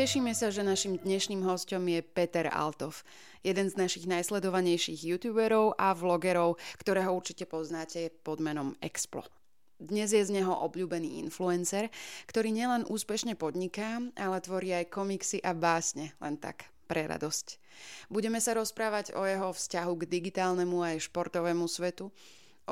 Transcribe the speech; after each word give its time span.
Tešíme 0.00 0.32
sa, 0.32 0.48
že 0.48 0.64
našim 0.64 0.96
dnešným 0.96 1.44
hostom 1.44 1.84
je 1.84 2.00
Peter 2.00 2.48
Altov, 2.48 3.04
jeden 3.44 3.68
z 3.68 3.76
našich 3.76 4.08
najsledovanejších 4.08 5.04
youtuberov 5.04 5.76
a 5.76 5.92
vlogerov, 5.92 6.56
ktorého 6.80 7.12
určite 7.12 7.44
poznáte 7.44 8.08
pod 8.24 8.40
menom 8.40 8.72
Explo. 8.80 9.28
Dnes 9.76 10.16
je 10.16 10.24
z 10.24 10.32
neho 10.32 10.56
obľúbený 10.56 11.20
influencer, 11.20 11.92
ktorý 12.32 12.48
nielen 12.48 12.88
úspešne 12.88 13.36
podniká, 13.36 14.00
ale 14.16 14.40
tvorí 14.40 14.72
aj 14.72 14.88
komiksy 14.88 15.44
a 15.44 15.52
básne, 15.52 16.16
len 16.16 16.40
tak, 16.40 16.72
pre 16.88 17.04
radosť. 17.04 17.60
Budeme 18.08 18.40
sa 18.40 18.56
rozprávať 18.56 19.12
o 19.12 19.28
jeho 19.28 19.52
vzťahu 19.52 19.92
k 20.00 20.08
digitálnemu 20.08 20.80
aj 20.80 21.12
športovému 21.12 21.68
svetu, 21.68 22.08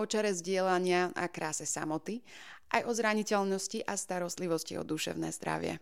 o 0.00 0.04
čare 0.08 0.32
zdieľania 0.32 1.12
a 1.12 1.28
kráse 1.28 1.68
samoty, 1.68 2.24
aj 2.72 2.88
o 2.88 2.92
zraniteľnosti 2.96 3.84
a 3.84 4.00
starostlivosti 4.00 4.80
o 4.80 4.82
duševné 4.88 5.28
zdravie. 5.36 5.76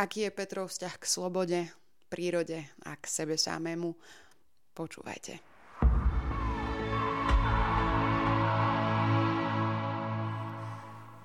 Aký 0.00 0.24
je 0.24 0.32
Petrov 0.32 0.72
vzťah 0.72 0.96
k 0.96 1.04
slobode, 1.04 1.60
prírode 2.08 2.64
a 2.88 2.96
k 2.96 3.04
sebe 3.04 3.36
samému? 3.36 3.92
Počúvajte. 4.72 5.36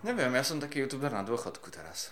Neviem, 0.03 0.27
ja 0.35 0.43
som 0.43 0.59
taký 0.59 0.83
youtuber 0.83 1.07
na 1.07 1.23
dôchodku 1.23 1.71
teraz. 1.71 2.11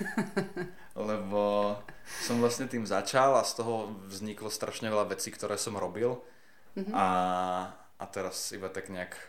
Lebo 0.96 1.76
som 2.24 2.40
vlastne 2.40 2.64
tým 2.64 2.88
začal 2.88 3.36
a 3.36 3.44
z 3.44 3.60
toho 3.60 3.92
vzniklo 4.08 4.48
strašne 4.48 4.88
veľa 4.88 5.12
vecí, 5.12 5.28
ktoré 5.28 5.60
som 5.60 5.76
robil. 5.76 6.16
Mm-hmm. 6.80 6.96
A, 6.96 7.06
a 7.76 8.04
teraz 8.08 8.56
iba 8.56 8.72
tak 8.72 8.88
nejak 8.88 9.20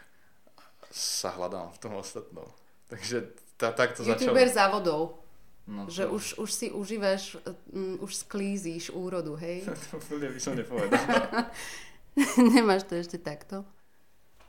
sa 0.88 1.36
hľadám 1.36 1.76
v 1.76 1.82
tom 1.84 2.00
ostatnom. 2.00 2.48
Takže 2.88 3.28
tá, 3.60 3.76
takto 3.76 4.08
začal. 4.08 4.32
YouTuber 4.32 4.48
závodov. 4.48 5.21
No, 5.70 5.86
že 5.88 6.10
to... 6.10 6.18
už, 6.18 6.24
už 6.42 6.50
si 6.52 6.68
užívaš, 6.74 7.38
um, 7.70 8.02
už 8.02 8.26
sklízíš 8.26 8.90
úrodu, 8.90 9.38
hej? 9.38 9.64
to 9.90 9.98
úplne 9.98 10.34
by 10.34 10.40
som 10.42 10.58
nepovedal. 10.58 11.00
Nemáš 12.56 12.90
to 12.90 12.98
ešte 12.98 13.22
takto? 13.22 13.64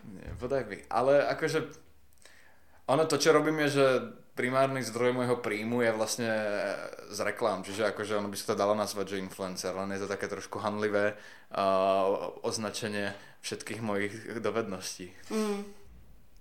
Nie, 0.08 0.34
podaj 0.40 0.66
by. 0.66 0.76
Ale 0.90 1.22
akože 1.30 1.62
ono 2.90 3.06
to, 3.06 3.20
čo 3.20 3.30
robím 3.30 3.62
je, 3.66 3.78
že 3.78 3.86
primárny 4.32 4.82
zdroj 4.82 5.12
môjho 5.12 5.38
príjmu 5.38 5.84
je 5.84 5.92
vlastne 5.92 6.30
z 7.12 7.18
reklám, 7.20 7.62
čiže 7.62 7.92
akože 7.92 8.18
ono 8.18 8.32
by 8.32 8.36
sa 8.36 8.52
to 8.52 8.54
dalo 8.58 8.74
nazvať, 8.74 9.14
že 9.14 9.22
influencer, 9.22 9.76
len 9.76 9.92
je 9.92 10.02
to 10.02 10.08
také 10.10 10.26
trošku 10.26 10.58
hanlivé 10.58 11.14
uh, 11.14 12.32
označenie 12.42 13.12
všetkých 13.44 13.80
mojich 13.84 14.14
dovedností. 14.40 15.12
Mm. 15.28 15.62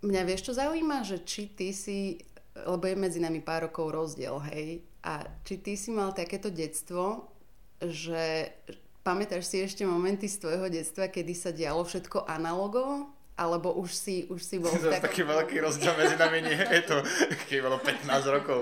Mňa 0.01 0.21
vieš, 0.25 0.49
čo 0.49 0.53
zaujíma? 0.57 1.05
Že 1.05 1.17
či 1.27 1.41
ty 1.53 1.69
si 1.77 2.17
lebo 2.55 2.83
je 2.87 2.95
medzi 2.99 3.19
nami 3.23 3.39
pár 3.39 3.71
rokov 3.71 3.91
rozdiel, 3.91 4.35
hej. 4.51 4.83
A 5.01 5.23
či 5.47 5.57
ty 5.57 5.73
si 5.79 5.89
mal 5.89 6.11
takéto 6.11 6.51
detstvo, 6.51 7.31
že 7.81 8.53
pamätáš 9.01 9.49
si 9.49 9.57
ešte 9.63 9.87
momenty 9.87 10.29
z 10.29 10.45
tvojho 10.45 10.67
detstva, 10.69 11.09
kedy 11.09 11.33
sa 11.33 11.49
dialo 11.49 11.81
všetko 11.81 12.29
analogovo? 12.29 13.09
Alebo 13.39 13.73
už 13.73 13.89
si, 13.89 14.15
už 14.29 14.41
si 14.43 14.61
bol... 14.61 14.69
To 14.77 14.91
tak... 14.91 15.09
taký 15.09 15.25
veľký 15.25 15.57
rozdiel 15.63 15.95
medzi 15.97 16.15
nami 16.19 16.45
nie 16.45 16.59
je 16.59 16.81
to, 16.85 16.97
keď 17.49 17.57
bolo 17.65 17.77
15 17.81 18.35
rokov. 18.35 18.59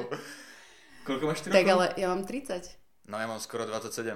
Koľko 1.03 1.23
máš 1.27 1.39
ty 1.43 1.47
Tak 1.51 1.65
rokov? 1.65 1.73
ale 1.75 1.85
ja 1.99 2.07
mám 2.07 2.23
30. 2.23 3.09
No 3.09 3.17
ja 3.17 3.25
mám 3.25 3.41
skoro 3.41 3.65
27. 3.65 4.15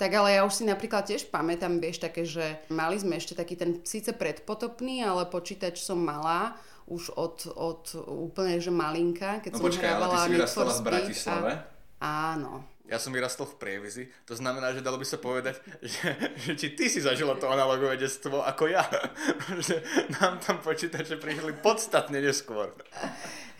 Tak 0.00 0.10
ale 0.10 0.34
ja 0.34 0.42
už 0.42 0.56
si 0.56 0.64
napríklad 0.66 1.06
tiež 1.06 1.28
pamätám, 1.30 1.78
vieš, 1.78 2.02
také, 2.02 2.24
že 2.26 2.58
mali 2.72 2.98
sme 2.98 3.20
ešte 3.20 3.36
taký 3.38 3.54
ten 3.54 3.84
síce 3.86 4.10
predpotopný, 4.16 5.04
ale 5.04 5.28
počítač 5.28 5.78
som 5.78 6.00
malá 6.00 6.56
už 6.92 7.16
od, 7.16 7.36
od 7.56 7.82
úplne, 8.04 8.60
že 8.60 8.68
malinka, 8.68 9.40
keď 9.40 9.50
no, 9.52 9.58
som 9.58 9.64
počkaj, 9.64 9.88
hrávala 9.88 10.12
ale 10.12 10.12
ty 10.12 10.18
si 10.20 10.32
vyrastala 10.36 10.72
v 10.72 10.82
Bratislave? 10.84 11.52
A, 12.02 12.36
áno. 12.36 12.52
Ja 12.92 13.00
som 13.00 13.14
vyrastol 13.14 13.48
v 13.48 13.56
Prievizi, 13.56 14.04
to 14.28 14.36
znamená, 14.36 14.74
že 14.76 14.84
dalo 14.84 15.00
by 15.00 15.06
sa 15.08 15.16
povedať, 15.16 15.56
že, 15.80 16.12
že 16.36 16.52
či 16.60 16.76
ty 16.76 16.92
si 16.92 17.00
zažila 17.00 17.40
to 17.40 17.48
analogové 17.48 17.96
detstvo 17.96 18.44
ako 18.44 18.68
ja. 18.68 18.84
že 19.64 19.80
nám 20.20 20.36
tam 20.44 20.60
počítače 20.60 21.16
prišli 21.16 21.56
podstatne 21.64 22.20
neskôr. 22.20 22.74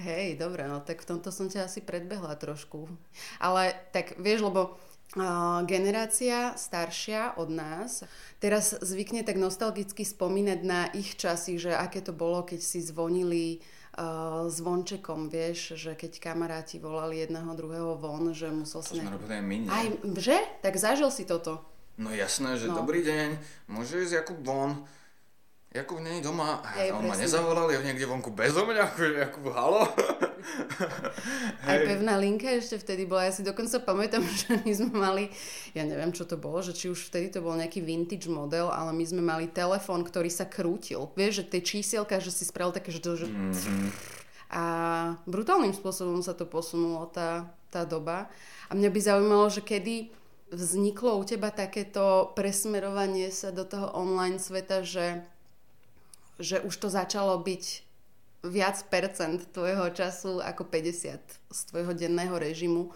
Hej, 0.03 0.37
dobre, 0.37 0.69
no 0.69 0.85
tak 0.85 1.01
v 1.01 1.17
tomto 1.17 1.33
som 1.33 1.49
ťa 1.49 1.65
asi 1.65 1.81
predbehla 1.81 2.37
trošku. 2.37 2.93
Ale 3.41 3.73
tak 3.95 4.21
vieš, 4.21 4.45
lebo 4.45 4.77
generácia 5.69 6.57
staršia 6.57 7.37
od 7.37 7.53
nás 7.53 8.01
teraz 8.41 8.73
zvykne 8.81 9.21
tak 9.23 9.37
nostalgicky 9.37 10.09
spomínať 10.09 10.61
na 10.65 10.89
ich 10.97 11.21
časy, 11.21 11.61
že 11.61 11.77
aké 11.77 12.01
to 12.01 12.17
bolo, 12.17 12.41
keď 12.49 12.61
si 12.65 12.81
zvonili 12.81 13.61
uh, 14.01 14.49
zvončekom, 14.49 15.29
vieš, 15.29 15.77
že 15.77 15.93
keď 15.93 16.33
kamaráti 16.33 16.81
volali 16.81 17.21
jedného 17.21 17.53
druhého 17.53 17.93
von, 18.01 18.33
že 18.33 18.49
musel 18.49 18.81
si... 18.81 18.97
To 18.99 19.05
sme 19.05 19.13
robili 19.13 19.33
aj 19.37 19.45
my, 19.45 19.57
nie? 19.61 19.69
Aj, 19.69 19.87
že? 20.17 20.39
Tak 20.65 20.75
zažil 20.81 21.13
si 21.13 21.29
toto. 21.29 21.61
No 22.01 22.09
jasné, 22.09 22.57
že 22.57 22.73
no. 22.73 22.81
dobrý 22.81 23.05
deň, 23.05 23.37
môže 23.69 24.01
ísť 24.01 24.25
Jakub 24.25 24.41
von, 24.41 24.89
Jakub 25.73 26.01
nie 26.01 26.21
je 26.21 26.25
doma. 26.25 26.65
Hej, 26.77 26.97
on 26.97 27.05
ma 27.05 27.17
nezavolal, 27.17 27.69
je 27.69 27.85
niekde 27.85 28.09
vonku 28.09 28.33
bezo 28.33 28.65
mňa, 28.65 28.97
Jakub, 29.29 29.53
halo? 29.53 29.89
Aj 31.69 31.79
pevná 31.83 32.19
linka 32.19 32.51
ešte 32.51 32.79
vtedy 32.79 33.07
bola. 33.07 33.31
Ja 33.31 33.33
si 33.33 33.47
dokonca 33.47 33.79
pamätám, 33.83 34.23
že 34.41 34.59
my 34.63 34.73
sme 34.73 34.93
mali, 34.93 35.25
ja 35.73 35.87
neviem, 35.87 36.11
čo 36.11 36.27
to 36.27 36.39
bolo, 36.39 36.61
že 36.61 36.75
či 36.75 36.91
už 36.91 37.09
vtedy 37.11 37.31
to 37.31 37.41
bol 37.41 37.55
nejaký 37.55 37.81
vintage 37.81 38.27
model, 38.27 38.71
ale 38.71 38.91
my 38.93 39.05
sme 39.07 39.23
mali 39.23 39.47
telefón, 39.49 40.03
ktorý 40.03 40.29
sa 40.29 40.47
krútil. 40.47 41.11
Vieš, 41.15 41.43
že 41.43 41.59
tie 41.59 41.61
čísielka, 41.63 42.19
že 42.19 42.35
si 42.35 42.45
spravil 42.47 42.75
také, 42.75 42.91
že 42.91 43.01
to... 43.01 43.17
Že... 43.17 43.27
Mm-hmm. 43.31 43.89
A 44.53 44.65
brutálnym 45.25 45.73
spôsobom 45.73 46.21
sa 46.21 46.37
to 46.37 46.45
posunulo, 46.45 47.09
tá, 47.09 47.49
tá 47.73 47.89
doba. 47.89 48.29
A 48.69 48.77
mňa 48.77 48.93
by 48.93 49.01
zaujímalo, 49.01 49.49
že 49.49 49.65
kedy 49.65 50.13
vzniklo 50.53 51.17
u 51.17 51.25
teba 51.25 51.49
takéto 51.49 52.37
presmerovanie 52.37 53.33
sa 53.33 53.49
do 53.49 53.65
toho 53.65 53.89
online 53.97 54.37
sveta, 54.37 54.85
že 54.85 55.25
že 56.43 56.61
už 56.61 56.75
to 56.77 56.89
začalo 56.89 57.39
byť 57.39 57.65
viac 58.43 58.83
percent 58.91 59.51
tvojho 59.55 59.91
času 59.95 60.43
ako 60.43 60.67
50 60.67 61.19
z 61.51 61.61
tvojho 61.71 61.95
denného 61.95 62.35
režimu? 62.35 62.91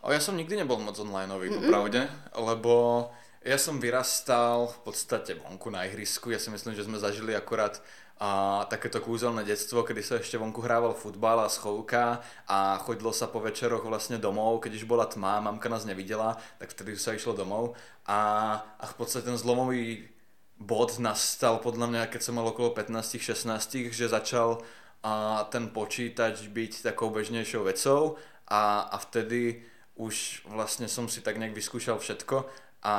O, 0.00 0.08
ja 0.08 0.20
som 0.20 0.32
nikdy 0.32 0.64
nebol 0.64 0.80
moc 0.80 0.96
onlineový, 0.96 1.52
popravde, 1.52 2.08
lebo 2.32 3.06
ja 3.44 3.60
som 3.60 3.76
vyrastal 3.76 4.72
v 4.72 4.78
podstate 4.88 5.36
vonku 5.36 5.68
na 5.68 5.84
ihrisku. 5.84 6.32
Ja 6.32 6.40
si 6.40 6.48
myslím, 6.48 6.72
že 6.72 6.88
sme 6.88 6.96
zažili 6.96 7.36
akurát 7.36 7.80
a 8.20 8.68
takéto 8.68 9.00
kúzelné 9.00 9.48
detstvo, 9.48 9.80
kedy 9.80 10.04
sa 10.04 10.20
ešte 10.20 10.36
vonku 10.36 10.60
hrával 10.60 10.92
futbal 10.92 11.40
a 11.40 11.48
schovka 11.48 12.20
a 12.44 12.76
chodilo 12.84 13.16
sa 13.16 13.32
po 13.32 13.40
večeroch 13.40 13.80
vlastne 13.80 14.20
domov, 14.20 14.60
keď 14.60 14.76
už 14.76 14.84
bola 14.84 15.08
tma, 15.08 15.40
mamka 15.40 15.72
nás 15.72 15.88
nevidela, 15.88 16.36
tak 16.60 16.68
vtedy 16.68 17.00
sa 17.00 17.16
išlo 17.16 17.32
domov 17.32 17.80
a, 18.04 18.20
a 18.76 18.84
v 18.84 18.94
podstate 19.00 19.24
ten 19.24 19.40
zlomový 19.40 20.04
bod 20.60 21.00
nastal 21.00 21.56
podľa 21.58 21.88
mňa, 21.88 22.02
keď 22.12 22.20
som 22.20 22.36
mal 22.36 22.44
okolo 22.44 22.76
15-16, 22.76 23.88
že 23.90 24.12
začal 24.12 24.60
a 25.00 25.48
ten 25.48 25.72
počítač 25.72 26.52
byť 26.52 26.84
takou 26.92 27.08
bežnejšou 27.08 27.64
vecou. 27.64 28.20
A, 28.44 28.84
a 28.92 28.96
vtedy 29.00 29.64
už 29.96 30.44
vlastne 30.44 30.84
som 30.84 31.08
si 31.08 31.24
tak 31.24 31.40
nejak 31.40 31.56
vyskúšal 31.56 31.96
všetko 31.96 32.44
a, 32.80 32.96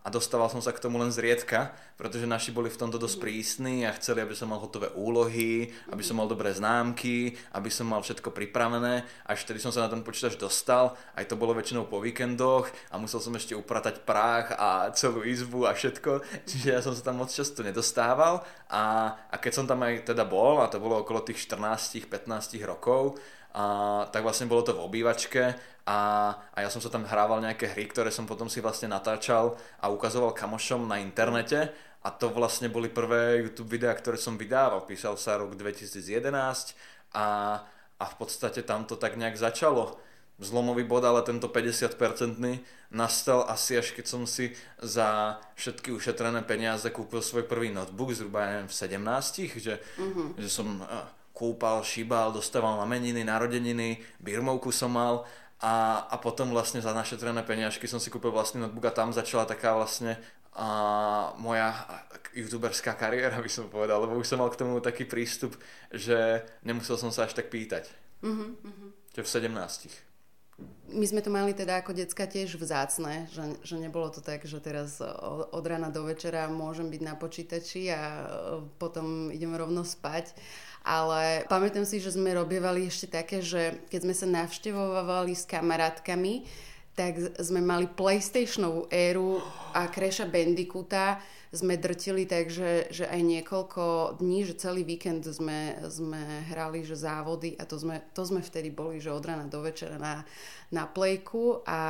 a 0.00 0.08
dostával 0.08 0.48
som 0.48 0.64
sa 0.64 0.72
k 0.72 0.80
tomu 0.80 0.96
len 0.96 1.12
zriedka, 1.12 1.76
pretože 2.00 2.24
naši 2.24 2.48
boli 2.48 2.72
v 2.72 2.80
tomto 2.80 2.96
dosť 2.96 3.16
prísni 3.20 3.84
a 3.84 3.92
chceli, 3.92 4.24
aby 4.24 4.32
som 4.32 4.48
mal 4.48 4.56
hotové 4.56 4.88
úlohy, 4.96 5.68
aby 5.92 6.00
som 6.00 6.16
mal 6.16 6.24
dobré 6.24 6.48
známky, 6.56 7.36
aby 7.52 7.68
som 7.68 7.84
mal 7.84 8.00
všetko 8.00 8.32
pripravené. 8.32 9.04
Až 9.28 9.44
vtedy 9.44 9.60
som 9.60 9.68
sa 9.68 9.84
na 9.84 9.92
ten 9.92 10.00
počítač 10.00 10.40
dostal, 10.40 10.96
aj 11.12 11.28
to 11.28 11.36
bolo 11.36 11.52
väčšinou 11.52 11.84
po 11.92 12.00
víkendoch 12.00 12.72
a 12.88 12.96
musel 12.96 13.20
som 13.20 13.36
ešte 13.36 13.52
upratať 13.52 14.08
prach 14.08 14.56
a 14.56 14.88
celú 14.96 15.20
izbu 15.20 15.68
a 15.68 15.76
všetko, 15.76 16.24
čiže 16.48 16.72
ja 16.72 16.80
som 16.80 16.96
sa 16.96 17.04
tam 17.04 17.20
moc 17.20 17.28
často 17.28 17.60
nedostával 17.60 18.40
a, 18.72 19.12
a 19.28 19.36
keď 19.36 19.52
som 19.52 19.68
tam 19.68 19.84
aj 19.84 20.08
teda 20.08 20.24
bol, 20.24 20.64
a 20.64 20.72
to 20.72 20.80
bolo 20.80 21.04
okolo 21.04 21.20
tých 21.20 21.44
14-15 21.44 22.64
rokov, 22.64 23.20
a, 23.54 24.04
tak 24.10 24.24
vlastne 24.24 24.50
bolo 24.50 24.64
to 24.66 24.76
v 24.76 24.84
obývačke 24.84 25.56
a, 25.88 25.98
a 26.52 26.58
ja 26.60 26.68
som 26.68 26.84
sa 26.84 26.92
tam 26.92 27.08
hrával 27.08 27.40
nejaké 27.40 27.72
hry, 27.72 27.88
ktoré 27.88 28.12
som 28.12 28.28
potom 28.28 28.52
si 28.52 28.60
vlastne 28.60 28.92
natáčal 28.92 29.56
a 29.80 29.88
ukazoval 29.88 30.36
kamošom 30.36 30.84
na 30.84 31.00
internete 31.00 31.72
a 32.04 32.12
to 32.12 32.28
vlastne 32.28 32.68
boli 32.68 32.92
prvé 32.92 33.40
YouTube 33.40 33.72
videá, 33.72 33.96
ktoré 33.96 34.20
som 34.20 34.36
vydával. 34.36 34.84
Písal 34.84 35.16
sa 35.16 35.40
rok 35.40 35.56
2011 35.56 36.76
a, 37.16 37.26
a 37.96 38.04
v 38.04 38.14
podstate 38.20 38.62
tam 38.68 38.84
to 38.84 39.00
tak 39.00 39.16
nejak 39.16 39.40
začalo. 39.40 39.96
zlomový 40.38 40.86
bod, 40.86 41.02
ale 41.02 41.24
tento 41.26 41.50
50-percentný 41.50 42.62
nastal 42.94 43.42
asi 43.48 43.80
až 43.80 43.90
keď 43.90 44.06
som 44.06 44.22
si 44.28 44.54
za 44.78 45.40
všetky 45.58 45.90
ušetrené 45.90 46.44
peniaze 46.46 46.86
kúpil 46.94 47.24
svoj 47.24 47.48
prvý 47.48 47.74
notebook, 47.74 48.14
zhruba 48.14 48.44
ja 48.44 48.48
neviem, 48.60 48.70
v 48.70 48.76
17, 48.76 49.58
že, 49.58 49.74
mm-hmm. 49.98 50.28
že 50.38 50.48
som 50.52 50.78
kúpal, 51.38 51.86
šíbal, 51.86 52.34
dostával 52.34 52.82
na 52.82 52.86
meniny, 52.90 53.22
narodeniny, 53.22 54.02
birmovku 54.18 54.74
som 54.74 54.90
mal 54.90 55.22
a, 55.62 56.02
a 56.10 56.18
potom 56.18 56.50
vlastne 56.50 56.82
za 56.82 56.90
našetrené 56.90 57.46
peniažky 57.46 57.86
som 57.86 58.02
si 58.02 58.10
kúpil 58.10 58.34
vlastný 58.34 58.66
notebook 58.66 58.90
a 58.90 58.96
tam 58.98 59.14
začala 59.14 59.46
taká 59.46 59.78
vlastne 59.78 60.18
a 60.58 60.68
moja 61.38 61.70
youtuberská 62.34 62.98
kariéra, 62.98 63.38
by 63.38 63.46
som 63.46 63.70
povedal, 63.70 64.02
lebo 64.02 64.18
už 64.18 64.26
som 64.26 64.42
mal 64.42 64.50
k 64.50 64.58
tomu 64.58 64.82
taký 64.82 65.06
prístup, 65.06 65.54
že 65.94 66.42
nemusel 66.66 66.98
som 66.98 67.14
sa 67.14 67.30
až 67.30 67.38
tak 67.38 67.46
pýtať. 67.46 67.86
Mm-hmm. 68.26 69.14
Že 69.14 69.22
v 69.22 69.30
17 69.54 70.08
my 70.88 71.04
sme 71.04 71.20
to 71.20 71.30
mali 71.30 71.52
teda 71.54 71.84
ako 71.84 71.94
decka 71.94 72.24
tiež 72.26 72.58
vzácne, 72.58 73.28
že, 73.30 73.60
že 73.62 73.76
nebolo 73.78 74.10
to 74.10 74.18
tak, 74.24 74.42
že 74.48 74.58
teraz 74.58 74.98
od 75.52 75.64
rána 75.68 75.92
do 75.92 76.02
večera 76.02 76.48
môžem 76.48 76.88
byť 76.90 77.02
na 77.04 77.14
počítači 77.14 77.92
a 77.92 78.02
e, 78.02 78.24
potom 78.80 79.28
idem 79.28 79.52
rovno 79.54 79.84
spať. 79.84 80.32
Ale 80.86 81.48
pamätám 81.50 81.84
si, 81.84 81.98
že 82.02 82.14
sme 82.14 82.36
robievali 82.36 82.86
ešte 82.88 83.10
také, 83.10 83.42
že 83.44 83.82
keď 83.90 84.00
sme 84.04 84.14
sa 84.14 84.26
navštevovali 84.26 85.32
s 85.34 85.44
kamarátkami, 85.44 86.46
tak 86.98 87.14
sme 87.38 87.62
mali 87.62 87.86
PlayStationovú 87.86 88.90
éru 88.90 89.38
a 89.70 89.86
Crasha 89.86 90.26
Bandicoota 90.26 91.22
sme 91.48 91.80
drtili 91.80 92.28
tak, 92.28 92.52
že, 92.52 92.92
že 92.92 93.08
aj 93.08 93.20
niekoľko 93.24 93.82
dní, 94.20 94.44
že 94.44 94.60
celý 94.60 94.84
víkend 94.84 95.24
sme, 95.24 95.80
sme 95.88 96.44
hrali, 96.52 96.84
že 96.84 96.98
závody 96.98 97.56
a 97.56 97.64
to 97.64 97.80
sme, 97.80 98.04
to 98.12 98.22
sme 98.26 98.44
vtedy 98.44 98.68
boli, 98.68 99.00
že 99.00 99.14
od 99.14 99.24
rána 99.24 99.48
do 99.48 99.64
večera 99.64 99.96
na, 99.96 100.28
na 100.68 100.84
plejku 100.84 101.64
a, 101.64 101.80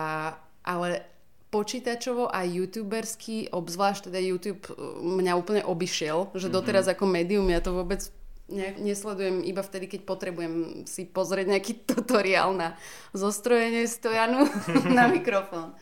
ale 0.63 1.03
počítačovo 1.51 2.31
a 2.31 2.45
youtuberský, 2.45 3.51
obzvlášť 3.51 4.13
teda 4.13 4.21
YouTube 4.21 4.63
mňa 5.03 5.33
úplne 5.35 5.63
obišiel, 5.65 6.31
že 6.39 6.53
doteraz 6.53 6.87
mm-hmm. 6.87 7.01
ako 7.01 7.05
médium 7.09 7.47
ja 7.51 7.59
to 7.59 7.75
vôbec 7.75 8.05
ne, 8.49 8.75
nesledujem 8.81 9.45
iba 9.45 9.61
vtedy, 9.61 9.87
keď 9.89 10.01
potrebujem 10.09 10.85
si 10.89 11.05
pozrieť 11.05 11.47
nejaký 11.53 11.73
tutoriál 11.91 12.57
na 12.57 12.75
zostrojenie 13.13 13.85
stojanu 13.85 14.49
na 14.97 15.09
mikrofón. 15.09 15.77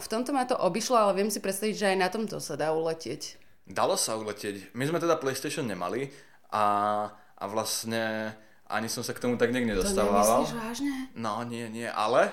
V 0.00 0.08
tomto 0.08 0.32
ma 0.32 0.48
to 0.48 0.56
obišlo, 0.56 0.96
ale 0.96 1.12
viem 1.20 1.28
si 1.28 1.44
predstaviť, 1.44 1.74
že 1.76 1.88
aj 1.92 1.98
na 2.00 2.08
tomto 2.08 2.40
sa 2.40 2.56
dá 2.56 2.72
uletieť. 2.72 3.36
Dalo 3.68 4.00
sa 4.00 4.16
uletieť. 4.16 4.72
My 4.72 4.88
sme 4.88 4.96
teda 4.96 5.20
PlayStation 5.20 5.68
nemali 5.68 6.08
a, 6.48 6.64
a 7.36 7.44
vlastne 7.44 8.32
ani 8.70 8.88
som 8.88 9.04
sa 9.04 9.12
k 9.12 9.20
tomu 9.20 9.36
tak 9.36 9.52
niekde 9.52 9.76
nedostával. 9.76 10.48
To 10.48 10.56
vážne? 10.56 11.12
No, 11.12 11.44
nie, 11.44 11.68
nie, 11.68 11.84
ale 11.84 12.32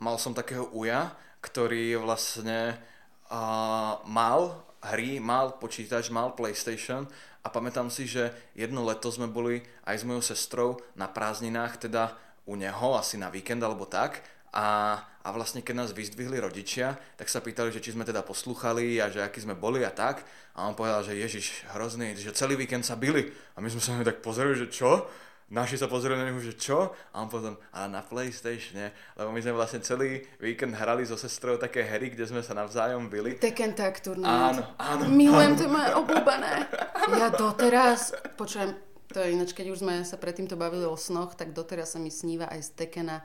mal 0.00 0.16
som 0.16 0.32
takého 0.32 0.72
uja, 0.72 1.12
ktorý 1.44 2.00
vlastne 2.00 2.80
uh, 3.28 4.00
mal 4.08 4.62
hry, 4.82 5.22
mal 5.22 5.58
počítač, 5.58 6.10
mal 6.10 6.34
PlayStation 6.34 7.06
a 7.42 7.48
pamätám 7.50 7.90
si, 7.90 8.10
že 8.10 8.34
jedno 8.58 8.82
leto 8.82 9.10
sme 9.10 9.30
boli 9.30 9.62
aj 9.86 10.02
s 10.02 10.06
mojou 10.06 10.22
sestrou 10.22 10.68
na 10.98 11.06
prázdninách, 11.06 11.86
teda 11.86 12.14
u 12.46 12.58
neho, 12.58 12.98
asi 12.98 13.18
na 13.18 13.30
víkend 13.30 13.62
alebo 13.62 13.86
tak 13.86 14.22
a, 14.52 15.00
a 15.24 15.28
vlastne 15.32 15.64
keď 15.64 15.74
nás 15.74 15.90
vyzdvihli 15.96 16.36
rodičia, 16.36 17.00
tak 17.16 17.32
sa 17.32 17.40
pýtali, 17.40 17.72
že 17.72 17.80
či 17.80 17.96
sme 17.96 18.04
teda 18.04 18.20
poslúchali 18.20 19.00
a 19.00 19.08
že 19.08 19.24
aký 19.24 19.40
sme 19.40 19.56
boli 19.56 19.80
a 19.80 19.88
tak. 19.88 20.20
A 20.52 20.68
on 20.68 20.76
povedal, 20.76 21.00
že 21.00 21.16
Ježiš, 21.16 21.64
hrozný, 21.72 22.12
že 22.12 22.36
celý 22.36 22.60
víkend 22.60 22.84
sa 22.84 22.92
byli. 22.92 23.32
A 23.56 23.64
my 23.64 23.68
sme 23.72 23.80
sa 23.80 23.96
tak 24.04 24.20
pozreli, 24.20 24.52
že 24.60 24.68
čo? 24.68 25.08
Naši 25.50 25.76
sa 25.76 25.90
pozreli 25.90 26.16
na 26.16 26.30
neho, 26.30 26.40
že 26.40 26.54
čo? 26.56 26.94
A 27.12 27.20
on 27.20 27.28
potom, 27.28 27.58
a 27.74 27.90
na 27.90 28.00
PlayStation, 28.00 28.78
lebo 29.18 29.34
my 29.34 29.40
sme 29.42 29.52
vlastne 29.52 29.80
celý 29.84 30.22
víkend 30.38 30.72
hrali 30.76 31.04
so 31.04 31.18
sestrou 31.18 31.58
také 31.58 31.84
hry, 31.84 32.14
kde 32.14 32.24
sme 32.24 32.40
sa 32.40 32.56
navzájom 32.56 33.10
byli. 33.10 33.36
Tekken 33.36 33.76
Tag 33.76 34.00
Tournament. 34.00 34.56
Áno, 34.56 34.62
áno. 34.80 35.02
Milujem 35.12 35.58
to 35.58 35.68
moje 35.68 35.90
obľúbené. 35.92 36.54
Ja 37.18 37.28
doteraz, 37.28 38.16
počujem, 38.38 38.72
to 39.12 39.20
je 39.20 39.36
ináč, 39.36 39.52
keď 39.52 39.76
už 39.76 39.84
sme 39.84 40.06
sa 40.08 40.16
predtým 40.16 40.48
to 40.48 40.56
bavili 40.56 40.88
o 40.88 40.96
snoch, 40.96 41.36
tak 41.36 41.52
doteraz 41.52 41.92
sa 41.92 41.98
mi 42.00 42.08
sníva 42.08 42.48
aj 42.48 42.60
z 42.62 42.70
Tekena 42.72 43.20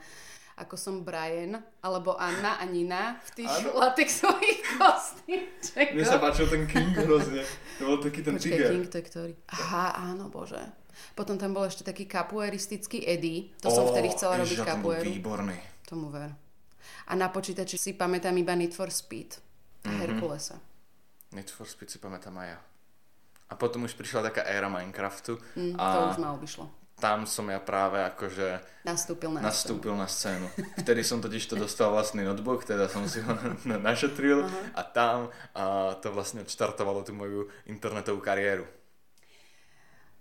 ako 0.58 0.74
som 0.74 1.06
Brian, 1.06 1.54
alebo 1.78 2.18
Anna 2.18 2.58
a 2.58 2.66
Nina 2.66 3.14
v 3.30 3.30
tých 3.42 3.52
ano. 3.62 3.78
latexových 3.78 4.60
kostýmčekoch. 4.82 5.94
Mne 5.94 6.04
sa 6.04 6.18
páčil 6.18 6.50
ten 6.50 6.66
King 6.66 6.98
hrozne. 6.98 7.46
To 7.78 7.94
bol 7.94 7.98
taký 8.02 8.26
ten 8.26 8.34
Počkej, 8.34 8.50
tiger. 8.50 8.70
King 8.74 8.86
to 8.90 8.96
je 8.98 9.04
ktorý? 9.06 9.32
Aha, 9.54 9.94
áno, 10.10 10.26
bože. 10.26 10.58
Potom 11.14 11.36
tam 11.36 11.54
bol 11.54 11.66
ešte 11.66 11.82
taký 11.86 12.04
kapueristický 12.06 13.04
Eddie. 13.04 13.52
To 13.64 13.68
oh, 13.70 13.74
som 13.74 13.84
vtedy 13.90 14.12
chcela 14.14 14.38
robiť 14.40 14.58
kapueru. 14.62 15.04
To 15.04 15.14
výborný. 15.14 15.58
Tomu 15.84 16.08
ver. 16.12 16.30
A 17.08 17.12
na 17.16 17.32
počítači 17.32 17.76
si 17.80 17.90
pamätám 17.96 18.36
iba 18.36 18.52
Need 18.54 18.76
for 18.76 18.92
Speed. 18.92 19.38
A 19.84 19.88
mm-hmm. 19.88 20.00
Herkulesa. 20.04 20.56
Need 21.32 21.48
for 21.48 21.68
Speed 21.68 21.88
si 21.92 21.98
pamätám 21.98 22.36
aj 22.38 22.48
ja. 22.56 22.58
A 23.48 23.56
potom 23.56 23.88
už 23.88 23.96
prišla 23.96 24.28
taká 24.28 24.44
éra 24.44 24.68
Minecraftu. 24.68 25.40
Mm, 25.56 25.80
a 25.80 25.84
to 25.88 25.98
už 26.12 26.18
ma 26.20 26.36
obišlo 26.36 26.68
tam 26.98 27.30
som 27.30 27.46
ja 27.46 27.62
práve 27.62 28.02
akože 28.02 28.58
nastúpil 28.82 29.30
na, 29.30 29.38
nastúpil 29.38 29.94
na 29.94 30.10
scénu. 30.10 30.50
Vtedy 30.82 31.06
som 31.06 31.22
totiž 31.22 31.46
to 31.46 31.54
dostal 31.54 31.94
vlastný 31.94 32.26
notebook, 32.26 32.66
teda 32.66 32.90
som 32.90 33.06
si 33.06 33.22
ho 33.22 33.32
našetril 33.88 34.44
uh-huh. 34.44 34.74
a 34.74 34.82
tam 34.82 35.30
a 35.54 35.94
to 36.02 36.10
vlastne 36.10 36.42
štartovalo 36.42 37.06
tú 37.06 37.14
moju 37.14 37.46
internetovú 37.70 38.18
kariéru. 38.18 38.66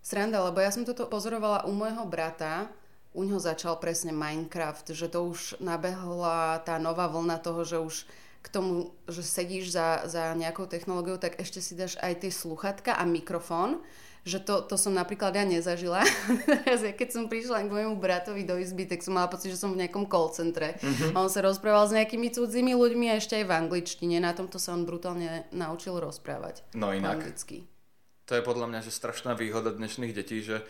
Sranda, 0.08 0.40
lebo 0.40 0.64
ja 0.64 0.72
som 0.72 0.88
toto 0.88 1.04
pozorovala 1.12 1.68
u 1.68 1.76
môjho 1.76 2.08
brata, 2.08 2.72
u 3.12 3.28
ňoho 3.28 3.44
začal 3.44 3.76
presne 3.76 4.16
Minecraft, 4.16 4.96
že 4.96 5.12
to 5.12 5.28
už 5.28 5.60
nabehla 5.60 6.64
tá 6.64 6.80
nová 6.80 7.12
vlna 7.12 7.44
toho, 7.44 7.68
že 7.68 7.78
už 7.84 7.96
k 8.40 8.48
tomu, 8.48 8.96
že 9.12 9.20
sedíš 9.20 9.76
za, 9.76 10.08
za 10.08 10.32
nejakou 10.32 10.64
technológiou, 10.64 11.20
tak 11.20 11.36
ešte 11.36 11.60
si 11.60 11.76
dáš 11.76 12.00
aj 12.00 12.24
tie 12.24 12.32
sluchatka 12.32 12.96
a 12.96 13.04
mikrofón 13.04 13.84
že 14.28 14.44
to, 14.44 14.60
to 14.60 14.76
som 14.76 14.92
napríklad 14.92 15.32
ja 15.32 15.48
nezažila. 15.48 16.04
Keď 17.00 17.10
som 17.16 17.32
prišla 17.32 17.64
k 17.64 17.72
môjmu 17.72 17.96
bratovi 17.96 18.44
do 18.44 18.60
izby, 18.60 18.84
tak 18.84 19.00
som 19.00 19.16
mala 19.16 19.32
pocit, 19.32 19.56
že 19.56 19.62
som 19.64 19.72
v 19.72 19.80
nejakom 19.80 20.04
call 20.04 20.28
centre. 20.36 20.76
Mm-hmm. 20.84 21.16
A 21.16 21.24
on 21.24 21.32
sa 21.32 21.40
rozprával 21.40 21.88
s 21.88 21.96
nejakými 21.96 22.36
cudzími 22.36 22.76
ľuďmi 22.76 23.08
a 23.08 23.24
ešte 23.24 23.40
aj 23.40 23.48
v 23.48 23.56
angličtine. 23.56 24.20
Na 24.20 24.36
tomto 24.36 24.60
sa 24.60 24.76
on 24.76 24.84
brutálne 24.84 25.48
naučil 25.56 25.96
rozprávať. 25.96 26.68
No 26.76 26.92
inak. 26.92 27.24
Anglicky. 27.24 27.64
To 28.28 28.36
je 28.36 28.44
podľa 28.44 28.68
mňa 28.68 28.80
že 28.84 28.92
strašná 28.92 29.34
výhoda 29.34 29.72
dnešných 29.72 30.14
detí, 30.14 30.44
že 30.44 30.64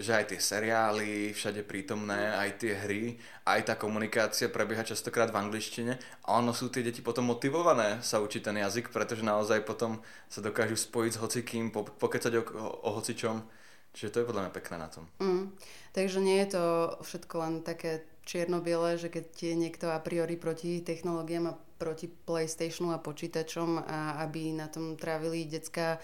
že 0.00 0.16
aj 0.16 0.32
tie 0.32 0.40
seriály, 0.40 1.36
všade 1.36 1.68
prítomné, 1.68 2.32
aj 2.32 2.64
tie 2.64 2.72
hry, 2.72 3.20
aj 3.44 3.60
tá 3.68 3.74
komunikácia 3.76 4.48
prebieha 4.48 4.80
častokrát 4.88 5.28
v 5.28 5.36
angličtine 5.36 6.00
a 6.24 6.40
ono 6.40 6.56
sú 6.56 6.72
tie 6.72 6.80
deti 6.80 7.04
potom 7.04 7.28
motivované 7.28 8.00
sa 8.00 8.24
učiť 8.24 8.40
ten 8.40 8.56
jazyk, 8.56 8.88
pretože 8.88 9.20
naozaj 9.20 9.60
potom 9.68 10.00
sa 10.32 10.40
dokážu 10.40 10.80
spojiť 10.80 11.12
s 11.12 11.20
hocikým, 11.20 11.68
po, 11.68 11.84
pokecať 11.84 12.32
o, 12.40 12.42
o, 12.56 12.66
o 12.88 12.90
hocičom. 12.96 13.44
Čiže 13.92 14.08
to 14.08 14.18
je 14.24 14.28
podľa 14.32 14.42
mňa 14.48 14.56
pekné 14.56 14.76
na 14.80 14.88
tom. 14.88 15.04
Mm. 15.20 15.52
Takže 15.92 16.18
nie 16.24 16.40
je 16.40 16.48
to 16.56 16.64
všetko 17.04 17.34
len 17.44 17.54
také 17.60 18.00
čierno-biele, 18.22 18.98
že 18.98 19.10
keď 19.10 19.26
je 19.34 19.54
niekto 19.54 19.86
a 19.90 19.98
priori 19.98 20.38
proti 20.38 20.82
technológiám 20.82 21.50
a 21.50 21.58
proti 21.78 22.06
PlayStationu 22.06 22.94
a 22.94 23.02
počítačom 23.02 23.82
a 23.82 24.22
aby 24.22 24.54
na 24.54 24.70
tom 24.70 24.94
trávili 24.94 25.46
decka 25.50 25.98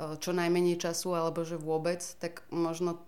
čo 0.00 0.32
najmenej 0.32 0.80
času 0.80 1.12
alebo 1.12 1.44
že 1.44 1.60
vôbec, 1.60 2.00
tak 2.18 2.42
možno 2.48 2.98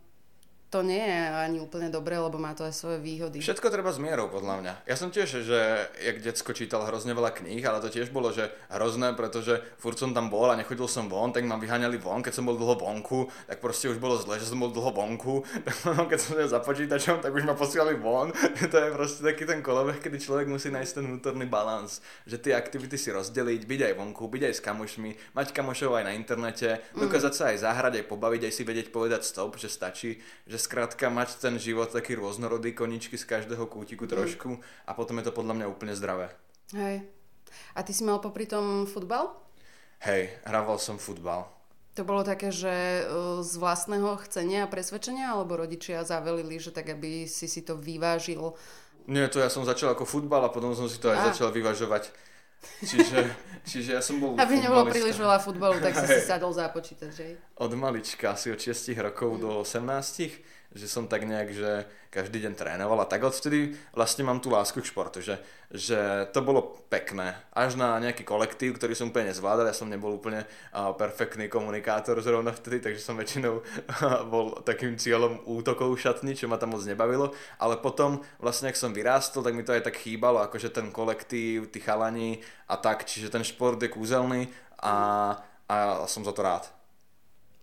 to 0.72 0.80
nie 0.80 1.04
je 1.04 1.20
ani 1.28 1.60
úplne 1.60 1.92
dobré, 1.92 2.16
lebo 2.16 2.40
má 2.40 2.56
to 2.56 2.64
aj 2.64 2.72
svoje 2.72 2.96
výhody. 2.96 3.44
Všetko 3.44 3.68
treba 3.68 3.92
s 3.92 4.00
mierou, 4.00 4.32
podľa 4.32 4.54
mňa. 4.64 4.72
Ja 4.88 4.96
som 4.96 5.12
tiež, 5.12 5.44
že 5.44 5.60
jak 6.00 6.24
decko 6.24 6.56
čítal 6.56 6.88
hrozne 6.88 7.12
veľa 7.12 7.36
kníh, 7.36 7.60
ale 7.60 7.84
to 7.84 7.92
tiež 7.92 8.08
bolo, 8.08 8.32
že 8.32 8.48
hrozné, 8.72 9.12
pretože 9.12 9.60
furt 9.76 10.00
som 10.00 10.16
tam 10.16 10.32
bol 10.32 10.48
a 10.48 10.56
nechodil 10.56 10.88
som 10.88 11.12
von, 11.12 11.28
tak 11.28 11.44
ma 11.44 11.60
vyháňali 11.60 12.00
von, 12.00 12.24
keď 12.24 12.40
som 12.40 12.48
bol 12.48 12.56
dlho 12.56 12.80
vonku, 12.80 13.28
tak 13.44 13.60
proste 13.60 13.92
už 13.92 14.00
bolo 14.00 14.16
zle, 14.16 14.40
že 14.40 14.48
som 14.48 14.64
bol 14.64 14.72
dlho 14.72 14.96
vonku, 14.96 15.44
tak 15.68 15.76
keď 16.08 16.18
som 16.18 16.40
za 16.40 16.64
počítačom, 16.64 17.20
tak 17.20 17.36
už 17.36 17.44
ma 17.44 17.52
posielali 17.52 18.00
von. 18.00 18.32
to 18.72 18.76
je 18.80 18.88
proste 18.96 19.20
taký 19.20 19.44
ten 19.44 19.60
kolobeh, 19.60 20.00
kedy 20.00 20.16
človek 20.24 20.48
musí 20.48 20.72
nájsť 20.72 20.92
ten 20.96 21.04
vnútorný 21.04 21.44
balans, 21.44 22.00
že 22.24 22.40
tie 22.40 22.56
aktivity 22.56 22.96
si 22.96 23.12
rozdeliť, 23.12 23.68
byť 23.68 23.80
aj 23.92 23.94
vonku, 24.00 24.24
byť 24.24 24.42
aj 24.48 24.54
s 24.56 24.64
kamošmi, 24.64 25.36
mať 25.36 25.52
kamošov 25.52 26.00
aj 26.00 26.04
na 26.08 26.16
internete, 26.16 26.80
dokázať 26.96 27.32
sa 27.36 27.44
aj 27.52 27.60
zahrať, 27.60 27.92
aj 28.00 28.04
pobaviť, 28.08 28.48
aj 28.48 28.52
si 28.56 28.62
vedieť 28.64 28.88
povedať 28.88 29.20
stop, 29.28 29.60
že 29.60 29.68
stačí, 29.68 30.16
že 30.48 30.61
skrátka 30.62 31.10
mať 31.10 31.42
ten 31.42 31.58
život 31.58 31.90
taký 31.90 32.14
rôznorodý, 32.14 32.70
koničky 32.70 33.18
z 33.18 33.26
každého 33.26 33.66
kútiku 33.66 34.06
mm. 34.06 34.10
trošku 34.10 34.50
mm. 34.56 34.86
a 34.86 34.90
potom 34.94 35.18
je 35.18 35.26
to 35.26 35.32
podľa 35.34 35.54
mňa 35.58 35.66
úplne 35.66 35.92
zdravé. 35.98 36.30
Hej. 36.72 37.02
A 37.74 37.82
ty 37.82 37.92
si 37.92 38.06
mal 38.06 38.22
popri 38.22 38.46
tom 38.46 38.86
futbal? 38.86 39.34
Hej, 40.02 40.34
hrával 40.46 40.78
som 40.78 40.96
futbal. 40.96 41.50
To 41.92 42.08
bolo 42.08 42.24
také, 42.24 42.48
že 42.48 42.72
e, 42.72 43.02
z 43.44 43.52
vlastného 43.60 44.16
chcenia 44.24 44.64
a 44.64 44.70
presvedčenia, 44.72 45.36
alebo 45.36 45.60
rodičia 45.60 46.08
zavelili, 46.08 46.56
že 46.56 46.72
tak, 46.72 46.88
aby 46.88 47.28
si 47.28 47.44
si 47.44 47.60
to 47.60 47.76
vyvážil? 47.76 48.56
Nie, 49.04 49.28
to 49.28 49.42
ja 49.42 49.52
som 49.52 49.68
začal 49.68 49.92
ako 49.92 50.08
futbal 50.08 50.40
a 50.46 50.54
potom 50.54 50.72
som 50.72 50.88
si 50.88 50.96
to 50.96 51.12
aj 51.12 51.18
a. 51.20 51.24
začal 51.30 51.52
vyvažovať. 51.52 52.08
Čiže, 52.82 53.18
čiže 53.66 53.90
ja 53.98 54.02
som 54.02 54.22
bol 54.22 54.38
Aby 54.38 54.62
nebolo 54.62 54.86
príliš 54.86 55.18
veľa 55.18 55.38
futbalu, 55.42 55.82
tak 55.82 55.94
si 55.98 56.06
si 56.06 56.20
sadol 56.30 56.54
za 56.54 56.70
počítač, 56.70 57.10
že? 57.10 57.26
Od 57.58 57.72
malička, 57.74 58.34
asi 58.34 58.50
od 58.54 58.58
6 58.58 58.94
rokov 59.02 59.42
do 59.42 59.62
18 59.62 60.61
že 60.72 60.88
som 60.88 61.04
tak 61.04 61.28
nejak, 61.28 61.48
že 61.52 61.84
každý 62.12 62.44
deň 62.44 62.52
trénoval 62.56 63.00
a 63.00 63.08
tak 63.08 63.24
odvtedy 63.24 63.72
vlastne 63.96 64.24
mám 64.24 64.40
tú 64.40 64.52
lásku 64.52 64.76
k 64.80 64.88
športu, 64.88 65.24
že, 65.24 65.40
že 65.72 66.28
to 66.36 66.44
bolo 66.44 66.84
pekné. 66.92 67.36
Až 67.56 67.80
na 67.80 67.96
nejaký 67.96 68.20
kolektív, 68.24 68.76
ktorý 68.76 68.92
som 68.92 69.08
úplne 69.08 69.32
nezvládal, 69.32 69.68
ja 69.68 69.76
som 69.76 69.88
nebol 69.88 70.20
úplne 70.20 70.44
uh, 70.44 70.92
perfektný 70.92 71.48
komunikátor 71.48 72.20
zrovna 72.20 72.52
vtedy, 72.52 72.84
takže 72.84 73.00
som 73.00 73.16
väčšinou 73.16 73.60
uh, 73.60 73.64
bol 74.28 74.60
takým 74.60 75.00
cieľom 75.00 75.40
útokov 75.48 75.96
šatní, 75.96 76.36
čo 76.36 76.52
ma 76.52 76.60
tam 76.60 76.76
moc 76.76 76.84
nebavilo, 76.84 77.32
ale 77.56 77.80
potom 77.80 78.20
vlastne, 78.36 78.68
ak 78.68 78.76
som 78.76 78.92
vyrástol, 78.92 79.40
tak 79.40 79.56
mi 79.56 79.64
to 79.64 79.72
aj 79.72 79.88
tak 79.88 79.96
chýbalo, 79.96 80.44
akože 80.44 80.68
ten 80.68 80.92
kolektív, 80.92 81.72
tí 81.72 81.80
chalani 81.80 82.44
a 82.68 82.76
tak, 82.76 83.08
čiže 83.08 83.32
ten 83.32 83.44
šport 83.44 83.80
je 83.80 83.88
kúzelný 83.88 84.52
a, 84.84 85.36
a 85.64 85.76
som 86.04 86.24
za 86.24 86.36
to 86.36 86.44
rád. 86.44 86.81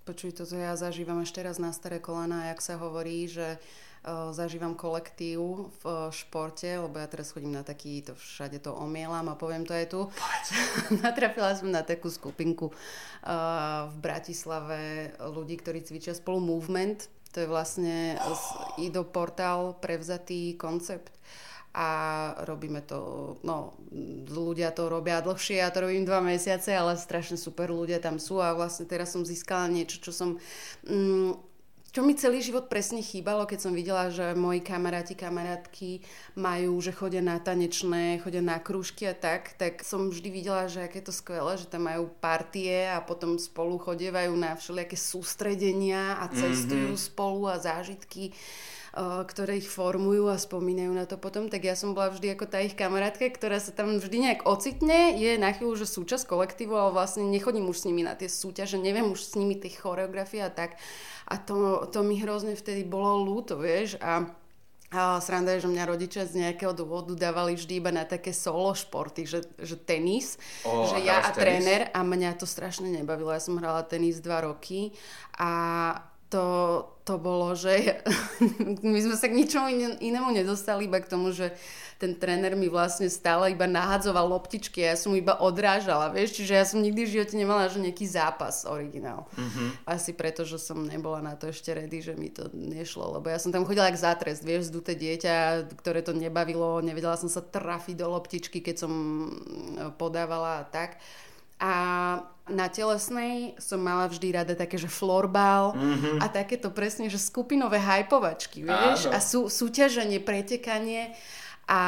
Počuj, 0.09 0.41
toto 0.41 0.57
ja 0.57 0.73
zažívam 0.73 1.21
ešte 1.21 1.37
raz 1.45 1.61
na 1.61 1.69
staré 1.69 2.01
kolena, 2.01 2.49
jak 2.49 2.65
sa 2.65 2.81
hovorí, 2.81 3.29
že 3.29 3.61
uh, 3.61 4.33
zažívam 4.33 4.73
kolektív 4.73 5.69
v 5.69 5.83
uh, 5.85 6.09
športe, 6.09 6.65
lebo 6.65 6.97
ja 6.97 7.05
teraz 7.05 7.29
chodím 7.29 7.53
na 7.53 7.61
taký, 7.61 8.01
to 8.01 8.17
všade 8.17 8.57
to 8.57 8.73
omielam 8.73 9.29
a 9.29 9.37
poviem 9.37 9.69
to 9.69 9.77
aj 9.77 9.85
tu. 9.85 10.09
Natrafila 11.05 11.53
som 11.53 11.69
na 11.69 11.85
takú 11.85 12.09
skupinku 12.09 12.73
uh, 12.73 13.85
v 13.93 13.95
Bratislave 14.01 15.13
ľudí, 15.21 15.61
ktorí 15.61 15.85
cvičia 15.85 16.17
spolu 16.17 16.41
Movement. 16.41 17.05
To 17.37 17.45
je 17.45 17.47
vlastne 17.53 18.17
z 18.17 18.43
IDO 18.89 19.05
portál 19.05 19.77
prevzatý 19.77 20.57
koncept 20.57 21.13
a 21.73 21.89
robíme 22.49 22.81
to, 22.81 23.37
no 23.45 23.77
ľudia 24.29 24.73
to 24.73 24.89
robia 24.89 25.21
dlhšie, 25.21 25.61
ja 25.61 25.69
to 25.69 25.85
robím 25.85 26.01
dva 26.01 26.17
mesiace, 26.19 26.73
ale 26.73 26.97
strašne 26.97 27.37
super 27.37 27.69
ľudia 27.69 28.01
tam 28.01 28.17
sú 28.17 28.41
a 28.41 28.57
vlastne 28.57 28.89
teraz 28.89 29.13
som 29.13 29.21
získala 29.21 29.69
niečo, 29.69 30.01
čo 30.01 30.09
som 30.09 30.29
mm, 30.89 31.49
čo 31.89 32.05
mi 32.05 32.13
celý 32.13 32.45
život 32.45 32.69
presne 32.69 33.01
chýbalo, 33.01 33.49
keď 33.49 33.59
som 33.65 33.73
videla, 33.73 34.13
že 34.13 34.37
moji 34.37 34.61
kamaráti, 34.61 35.17
kamarátky 35.17 36.05
majú, 36.37 36.77
že 36.77 36.93
chodia 36.93 37.17
na 37.17 37.41
tanečné, 37.41 38.21
chodia 38.21 38.45
na 38.45 38.61
krúžky 38.61 39.09
a 39.09 39.17
tak, 39.17 39.57
tak 39.57 39.81
som 39.81 40.13
vždy 40.13 40.29
videla, 40.29 40.69
že 40.69 40.85
aké 40.85 41.01
to 41.01 41.09
skvelé, 41.09 41.57
že 41.57 41.65
tam 41.65 41.89
majú 41.89 42.13
partie 42.21 42.85
a 42.85 43.01
potom 43.01 43.41
spolu 43.41 43.81
chodievajú 43.81 44.29
na 44.37 44.53
všelijaké 44.53 44.93
sústredenia 44.93 46.21
a 46.21 46.29
cestujú 46.29 46.93
mm-hmm. 46.93 47.07
spolu 47.09 47.49
a 47.49 47.57
zážitky 47.57 48.37
ktoré 48.95 49.61
ich 49.61 49.69
formujú 49.69 50.29
a 50.29 50.41
spomínajú 50.41 50.91
na 50.93 51.05
to 51.05 51.21
potom, 51.21 51.47
tak 51.47 51.65
ja 51.65 51.77
som 51.77 51.93
bola 51.93 52.09
vždy 52.09 52.33
ako 52.33 52.45
tá 52.49 52.59
ich 52.61 52.73
kamarátka, 52.73 53.29
ktorá 53.29 53.61
sa 53.61 53.69
tam 53.69 54.01
vždy 54.01 54.17
nejak 54.29 54.41
ocitne, 54.49 55.17
je 55.17 55.37
na 55.37 55.53
chvíľu, 55.53 55.85
že 55.85 55.87
súčasť 55.89 56.25
kolektívu, 56.25 56.73
ale 56.73 56.95
vlastne 56.95 57.25
nechodím 57.27 57.69
už 57.69 57.85
s 57.85 57.87
nimi 57.87 58.01
na 58.01 58.17
tie 58.17 58.27
súťaže, 58.27 58.81
neviem 58.81 59.05
už 59.09 59.21
s 59.21 59.33
nimi 59.37 59.53
tie 59.57 59.69
choreografie 59.69 60.41
a 60.41 60.49
tak. 60.49 60.81
A 61.29 61.37
to, 61.37 61.85
to 61.93 62.01
mi 62.01 62.17
hrozne 62.17 62.57
vtedy 62.57 62.81
bolo 62.81 63.21
ľúto, 63.21 63.61
vieš, 63.61 64.01
a 64.01 64.25
a 64.89 65.21
sranda 65.21 65.53
je, 65.53 65.69
že 65.69 65.69
mňa 65.69 65.85
rodičia 65.85 66.25
z 66.25 66.41
nejakého 66.41 66.73
dôvodu 66.73 67.13
dávali 67.13 67.53
vždy 67.53 67.77
iba 67.77 67.93
na 67.93 68.09
také 68.09 68.33
solo 68.33 68.73
športy, 68.73 69.21
že, 69.21 69.45
že 69.61 69.77
tenis, 69.77 70.41
oh, 70.65 70.89
že 70.89 71.05
ja 71.05 71.21
a 71.21 71.29
tenis? 71.29 71.37
tréner 71.37 71.81
a 71.93 72.01
mňa 72.01 72.41
to 72.41 72.49
strašne 72.49 72.89
nebavilo. 72.89 73.29
Ja 73.29 73.37
som 73.37 73.61
hrala 73.61 73.85
tenis 73.85 74.17
dva 74.17 74.41
roky 74.41 74.97
a 75.37 75.93
to, 76.33 76.41
to 77.09 77.17
bolo, 77.17 77.57
že 77.57 77.97
my 78.85 78.99
sme 79.01 79.17
sa 79.17 79.25
k 79.25 79.33
ničomu 79.33 79.97
inému 79.97 80.29
nedostali, 80.29 80.85
iba 80.85 81.01
k 81.01 81.09
tomu, 81.09 81.33
že 81.33 81.57
ten 81.97 82.13
tréner 82.15 82.53
mi 82.53 82.69
vlastne 82.69 83.09
stále 83.09 83.51
iba 83.51 83.65
nahadzoval 83.65 84.29
loptičky 84.29 84.85
a 84.85 84.93
ja 84.93 84.95
som 84.95 85.11
iba 85.17 85.35
odrážala, 85.41 86.13
vieš, 86.13 86.37
čiže 86.37 86.53
ja 86.53 86.63
som 86.63 86.79
nikdy 86.79 87.03
v 87.03 87.13
živote 87.17 87.35
nemala 87.35 87.67
že 87.67 87.81
nejaký 87.81 88.05
zápas 88.07 88.63
originál. 88.63 89.27
Mm-hmm. 89.35 89.89
Asi 89.89 90.13
preto, 90.13 90.45
že 90.45 90.61
som 90.61 90.85
nebola 90.85 91.19
na 91.19 91.33
to 91.33 91.49
ešte 91.49 91.73
ready, 91.73 91.99
že 91.99 92.13
mi 92.13 92.29
to 92.29 92.47
nešlo, 92.53 93.19
lebo 93.19 93.27
ja 93.27 93.41
som 93.41 93.49
tam 93.51 93.65
chodila 93.65 93.89
jak 93.89 93.99
zátrest, 93.99 94.45
vieš, 94.45 94.69
zduté 94.69 94.93
dieťa, 94.93 95.67
ktoré 95.81 96.05
to 96.05 96.13
nebavilo, 96.13 96.79
nevedela 96.79 97.17
som 97.17 97.27
sa 97.27 97.41
trafiť 97.41 97.99
do 97.99 98.07
loptičky, 98.15 98.61
keď 98.61 98.85
som 98.85 98.93
podávala 99.97 100.63
a 100.63 100.67
tak. 100.69 101.01
A 101.59 101.73
na 102.49 102.67
telesnej 102.67 103.53
som 103.61 103.77
mala 103.77 104.09
vždy 104.09 104.33
rada 104.33 104.53
také, 104.57 104.81
že 104.81 104.89
florbal 104.89 105.77
mm-hmm. 105.77 106.17
a 106.23 106.25
takéto 106.27 106.73
presne, 106.73 107.05
že 107.07 107.21
skupinové 107.21 107.77
hypovačky, 107.77 108.65
vieš, 108.65 109.07
Áno. 109.07 109.13
a 109.13 109.17
sú, 109.21 109.39
súťaženie, 109.47 110.17
pretekanie 110.23 111.13
a 111.69 111.81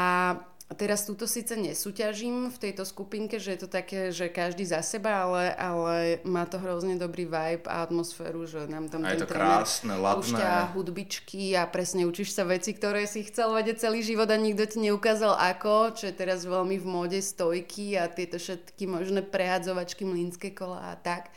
a 0.72 0.74
teraz 0.74 1.04
túto 1.04 1.28
síce 1.28 1.52
nesúťažím 1.60 2.48
v 2.48 2.56
tejto 2.56 2.88
skupinke, 2.88 3.44
že 3.44 3.60
je 3.60 3.68
to 3.68 3.70
také, 3.70 4.16
že 4.16 4.32
každý 4.32 4.64
za 4.64 4.80
seba, 4.80 5.28
ale, 5.28 5.52
ale 5.60 5.96
má 6.24 6.48
to 6.48 6.64
hrozne 6.64 6.96
dobrý 6.96 7.28
vibe 7.28 7.68
a 7.68 7.84
atmosféru, 7.84 8.48
že 8.48 8.72
nám 8.72 8.88
tam 8.88 9.04
a 9.04 9.12
ten 9.12 9.20
je 9.20 9.28
to 9.28 9.36
krásne, 9.36 9.92
ladné. 10.00 10.72
hudbičky 10.72 11.60
a 11.60 11.68
presne 11.68 12.08
učíš 12.08 12.32
sa 12.32 12.48
veci, 12.48 12.72
ktoré 12.72 13.04
si 13.04 13.28
chcel 13.28 13.52
vedieť 13.52 13.84
celý 13.84 14.00
život 14.00 14.32
a 14.32 14.40
nikto 14.40 14.64
ti 14.64 14.80
neukázal 14.80 15.36
ako, 15.36 15.92
čo 15.92 16.08
je 16.08 16.16
teraz 16.16 16.48
veľmi 16.48 16.80
v 16.80 16.88
móde 16.88 17.20
stojky 17.20 18.00
a 18.00 18.08
tieto 18.08 18.40
všetky 18.40 18.88
možné 18.88 19.28
prehadzovačky, 19.28 20.08
mlínske 20.08 20.56
kola 20.56 20.80
a 20.88 20.96
tak. 20.96 21.36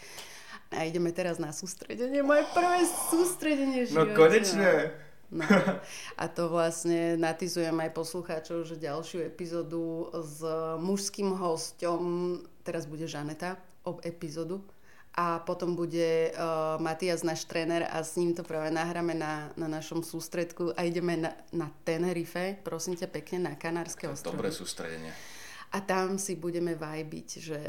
A 0.70 0.86
ideme 0.86 1.10
teraz 1.10 1.42
na 1.42 1.50
sústredenie, 1.50 2.22
moje 2.22 2.46
prvé 2.54 2.86
sústredenie 3.10 3.90
života. 3.90 4.14
No 4.14 4.14
konečne. 4.14 4.94
No. 5.30 5.44
A 6.22 6.24
to 6.28 6.48
vlastne 6.52 7.16
natizujem 7.16 7.74
aj 7.80 7.90
poslucháčov, 7.96 8.68
že 8.68 8.80
ďalšiu 8.80 9.24
epizódu 9.24 10.10
s 10.12 10.40
mužským 10.80 11.32
hosťom, 11.32 12.02
teraz 12.66 12.84
bude 12.84 13.08
Žaneta, 13.08 13.56
ob 13.84 14.00
epizódu, 14.04 14.64
a 15.14 15.38
potom 15.38 15.78
bude 15.78 16.34
uh, 16.34 16.74
Matias, 16.82 17.22
náš 17.22 17.46
tréner 17.46 17.86
a 17.86 18.02
s 18.02 18.18
ním 18.18 18.34
to 18.34 18.42
práve 18.42 18.74
nahráme 18.74 19.14
na, 19.14 19.54
na 19.54 19.70
našom 19.70 20.02
sústredku 20.02 20.74
a 20.74 20.82
ideme 20.82 21.14
na, 21.14 21.30
na 21.54 21.70
Tenerife, 21.86 22.58
prosím 22.66 22.98
ťa 22.98 23.08
pekne, 23.14 23.46
na 23.46 23.54
Kanárske 23.54 24.10
ostrovy. 24.10 24.42
Dobré 24.42 24.50
sústredenie. 24.50 25.14
A 25.70 25.78
tam 25.86 26.18
si 26.18 26.34
budeme 26.34 26.74
vajbiť, 26.74 27.28
že 27.38 27.60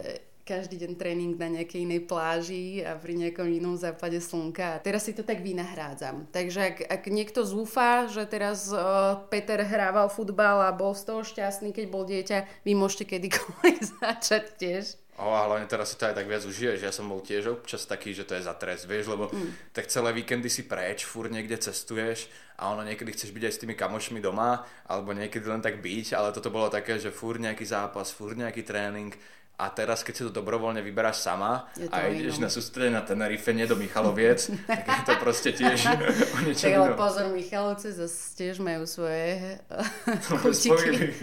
každý 0.46 0.78
deň 0.78 0.92
tréning 0.94 1.34
na 1.34 1.50
nejakej 1.50 1.90
inej 1.90 2.06
pláži 2.06 2.86
a 2.86 2.94
pri 2.94 3.18
nejakom 3.18 3.50
inom 3.50 3.74
západe 3.74 4.22
slnka. 4.22 4.78
A 4.78 4.82
teraz 4.82 5.10
si 5.10 5.18
to 5.18 5.26
tak 5.26 5.42
vynahrádzam. 5.42 6.30
Takže 6.30 6.60
ak, 6.62 6.78
ak 6.86 7.04
niekto 7.10 7.42
zúfa, 7.42 8.06
že 8.06 8.30
teraz 8.30 8.70
uh, 8.70 9.26
Peter 9.34 9.58
hrával 9.66 10.06
futbal 10.08 10.62
a 10.62 10.70
bol 10.70 10.94
z 10.94 11.10
toho 11.10 11.26
šťastný, 11.26 11.74
keď 11.74 11.86
bol 11.90 12.06
dieťa, 12.06 12.62
vy 12.62 12.78
môžete 12.78 13.18
kedykoľvek 13.18 13.76
začať 14.00 14.44
tiež. 14.62 14.86
O, 15.16 15.32
a 15.32 15.48
hlavne 15.48 15.64
teraz 15.64 15.96
si 15.96 15.98
to 15.98 16.12
aj 16.12 16.20
tak 16.20 16.28
viac 16.28 16.44
užiješ. 16.44 16.84
Ja 16.84 16.92
som 16.92 17.08
bol 17.08 17.24
tiež 17.24 17.48
občas 17.48 17.88
taký, 17.88 18.12
že 18.12 18.28
to 18.28 18.36
je 18.36 18.44
za 18.44 18.52
trest, 18.52 18.84
vieš, 18.84 19.08
lebo 19.08 19.32
mm. 19.32 19.72
tak 19.72 19.88
celé 19.88 20.12
víkendy 20.12 20.52
si 20.52 20.68
preč, 20.68 21.08
fur 21.08 21.32
niekde 21.32 21.56
cestuješ 21.56 22.28
a 22.60 22.76
ono 22.76 22.84
niekedy 22.84 23.16
chceš 23.16 23.32
byť 23.32 23.44
aj 23.48 23.54
s 23.56 23.62
tými 23.64 23.80
kamošmi 23.80 24.20
doma, 24.20 24.68
alebo 24.84 25.16
niekedy 25.16 25.48
len 25.48 25.64
tak 25.64 25.80
byť, 25.80 26.20
ale 26.20 26.36
toto 26.36 26.52
bolo 26.52 26.68
také, 26.68 27.00
že 27.00 27.16
fur 27.16 27.40
nejaký 27.40 27.64
zápas, 27.64 28.12
fur 28.12 28.36
nejaký 28.36 28.68
tréning 28.68 29.16
a 29.56 29.72
teraz, 29.72 30.04
keď 30.04 30.14
si 30.14 30.24
to 30.28 30.32
dobrovoľne 30.36 30.84
vyberáš 30.84 31.24
sama 31.24 31.72
a 31.88 32.12
ideš 32.12 32.44
inom. 32.44 32.48
na 32.48 32.50
sústredie 32.52 32.92
na 32.92 33.00
Tenerife, 33.08 33.56
nie 33.56 33.64
do 33.64 33.80
Michaloviec, 33.80 34.52
tak 34.68 34.84
je 34.84 35.04
to 35.08 35.16
proste 35.16 35.56
tiež 35.56 35.80
o 36.36 36.38
niečo 36.44 36.68
Tak 36.68 36.76
ale 36.76 36.92
pozor, 37.00 37.32
Michalovce 37.32 37.96
zase 37.96 38.36
tiež 38.36 38.60
majú 38.60 38.84
svoje 38.84 39.56
kutiky. 40.44 41.16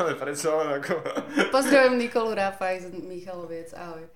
ale 0.00 0.16
predsa 0.16 0.48
len 0.48 0.80
ako... 0.80 0.92
Pozdravujem 1.52 2.00
Nikolu 2.00 2.32
Rafaj 2.32 2.88
z 2.88 3.04
Michaloviec, 3.04 3.68
ahoj. 3.76 4.08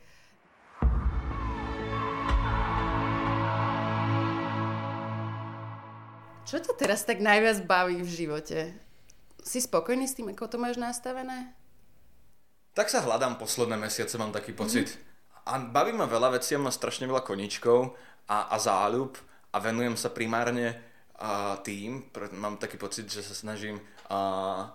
Čo 6.49 6.57
ťa 6.59 6.73
teraz 6.75 7.05
tak 7.05 7.21
najviac 7.21 7.69
baví 7.69 8.00
v 8.00 8.11
živote? 8.11 8.59
Si 9.45 9.61
spokojný 9.61 10.09
s 10.09 10.17
tým, 10.17 10.33
ako 10.33 10.50
to 10.50 10.57
máš 10.57 10.81
nastavené? 10.81 11.60
Tak 12.75 12.87
sa 12.87 13.03
hľadám 13.03 13.37
posledné 13.37 13.77
mesiace, 13.77 14.15
mám 14.19 14.31
taký 14.31 14.55
pocit. 14.55 14.87
Mm-hmm. 14.87 15.49
A 15.50 15.53
baví 15.59 15.91
ma 15.91 16.07
veľa 16.07 16.39
vecí, 16.39 16.55
mám 16.55 16.71
strašne 16.71 17.11
veľa 17.11 17.27
koničkov 17.27 17.97
a, 18.31 18.53
a 18.53 18.57
záľub 18.61 19.19
a 19.50 19.57
venujem 19.59 19.99
sa 19.99 20.15
primárne 20.15 20.79
uh, 21.19 21.59
tým, 21.67 22.07
mám 22.39 22.62
taký 22.62 22.79
pocit, 22.79 23.11
že 23.11 23.27
sa 23.27 23.35
snažím 23.35 23.83
uh, 24.12 24.71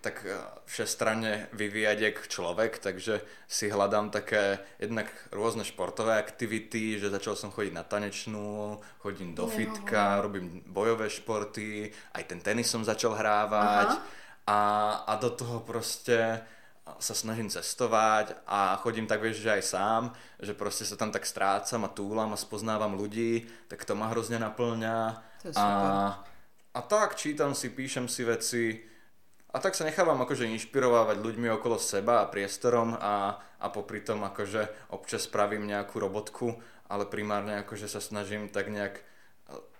tak 0.00 0.22
všestranne 0.66 1.50
vyvíjať 1.52 1.98
jak 1.98 2.16
človek, 2.28 2.78
takže 2.78 3.20
si 3.50 3.66
hľadám 3.66 4.10
také 4.10 4.62
jednak 4.78 5.10
rôzne 5.34 5.66
športové 5.66 6.18
aktivity, 6.18 7.02
že 7.02 7.10
začal 7.10 7.34
som 7.34 7.50
chodiť 7.50 7.72
na 7.74 7.82
tanečnú, 7.82 8.78
chodím 9.02 9.34
do 9.34 9.50
fitka, 9.50 10.22
robím 10.22 10.62
bojové 10.66 11.10
športy, 11.10 11.90
aj 12.14 12.24
ten 12.30 12.40
tenis 12.40 12.70
som 12.70 12.86
začal 12.86 13.18
hrávať 13.18 13.98
a, 14.46 14.60
a 15.06 15.12
do 15.18 15.34
toho 15.34 15.60
proste 15.66 16.40
sa 16.96 17.12
snažím 17.12 17.52
cestovať 17.52 18.32
a 18.48 18.80
chodím 18.80 19.04
tak, 19.04 19.20
vieš, 19.20 19.44
že 19.44 19.60
aj 19.60 19.62
sám, 19.62 20.02
že 20.40 20.56
proste 20.56 20.88
sa 20.88 20.96
tam 20.96 21.12
tak 21.12 21.28
strácam 21.28 21.84
a 21.84 21.92
túlam 21.92 22.32
a 22.32 22.40
spoznávam 22.40 22.96
ľudí, 22.96 23.44
tak 23.68 23.84
to 23.84 23.92
ma 23.92 24.08
hrozne 24.08 24.40
naplňa. 24.40 25.20
To. 25.44 25.52
A, 25.60 25.66
a 26.72 26.80
tak 26.80 27.20
čítam 27.20 27.52
si, 27.52 27.68
píšem 27.68 28.08
si 28.08 28.24
veci 28.24 28.64
a 29.52 29.60
tak 29.60 29.76
sa 29.76 29.84
nechávam 29.84 30.20
akože 30.24 30.48
inšpirovávať 30.48 31.20
ľuďmi 31.20 31.48
okolo 31.56 31.76
seba 31.80 32.24
a 32.24 32.30
priestorom 32.30 32.96
a, 32.96 33.36
a 33.60 33.66
popri 33.68 34.00
tom 34.00 34.24
akože 34.24 34.92
občas 34.92 35.24
spravím 35.24 35.68
nejakú 35.68 35.96
robotku, 36.00 36.56
ale 36.88 37.08
primárne 37.08 37.60
akože 37.60 37.88
sa 37.88 38.00
snažím 38.00 38.48
tak 38.48 38.68
nejak 38.68 39.04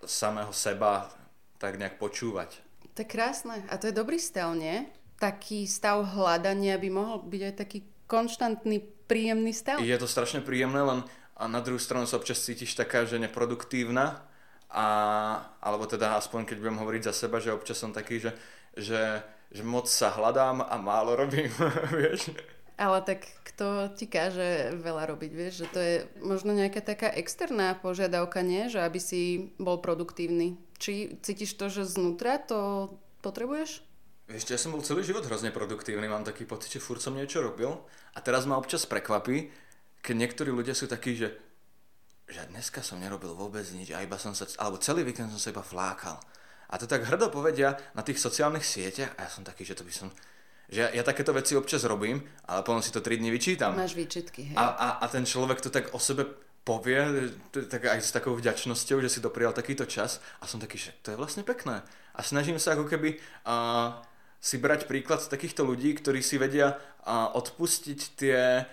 samého 0.04 0.52
seba 0.52 1.12
tak 1.58 1.76
nejak 1.76 1.98
počúvať. 1.98 2.62
To 2.94 3.02
je 3.02 3.08
krásne 3.08 3.62
a 3.68 3.74
to 3.78 3.90
je 3.90 3.94
dobrý 3.94 4.18
stav, 4.18 4.54
nie? 4.54 4.86
Taký 5.18 5.66
stav 5.66 6.02
hľadania 6.14 6.78
by 6.78 6.88
mohol 6.94 7.26
byť 7.26 7.42
aj 7.42 7.54
taký 7.58 7.78
konštantný, 8.06 8.82
príjemný 9.10 9.50
stav. 9.50 9.82
Je 9.82 9.98
to 9.98 10.06
strašne 10.06 10.40
príjemné, 10.40 10.80
len 10.80 11.00
a 11.38 11.46
na 11.46 11.62
druhú 11.62 11.78
stranu 11.78 12.02
sa 12.10 12.18
občas 12.18 12.42
cítiš 12.42 12.74
taká, 12.74 13.06
že 13.06 13.22
neproduktívna 13.22 14.26
a, 14.68 14.86
alebo 15.62 15.86
teda 15.86 16.18
aspoň 16.18 16.42
keď 16.44 16.56
budem 16.58 16.80
hovoriť 16.82 17.02
za 17.06 17.14
seba, 17.14 17.38
že 17.38 17.54
občas 17.54 17.78
som 17.78 17.94
taký, 17.94 18.18
že, 18.18 18.34
že, 18.74 19.22
že 19.54 19.62
moc 19.62 19.86
sa 19.86 20.10
hľadám 20.10 20.66
a 20.66 20.74
málo 20.82 21.14
robím, 21.14 21.48
vieš. 21.94 22.34
Ale 22.78 23.02
tak 23.06 23.26
kto 23.42 23.90
ti 23.94 24.10
káže 24.10 24.74
veľa 24.82 25.14
robiť, 25.14 25.30
vieš, 25.34 25.54
že 25.62 25.66
to 25.70 25.78
je 25.82 25.94
možno 26.22 26.54
nejaká 26.54 26.82
taká 26.82 27.10
externá 27.10 27.74
požiadavka, 27.74 28.42
nie? 28.42 28.70
Že 28.70 28.86
aby 28.86 29.00
si 29.02 29.50
bol 29.58 29.82
produktívny. 29.82 30.58
Či 30.78 31.18
cítiš 31.22 31.58
to, 31.58 31.70
že 31.70 31.90
znútra 31.90 32.38
to 32.38 32.90
potrebuješ? 33.22 33.82
Vieš, 34.28 34.44
ja 34.44 34.60
som 34.60 34.76
bol 34.76 34.84
celý 34.84 35.08
život 35.08 35.24
hrozne 35.24 35.48
produktívny, 35.48 36.04
mám 36.04 36.20
taký 36.20 36.44
pocit, 36.44 36.76
že 36.76 36.84
furt 36.84 37.00
som 37.00 37.16
niečo 37.16 37.40
robil 37.40 37.72
a 38.12 38.18
teraz 38.20 38.44
ma 38.44 38.60
občas 38.60 38.84
prekvapí, 38.84 39.48
keď 40.04 40.14
niektorí 40.14 40.52
ľudia 40.52 40.76
sú 40.76 40.84
takí, 40.84 41.16
že 41.16 41.32
že 42.28 42.44
dneska 42.52 42.84
som 42.84 43.00
nerobil 43.00 43.32
vôbec 43.32 43.64
nič 43.72 43.88
a 43.96 44.04
iba 44.04 44.20
som 44.20 44.36
sa, 44.36 44.44
alebo 44.60 44.76
celý 44.76 45.00
víkend 45.00 45.32
som 45.32 45.40
sa 45.40 45.48
iba 45.48 45.64
flákal. 45.64 46.20
A 46.68 46.76
to 46.76 46.84
tak 46.84 47.08
hrdo 47.08 47.32
povedia 47.32 47.80
na 47.96 48.04
tých 48.04 48.20
sociálnych 48.20 48.68
sieťach 48.68 49.16
a 49.16 49.24
ja 49.24 49.30
som 49.32 49.40
taký, 49.40 49.64
že 49.64 49.72
to 49.72 49.88
by 49.88 49.92
som, 49.96 50.12
že 50.68 50.84
ja, 50.84 50.88
ja 50.92 51.00
takéto 51.00 51.32
veci 51.32 51.56
občas 51.56 51.88
robím, 51.88 52.20
ale 52.44 52.60
potom 52.60 52.84
si 52.84 52.92
to 52.92 53.00
3 53.00 53.16
dní 53.16 53.32
vyčítam. 53.32 53.72
Máš 53.72 53.96
výčitky, 53.96 54.52
hej. 54.52 54.56
A, 54.60 54.76
a, 54.76 54.88
a 55.00 55.04
ten 55.08 55.24
človek 55.24 55.64
to 55.64 55.72
tak 55.72 55.96
o 55.96 55.98
sebe 55.98 56.28
povie, 56.68 57.32
tak 57.48 57.88
aj 57.88 58.04
s 58.04 58.12
takou 58.12 58.36
vďačnosťou, 58.36 59.00
že 59.00 59.08
si 59.08 59.24
doprijal 59.24 59.56
takýto 59.56 59.88
čas 59.88 60.20
a 60.36 60.44
som 60.44 60.60
taký, 60.60 60.76
že 60.76 60.92
to 61.00 61.16
je 61.16 61.16
vlastne 61.16 61.40
pekné. 61.48 61.80
A 62.12 62.20
snažím 62.20 62.60
sa 62.60 62.76
ako 62.76 62.84
keby 62.84 63.16
uh, 63.48 64.04
si 64.38 64.56
brať 64.58 64.86
príklad 64.86 65.18
z 65.20 65.30
takýchto 65.30 65.66
ľudí, 65.66 65.94
ktorí 65.98 66.22
si 66.22 66.38
vedia 66.38 66.78
odpustiť 67.08 68.00
tie 68.14 68.64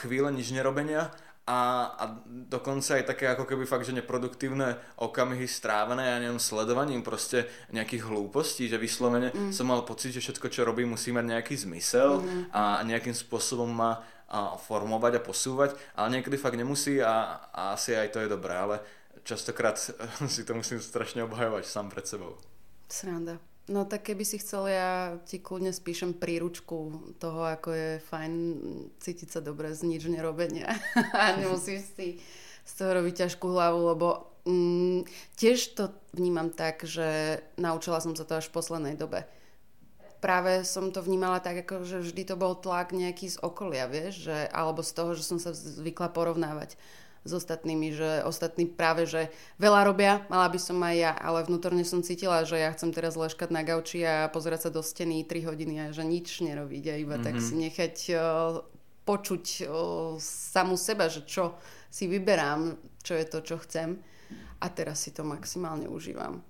chvíle 0.00 0.28
nič 0.32 0.52
nerobenia 0.52 1.12
a, 1.50 1.60
a 1.98 2.04
dokonca 2.26 3.00
aj 3.00 3.04
také 3.10 3.26
ako 3.26 3.42
keby 3.42 3.66
fakt, 3.66 3.82
že 3.82 3.96
neproduktívne 3.96 4.78
okamihy 5.02 5.50
strávené, 5.50 6.14
ja 6.14 6.22
neviem, 6.22 6.38
sledovaním 6.38 7.02
proste 7.02 7.50
nejakých 7.74 8.06
hlúpostí, 8.06 8.70
že 8.70 8.78
vyslovene 8.78 9.34
mm. 9.34 9.50
som 9.50 9.66
mal 9.66 9.82
pocit, 9.82 10.14
že 10.14 10.22
všetko, 10.22 10.46
čo 10.46 10.62
robím, 10.62 10.94
musí 10.94 11.10
mať 11.10 11.26
nejaký 11.26 11.54
zmysel 11.58 12.22
mm. 12.22 12.54
a 12.54 12.86
nejakým 12.86 13.16
spôsobom 13.16 13.66
ma 13.66 14.04
a 14.30 14.54
formovať 14.54 15.18
a 15.18 15.24
posúvať, 15.26 15.74
ale 15.98 16.14
niekedy 16.14 16.38
fakt 16.38 16.54
nemusí 16.54 17.02
a, 17.02 17.42
a 17.50 17.74
asi 17.74 17.98
aj 17.98 18.14
to 18.14 18.22
je 18.22 18.30
dobré, 18.30 18.54
ale 18.54 18.78
častokrát 19.26 19.74
si 20.34 20.46
to 20.46 20.54
musím 20.54 20.78
strašne 20.78 21.26
obhajovať 21.26 21.66
sám 21.66 21.90
pred 21.90 22.06
sebou. 22.06 22.38
Sranda. 22.86 23.49
No 23.70 23.86
tak 23.86 24.10
keby 24.10 24.26
si 24.26 24.42
chcel, 24.42 24.66
ja 24.66 25.14
ti 25.22 25.38
kľudne 25.38 25.70
spíšem 25.70 26.18
príručku 26.18 26.76
toho, 27.22 27.46
ako 27.46 27.70
je 27.70 27.90
fajn 28.02 28.32
cítiť 28.98 29.28
sa 29.30 29.38
dobre 29.38 29.70
z 29.70 29.86
nič 29.86 30.10
nerobenia. 30.10 30.74
a 31.14 31.38
nemusíš 31.38 31.86
si 31.94 32.18
z 32.66 32.72
toho 32.74 32.98
robiť 32.98 33.24
ťažkú 33.24 33.46
hlavu, 33.46 33.94
lebo 33.94 34.06
mm, 34.42 35.06
tiež 35.38 35.78
to 35.78 35.94
vnímam 36.10 36.50
tak, 36.50 36.82
že 36.82 37.38
naučila 37.62 38.02
som 38.02 38.18
sa 38.18 38.26
to 38.26 38.42
až 38.42 38.50
v 38.50 38.58
poslednej 38.58 38.98
dobe. 38.98 39.22
Práve 40.18 40.66
som 40.66 40.90
to 40.90 41.00
vnímala 41.00 41.38
tak, 41.38 41.62
ako 41.62 41.86
že 41.86 42.02
vždy 42.02 42.26
to 42.26 42.34
bol 42.34 42.58
tlak 42.58 42.90
nejaký 42.90 43.30
z 43.30 43.38
okolia, 43.38 43.86
vieš, 43.86 44.28
že, 44.28 44.50
alebo 44.50 44.82
z 44.82 44.92
toho, 44.92 45.14
že 45.14 45.22
som 45.22 45.38
sa 45.38 45.54
zvykla 45.54 46.10
porovnávať 46.10 46.74
s 47.24 47.32
ostatnými, 47.36 47.92
že 47.92 48.24
ostatní 48.24 48.64
práve, 48.64 49.04
že 49.04 49.28
veľa 49.60 49.84
robia, 49.84 50.12
mala 50.32 50.48
by 50.48 50.56
som 50.56 50.80
aj 50.80 50.96
ja, 50.96 51.12
ale 51.12 51.44
vnútorne 51.44 51.84
som 51.84 52.00
cítila, 52.00 52.48
že 52.48 52.56
ja 52.56 52.72
chcem 52.72 52.90
teraz 52.96 53.16
ležkať 53.16 53.52
na 53.52 53.60
gauči 53.60 54.00
a 54.04 54.32
pozerať 54.32 54.68
sa 54.68 54.70
do 54.72 54.80
steny 54.80 55.28
3 55.28 55.44
hodiny 55.44 55.74
a 55.80 55.86
že 55.92 56.04
nič 56.06 56.40
nerobiť 56.40 56.84
a 56.88 56.94
iba 56.96 57.20
mm-hmm. 57.20 57.26
tak 57.26 57.36
mhm. 57.36 57.44
si 57.44 57.54
nechať 57.60 57.96
uh, 58.16 58.20
počuť 59.04 59.44
uh, 59.68 60.16
samu 60.20 60.80
seba, 60.80 61.12
že 61.12 61.28
čo 61.28 61.60
si 61.92 62.08
vyberám, 62.08 62.78
čo 63.04 63.18
je 63.18 63.26
to, 63.28 63.38
čo 63.44 63.56
chcem 63.68 64.00
a 64.60 64.66
teraz 64.72 65.04
si 65.04 65.10
to 65.12 65.26
maximálne 65.26 65.88
užívam. 65.88 66.40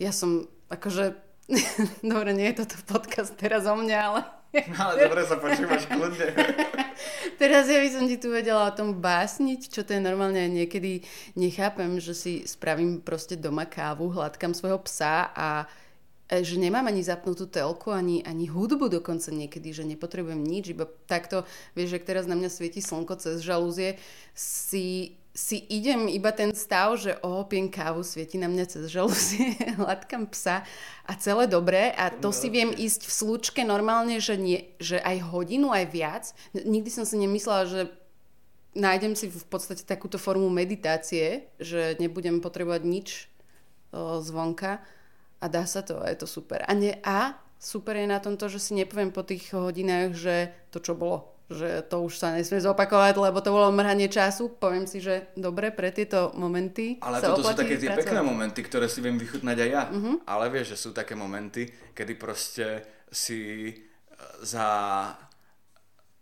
Ja 0.00 0.12
som, 0.14 0.48
akože, 0.72 1.16
dobre, 2.12 2.32
nie 2.32 2.48
je 2.52 2.64
toto 2.64 2.80
podcast 2.88 3.36
teraz 3.36 3.68
o 3.68 3.76
mne, 3.76 3.98
ale 3.98 4.20
No, 4.52 4.60
ale 4.84 5.08
dobre 5.08 5.24
sa 5.24 5.40
počúvaš 5.40 5.88
kľudne. 5.88 6.28
Teraz 7.40 7.68
ja 7.68 7.78
by 7.78 7.88
som 7.90 8.04
ti 8.06 8.16
tu 8.18 8.32
vedela 8.32 8.68
o 8.68 8.76
tom 8.76 8.98
básniť, 8.98 9.70
čo 9.70 9.80
to 9.86 9.94
je 9.96 10.02
normálne. 10.02 10.40
Niekedy 10.50 11.02
nechápem, 11.38 11.98
že 12.02 12.14
si 12.14 12.32
spravím 12.44 13.00
proste 13.00 13.38
doma 13.38 13.64
kávu, 13.64 14.10
hladkám 14.12 14.52
svojho 14.52 14.80
psa 14.84 15.30
a 15.32 15.48
e, 16.26 16.42
že 16.42 16.58
nemám 16.58 16.86
ani 16.88 17.06
zapnutú 17.06 17.46
telku, 17.46 17.94
ani, 17.94 18.20
ani 18.26 18.50
hudbu 18.50 18.88
dokonca 18.88 19.30
niekedy, 19.30 19.70
že 19.72 19.86
nepotrebujem 19.86 20.42
nič, 20.42 20.74
iba 20.74 20.88
takto, 21.06 21.46
vieš, 21.78 21.98
že 21.98 22.06
teraz 22.06 22.24
na 22.26 22.34
mňa 22.34 22.50
svieti 22.50 22.82
slnko 22.82 23.14
cez 23.18 23.40
žalúzie, 23.40 23.96
si 24.34 25.16
si 25.32 25.56
idem 25.56 26.12
iba 26.12 26.28
ten 26.28 26.52
stav, 26.52 27.00
že 27.00 27.16
ohopiem 27.24 27.72
kávu, 27.72 28.04
svieti 28.04 28.36
na 28.36 28.52
mňa 28.52 28.64
cez 28.68 28.84
žalúzie, 28.92 29.56
hladkám 29.80 30.28
psa 30.28 30.60
a 31.08 31.12
celé 31.16 31.48
dobré 31.48 31.88
a 31.96 32.12
to 32.12 32.28
si 32.36 32.52
viem 32.52 32.68
ísť 32.68 33.08
v 33.08 33.12
slučke 33.12 33.60
normálne, 33.64 34.20
že, 34.20 34.36
nie, 34.36 34.76
že 34.76 35.00
aj 35.00 35.32
hodinu, 35.32 35.72
aj 35.72 35.84
viac. 35.88 36.24
Nikdy 36.52 36.90
som 36.92 37.08
si 37.08 37.16
nemyslela, 37.16 37.64
že 37.64 37.80
nájdem 38.76 39.16
si 39.16 39.32
v 39.32 39.46
podstate 39.48 39.88
takúto 39.88 40.20
formu 40.20 40.52
meditácie, 40.52 41.48
že 41.56 41.96
nebudem 41.96 42.44
potrebovať 42.44 42.82
nič 42.84 43.08
o, 43.92 44.20
zvonka 44.20 44.84
a 45.40 45.44
dá 45.48 45.64
sa 45.64 45.80
to 45.80 45.96
a 45.96 46.12
je 46.12 46.20
to 46.20 46.28
super. 46.28 46.60
A, 46.68 46.72
nie, 46.76 46.92
a 47.08 47.40
super 47.56 47.96
je 47.96 48.04
na 48.04 48.20
tomto, 48.20 48.52
že 48.52 48.60
si 48.60 48.76
nepoviem 48.76 49.08
po 49.08 49.24
tých 49.24 49.48
hodinách, 49.56 50.12
že 50.12 50.52
to 50.68 50.76
čo 50.76 50.92
bolo 50.92 51.31
že 51.54 51.84
to 51.86 52.04
už 52.04 52.18
sa 52.18 52.34
nesmie 52.34 52.60
zopakovať, 52.60 53.14
lebo 53.16 53.38
to 53.44 53.54
bolo 53.54 53.72
mrhanie 53.72 54.08
času. 54.08 54.52
Poviem 54.58 54.84
si, 54.84 54.98
že 54.98 55.32
dobre, 55.38 55.70
pre 55.70 55.92
tieto 55.92 56.32
momenty 56.34 56.98
Ale 57.00 57.20
sa 57.20 57.32
toto 57.32 57.46
sú 57.46 57.54
také 57.56 57.78
tie 57.78 57.92
pekné 57.92 58.20
momenty, 58.20 58.60
ktoré 58.64 58.90
si 58.90 59.04
viem 59.04 59.16
vychutnať 59.16 59.56
aj 59.56 59.68
ja. 59.70 59.84
Uh-huh. 59.88 60.16
Ale 60.26 60.50
vieš, 60.50 60.76
že 60.76 60.88
sú 60.88 60.90
také 60.90 61.12
momenty, 61.14 61.68
kedy 61.94 62.12
proste 62.18 62.82
si 63.12 63.70
e, 63.70 63.74
za 64.42 64.68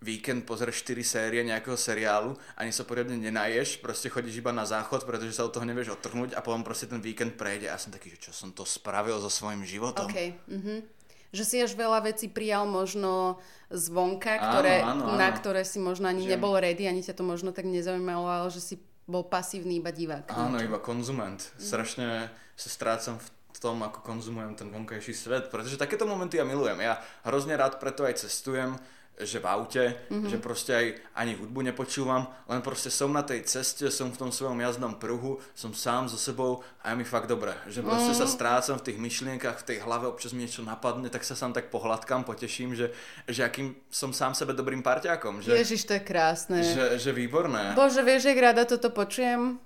víkend 0.00 0.48
pozrieš 0.48 0.80
4 0.88 1.04
série 1.04 1.40
nejakého 1.44 1.76
seriálu, 1.76 2.32
ani 2.56 2.72
sa 2.72 2.88
poriadne 2.88 3.20
nenaješ, 3.20 3.84
proste 3.84 4.08
chodíš 4.08 4.40
iba 4.40 4.48
na 4.48 4.64
záchod, 4.64 5.04
pretože 5.04 5.36
sa 5.36 5.44
od 5.44 5.52
toho 5.52 5.68
nevieš 5.68 6.00
odtrhnúť 6.00 6.32
a 6.32 6.40
potom 6.40 6.64
proste 6.64 6.88
ten 6.88 7.04
víkend 7.04 7.36
prejde 7.36 7.68
a 7.68 7.76
som 7.76 7.92
taký, 7.92 8.16
že 8.16 8.28
čo 8.28 8.32
som 8.32 8.48
to 8.56 8.64
spravil 8.64 9.20
so 9.20 9.28
svojím 9.28 9.62
životom. 9.68 10.08
Okay. 10.08 10.40
Uh-huh 10.48 10.99
že 11.30 11.44
si 11.46 11.56
až 11.62 11.78
veľa 11.78 12.02
vecí 12.10 12.26
prijal 12.26 12.66
možno 12.66 13.38
zvonka, 13.70 14.34
ktoré, 14.38 14.82
áno, 14.82 15.06
áno, 15.06 15.14
áno. 15.14 15.18
na 15.18 15.30
ktoré 15.30 15.62
si 15.62 15.78
možno 15.78 16.10
ani 16.10 16.26
že... 16.26 16.34
nebol 16.34 16.58
ready, 16.58 16.90
ani 16.90 17.06
ťa 17.06 17.14
to 17.14 17.22
možno 17.22 17.54
tak 17.54 17.70
nezaujímalo, 17.70 18.26
ale 18.26 18.48
že 18.50 18.62
si 18.62 18.74
bol 19.06 19.26
pasívny 19.26 19.82
iba 19.82 19.90
divák. 19.90 20.30
Áno, 20.30 20.58
iba 20.62 20.78
konzument. 20.78 21.38
Strašne 21.58 22.30
sa 22.54 22.68
strácam 22.70 23.18
v 23.50 23.58
tom, 23.58 23.82
ako 23.82 24.06
konzumujem 24.06 24.54
ten 24.54 24.70
vonkajší 24.70 25.14
svet, 25.14 25.44
pretože 25.50 25.78
takéto 25.78 26.06
momenty 26.06 26.38
ja 26.38 26.46
milujem. 26.46 26.78
Ja 26.78 27.02
hrozne 27.26 27.58
rád 27.58 27.82
preto 27.82 28.06
aj 28.06 28.22
cestujem, 28.22 28.78
že 29.22 29.38
v 29.38 29.46
aute, 29.46 29.84
mm-hmm. 30.08 30.30
že 30.30 30.36
proste 30.40 30.72
aj 30.72 30.86
ani 31.16 31.32
hudbu 31.36 31.60
nepočúvam, 31.72 32.28
len 32.48 32.60
proste 32.64 32.88
som 32.88 33.12
na 33.12 33.20
tej 33.20 33.44
ceste, 33.44 33.88
som 33.92 34.10
v 34.10 34.20
tom 34.20 34.30
svojom 34.32 34.58
jazdnom 34.60 34.96
pruhu, 34.96 35.40
som 35.52 35.72
sám 35.72 36.08
so 36.08 36.16
sebou 36.16 36.64
a 36.80 36.92
je 36.92 37.00
mi 37.00 37.06
fakt 37.06 37.28
dobre. 37.28 37.52
Že 37.68 37.86
proste 37.86 38.12
mm-hmm. 38.12 38.26
sa 38.26 38.34
strácam 38.34 38.76
v 38.80 38.86
tých 38.92 38.98
myšlienkach, 38.98 39.56
v 39.60 39.66
tej 39.74 39.78
hlave, 39.84 40.08
občas 40.08 40.32
mi 40.32 40.44
niečo 40.44 40.64
napadne, 40.64 41.08
tak 41.12 41.22
sa 41.24 41.36
sám 41.36 41.52
tak 41.52 41.68
pohľadkám, 41.68 42.24
poteším, 42.24 42.72
že, 42.74 42.92
že 43.28 43.44
akým 43.44 43.76
som 43.88 44.10
sám 44.10 44.32
sebe 44.32 44.56
dobrým 44.56 44.80
parťákom. 44.80 45.44
Že, 45.44 45.56
Ježiš, 45.56 45.88
to 45.88 45.96
je 45.96 46.02
krásne. 46.02 46.60
Že, 46.60 46.98
že 46.98 47.10
výborné. 47.14 47.76
Bože, 47.76 48.00
vieš, 48.00 48.28
jak 48.28 48.38
rada 48.40 48.64
toto 48.64 48.90
počujem. 48.90 49.60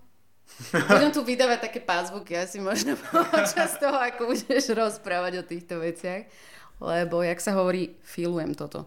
Budem 0.71 1.11
tu 1.11 1.25
vydávať 1.25 1.59
také 1.67 1.81
pázvuky 1.83 2.37
asi 2.39 2.61
možno 2.63 2.95
počas 3.35 3.75
toho, 3.81 3.97
ako 3.97 4.31
budeš 4.31 4.71
rozprávať 4.71 5.43
o 5.43 5.45
týchto 5.45 5.81
veciach. 5.83 6.29
Lebo, 6.83 7.23
jak 7.23 7.39
sa 7.39 7.55
hovorí, 7.55 7.97
filujem 8.03 8.55
toto. 8.55 8.87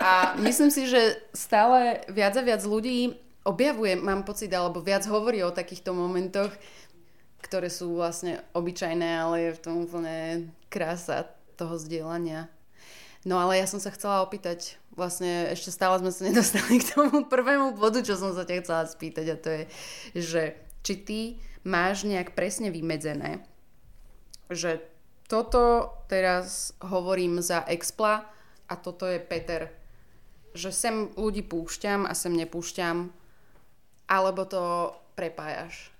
A 0.00 0.36
myslím 0.40 0.70
si, 0.72 0.88
že 0.88 1.20
stále 1.36 2.04
viac 2.08 2.36
a 2.36 2.42
viac 2.44 2.64
ľudí 2.64 3.16
objavuje, 3.44 3.96
mám 3.96 4.24
pocit, 4.24 4.48
alebo 4.52 4.80
viac 4.80 5.04
hovorí 5.04 5.44
o 5.44 5.52
takýchto 5.52 5.92
momentoch, 5.92 6.50
ktoré 7.44 7.68
sú 7.68 8.00
vlastne 8.00 8.40
obyčajné, 8.56 9.08
ale 9.20 9.36
je 9.48 9.56
v 9.56 9.62
tom 9.62 9.74
úplne 9.84 10.48
krása 10.72 11.28
toho 11.60 11.76
zdieľania. 11.76 12.48
No 13.24 13.40
ale 13.40 13.60
ja 13.60 13.66
som 13.68 13.80
sa 13.80 13.92
chcela 13.92 14.20
opýtať, 14.20 14.76
vlastne 14.92 15.48
ešte 15.52 15.72
stále 15.72 15.96
sme 16.00 16.12
sa 16.12 16.28
nedostali 16.28 16.76
k 16.82 16.92
tomu 16.92 17.24
prvému 17.28 17.76
bodu, 17.76 18.00
čo 18.04 18.16
som 18.16 18.32
sa 18.32 18.44
ťa 18.44 18.64
chcela 18.64 18.84
spýtať 18.84 19.26
a 19.32 19.36
to 19.40 19.48
je, 19.52 19.62
že 20.20 20.42
či 20.84 20.94
ty 21.00 21.20
máš 21.64 22.04
nejak 22.04 22.36
presne 22.36 22.68
vymedzené, 22.68 23.40
že 24.52 24.84
toto 25.24 25.88
teraz 26.12 26.76
hovorím 26.84 27.40
za 27.40 27.64
Expla, 27.64 28.28
a 28.68 28.74
toto 28.76 29.04
je 29.04 29.20
Peter. 29.20 29.72
Že 30.54 30.70
sem 30.70 30.94
ľudí 31.18 31.42
púšťam 31.42 32.06
a 32.06 32.12
sem 32.14 32.32
nepúšťam, 32.32 33.10
alebo 34.08 34.42
to 34.46 34.94
prepájaš? 35.18 35.94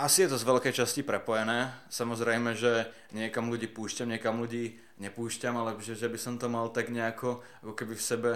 Asi 0.00 0.24
je 0.24 0.32
to 0.32 0.40
z 0.40 0.48
veľkej 0.48 0.72
časti 0.72 1.04
prepojené. 1.04 1.76
Samozrejme, 1.92 2.56
že 2.56 2.88
niekam 3.12 3.52
ľudí 3.52 3.68
púšťam, 3.68 4.08
niekam 4.08 4.40
ľudí 4.40 4.80
nepúšťam, 4.96 5.52
ale 5.60 5.76
že, 5.84 5.92
že 5.92 6.08
by 6.08 6.16
som 6.16 6.40
to 6.40 6.48
mal 6.48 6.72
tak 6.72 6.88
nejako 6.88 7.44
ako 7.60 7.72
keby 7.76 7.94
v 8.00 8.06
sebe 8.06 8.30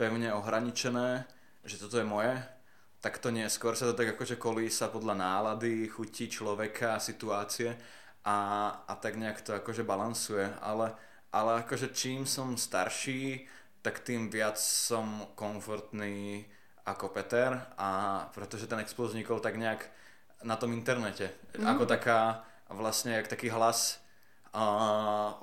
pevne 0.00 0.32
ohraničené, 0.32 1.28
že 1.60 1.76
toto 1.76 2.00
je 2.00 2.08
moje, 2.08 2.32
tak 3.04 3.20
to 3.20 3.28
nie. 3.28 3.44
Skôr 3.52 3.76
sa 3.76 3.92
to 3.92 3.96
tak 3.96 4.16
akože 4.16 4.40
kolísa 4.40 4.88
podľa 4.88 5.20
nálady, 5.20 5.92
chutí 5.92 6.28
človeka, 6.28 6.96
situácie 6.96 7.76
a, 8.24 8.36
a 8.88 8.92
tak 8.96 9.20
nejak 9.20 9.44
to 9.44 9.56
akože 9.56 9.84
balansuje. 9.84 10.48
Ale, 10.64 10.96
ale 11.30 11.62
akože 11.62 11.94
čím 11.94 12.26
som 12.26 12.58
starší, 12.58 13.46
tak 13.80 14.02
tým 14.04 14.28
viac 14.28 14.60
som 14.60 15.30
komfortný 15.38 16.44
ako 16.84 17.12
Peter 17.14 17.54
a 17.78 17.88
pretože 18.34 18.66
ten 18.66 18.82
explóz 18.82 19.12
vznikol 19.14 19.40
tak 19.40 19.56
nejak 19.56 19.88
na 20.42 20.56
tom 20.56 20.72
internete. 20.72 21.30
Mm. 21.56 21.76
Ako 21.76 21.84
taká, 21.84 22.44
vlastne, 22.72 23.16
jak 23.16 23.28
taký 23.28 23.52
hlas 23.52 24.00
a 24.50 24.64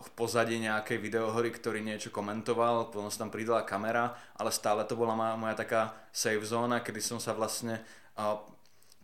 v 0.03 0.09
pozadí 0.19 0.59
nejakej 0.59 0.99
videohry, 0.99 1.47
ktorý 1.55 1.79
niečo 1.79 2.11
komentoval, 2.11 2.91
potom 2.91 3.07
sa 3.07 3.23
tam 3.23 3.31
pridala 3.31 3.63
kamera, 3.63 4.11
ale 4.35 4.51
stále 4.51 4.83
to 4.83 4.99
bola 4.99 5.15
moja, 5.15 5.33
moja 5.39 5.55
taká 5.55 5.95
safe 6.11 6.43
zóna, 6.43 6.83
kedy 6.83 6.99
som 6.99 7.19
sa 7.21 7.31
vlastne 7.31 7.79
a, 8.19 8.35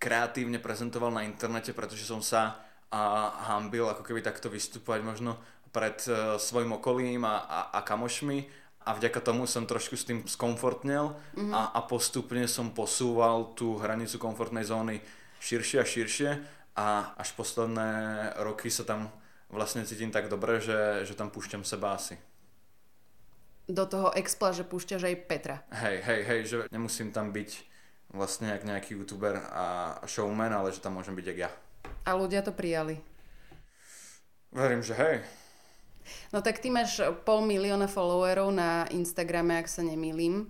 kreatívne 0.04 0.60
prezentoval 0.60 1.08
na 1.08 1.24
internete, 1.24 1.72
pretože 1.72 2.04
som 2.04 2.20
sa 2.20 2.60
a, 2.92 3.32
hambil 3.56 3.88
ako 3.88 4.04
keby 4.04 4.20
takto 4.20 4.52
vystúpať 4.52 5.00
možno 5.00 5.40
pred 5.74 5.98
uh, 6.08 6.38
svojim 6.38 6.78
okolím 6.78 7.26
a, 7.26 7.42
a, 7.44 7.60
a 7.76 7.80
kamošmi 7.82 8.46
a 8.86 8.94
vďaka 8.94 9.20
tomu 9.24 9.48
som 9.48 9.64
trošku 9.64 9.96
s 9.96 10.06
tým 10.08 10.28
skomfortnel 10.28 11.16
mm-hmm. 11.34 11.52
a, 11.56 11.74
a 11.74 11.80
postupne 11.88 12.46
som 12.46 12.76
posúval 12.76 13.56
tú 13.56 13.80
hranicu 13.80 14.20
komfortnej 14.20 14.68
zóny 14.68 15.00
širšie 15.40 15.78
a 15.80 15.86
širšie 15.88 16.30
a 16.76 17.16
až 17.16 17.30
posledné 17.34 17.90
roky 18.44 18.68
sa 18.68 18.84
tam 18.84 19.08
vlastne 19.48 19.86
cítim 19.86 20.10
tak 20.12 20.28
dobre, 20.28 20.60
že, 20.60 21.06
že 21.06 21.14
tam 21.14 21.30
púšťam 21.30 21.64
seba 21.64 21.96
asi. 21.96 22.18
Do 23.64 23.88
toho 23.88 24.12
expla, 24.20 24.52
že 24.52 24.68
púšťaš 24.68 25.08
aj 25.08 25.16
Petra. 25.24 25.58
Hej, 25.72 25.98
hej, 26.04 26.22
hej, 26.28 26.42
že 26.44 26.58
nemusím 26.68 27.16
tam 27.16 27.32
byť 27.32 27.50
vlastne 28.12 28.52
jak 28.52 28.68
nejaký 28.68 29.00
youtuber 29.00 29.40
a 29.40 29.98
showman, 30.04 30.52
ale 30.52 30.76
že 30.76 30.84
tam 30.84 31.00
môžem 31.00 31.16
byť 31.16 31.26
jak 31.32 31.40
ja. 31.48 31.52
A 32.04 32.20
ľudia 32.20 32.44
to 32.44 32.52
prijali. 32.52 33.00
Verím, 34.52 34.84
že 34.84 34.94
hej. 34.94 35.24
No 36.32 36.42
tak 36.44 36.60
ty 36.60 36.70
máš 36.70 37.02
pol 37.28 37.46
milióna 37.46 37.88
followerov 37.88 38.52
na 38.54 38.86
Instagrame, 38.94 39.60
ak 39.60 39.68
sa 39.68 39.82
nemýlim. 39.86 40.50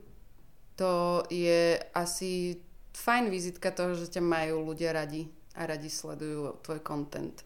To 0.78 1.22
je 1.30 1.78
asi 1.94 2.58
fajn 2.94 3.30
vizitka 3.30 3.74
toho, 3.74 3.94
že 3.94 4.10
ťa 4.10 4.22
majú 4.22 4.74
ľudia 4.74 4.94
radi 4.94 5.30
a 5.54 5.70
radi 5.70 5.90
sledujú 5.90 6.62
tvoj 6.66 6.80
content. 6.82 7.46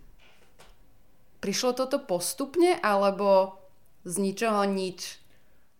Prišlo 1.37 1.75
toto 1.75 2.01
postupne, 2.03 2.79
alebo 2.81 3.59
z 4.07 4.15
ničoho 4.23 4.63
nič? 4.65 5.19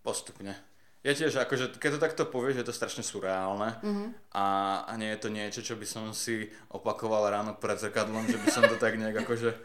Postupne. 0.03 0.67
Ja 1.07 1.15
tiež, 1.15 1.39
akože, 1.39 1.79
keď 1.79 1.89
to 1.95 2.03
takto 2.03 2.23
povieš, 2.27 2.59
je 2.59 2.67
to 2.67 2.75
strašne 2.75 2.99
surreálne 2.99 3.79
mm-hmm. 3.79 4.35
a, 4.35 4.45
a 4.83 4.91
nie 4.99 5.07
je 5.15 5.19
to 5.23 5.29
niečo, 5.31 5.61
čo 5.63 5.79
by 5.79 5.87
som 5.87 6.11
si 6.11 6.51
opakoval 6.67 7.31
ráno 7.31 7.55
pred 7.55 7.79
zrkadlom, 7.79 8.27
že 8.27 8.35
by 8.35 8.47
som 8.51 8.67
to 8.67 8.75
tak 8.75 8.99
nejak 8.99 9.23
akože 9.23 9.55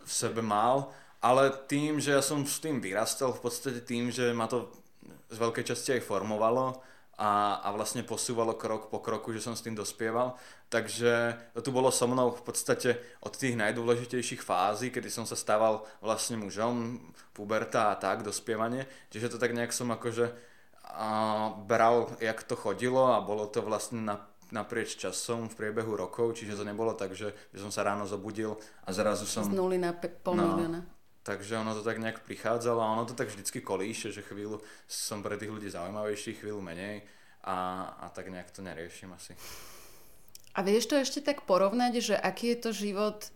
v 0.00 0.10
sebe 0.10 0.40
mal. 0.40 0.88
Ale 1.22 1.54
tým, 1.70 2.02
že 2.02 2.18
ja 2.18 2.22
som 2.22 2.42
s 2.42 2.58
tým 2.58 2.82
vyrastal, 2.82 3.30
v 3.30 3.46
podstate 3.46 3.80
tým, 3.80 4.10
že 4.10 4.34
ma 4.34 4.50
to 4.50 4.74
z 5.30 5.38
veľkej 5.38 5.64
časti 5.70 5.96
aj 5.96 6.02
formovalo, 6.02 6.82
a, 7.22 7.62
a 7.62 7.68
vlastne 7.76 8.02
posúvalo 8.02 8.56
krok 8.56 8.88
po 8.88 8.98
kroku, 8.98 9.30
že 9.36 9.44
som 9.44 9.52
s 9.52 9.62
tým 9.62 9.76
dospieval. 9.76 10.34
Takže 10.72 11.36
to 11.52 11.60
tu 11.60 11.70
bolo 11.70 11.92
so 11.92 12.08
mnou 12.08 12.32
v 12.32 12.42
podstate 12.42 12.98
od 13.20 13.36
tých 13.36 13.54
najdôležitejších 13.54 14.40
fází, 14.40 14.88
kedy 14.88 15.12
som 15.12 15.28
sa 15.28 15.36
stával 15.36 15.84
vlastne 16.00 16.40
mužom, 16.40 16.98
puberta 17.36 17.92
a 17.92 17.98
tak, 18.00 18.24
dospievanie. 18.24 18.88
Čiže 19.12 19.36
to 19.36 19.38
tak 19.38 19.52
nejak 19.52 19.76
som 19.76 19.92
akože 19.92 20.32
a, 20.88 21.52
bral, 21.52 22.10
jak 22.18 22.42
to 22.42 22.56
chodilo 22.56 23.12
a 23.12 23.20
bolo 23.20 23.44
to 23.46 23.60
vlastne 23.60 24.02
na 24.02 24.16
naprieč 24.52 25.00
časom 25.00 25.48
v 25.48 25.56
priebehu 25.56 25.96
rokov, 25.96 26.36
čiže 26.36 26.60
to 26.60 26.68
nebolo 26.68 26.92
tak, 26.92 27.16
že, 27.16 27.32
som 27.56 27.72
sa 27.72 27.88
ráno 27.88 28.04
zobudil 28.04 28.60
a 28.84 28.92
zrazu 28.92 29.24
som... 29.24 29.48
Z 29.48 29.56
nuly 29.56 29.80
na 29.80 29.96
pe- 29.96 30.12
pol 30.12 30.36
no, 30.36 30.44
milióna. 30.44 30.84
Takže 31.22 31.54
ono 31.54 31.78
to 31.78 31.86
tak 31.86 32.02
nejak 32.02 32.26
prichádzalo 32.26 32.82
a 32.82 32.92
ono 32.98 33.06
to 33.06 33.14
tak 33.14 33.30
vždycky 33.30 33.62
kolíše, 33.62 34.10
že 34.10 34.26
chvíľu 34.26 34.58
som 34.90 35.22
pre 35.22 35.38
tých 35.38 35.54
ľudí 35.54 35.70
zaujímavejší, 35.70 36.34
chvíľu 36.42 36.58
menej 36.58 37.06
a, 37.46 37.86
a 38.02 38.06
tak 38.10 38.26
nejak 38.26 38.50
to 38.50 38.58
neriešim 38.62 39.14
asi. 39.14 39.38
A 40.52 40.66
vieš 40.66 40.90
to 40.90 40.98
ešte 40.98 41.22
tak 41.22 41.46
porovnať, 41.46 41.92
že 42.02 42.16
aký 42.18 42.54
je 42.54 42.58
to 42.58 42.70
život 42.74 43.30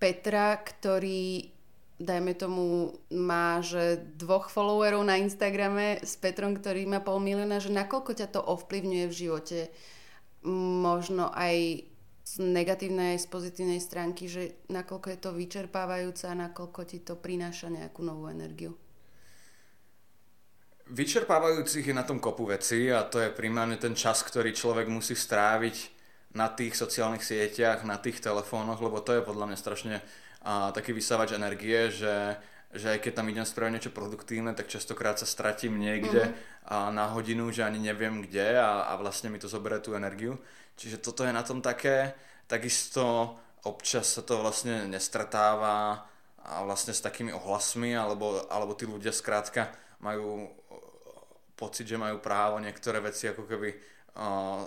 Petra, 0.00 0.56
ktorý 0.56 1.52
dajme 1.98 2.32
tomu, 2.38 2.94
má 3.10 3.58
že 3.58 3.98
dvoch 4.14 4.48
followerov 4.48 5.02
na 5.02 5.18
Instagrame 5.18 5.98
s 5.98 6.14
Petrom, 6.14 6.54
ktorý 6.54 6.86
má 6.86 7.02
pol 7.02 7.18
milióna, 7.18 7.58
že 7.58 7.74
nakoľko 7.74 8.14
ťa 8.14 8.28
to 8.30 8.40
ovplyvňuje 8.40 9.06
v 9.10 9.18
živote? 9.18 9.58
Možno 10.86 11.34
aj 11.34 11.82
z 12.28 12.44
negatívnej 12.44 13.16
aj 13.16 13.24
z 13.24 13.28
pozitívnej 13.32 13.80
stránky, 13.80 14.28
že 14.28 14.68
nakoľko 14.68 15.06
je 15.16 15.18
to 15.18 15.30
vyčerpávajúce 15.32 16.28
a 16.28 16.36
nakoľko 16.36 16.80
ti 16.84 17.00
to 17.00 17.16
prináša 17.16 17.72
nejakú 17.72 18.04
novú 18.04 18.28
energiu? 18.28 18.76
Vyčerpávajúcich 20.88 21.88
je 21.88 21.96
na 21.96 22.04
tom 22.04 22.20
kopu 22.20 22.48
veci 22.48 22.92
a 22.92 23.04
to 23.08 23.20
je 23.20 23.32
primárne 23.32 23.80
ten 23.80 23.96
čas, 23.96 24.20
ktorý 24.24 24.52
človek 24.52 24.88
musí 24.92 25.16
stráviť 25.16 25.76
na 26.36 26.52
tých 26.52 26.76
sociálnych 26.76 27.24
sieťach, 27.24 27.88
na 27.88 27.96
tých 27.96 28.20
telefónoch, 28.20 28.80
lebo 28.80 29.00
to 29.00 29.16
je 29.16 29.24
podľa 29.24 29.48
mňa 29.48 29.58
strašne 29.58 29.96
a, 30.44 30.68
taký 30.72 30.92
vysávač 30.92 31.32
energie, 31.32 31.88
že, 31.88 32.36
že 32.74 32.92
aj 32.92 32.98
keď 33.00 33.12
tam 33.16 33.30
idem 33.32 33.48
spraviť 33.48 33.72
niečo 33.72 33.92
produktívne, 33.96 34.52
tak 34.52 34.68
častokrát 34.68 35.16
sa 35.16 35.24
stratím 35.24 35.80
niekde 35.80 36.28
mm-hmm. 36.28 36.68
a 36.68 36.92
na 36.92 37.08
hodinu, 37.08 37.48
že 37.48 37.64
ani 37.64 37.80
neviem 37.80 38.20
kde 38.20 38.60
a, 38.60 38.92
a 38.92 38.92
vlastne 39.00 39.32
mi 39.32 39.40
to 39.40 39.48
zoberie 39.48 39.80
tú 39.80 39.96
energiu. 39.96 40.36
Čiže 40.76 41.00
toto 41.00 41.24
je 41.24 41.32
na 41.32 41.40
tom 41.40 41.64
také, 41.64 42.12
takisto 42.44 43.34
občas 43.64 44.14
sa 44.14 44.22
to 44.22 44.38
vlastne 44.44 44.84
nestratáva 44.86 46.06
a 46.44 46.64
vlastne 46.64 46.92
s 46.92 47.00
takými 47.00 47.32
ohlasmi, 47.32 47.96
alebo, 47.96 48.46
alebo 48.52 48.76
tí 48.76 48.84
ľudia 48.84 49.10
skrátka 49.12 49.72
majú 50.04 50.48
pocit, 51.58 51.90
že 51.90 51.98
majú 51.98 52.22
právo 52.22 52.62
niektoré 52.62 53.02
veci 53.02 53.26
ako 53.26 53.48
keby... 53.48 53.68
Uh, 54.14 54.64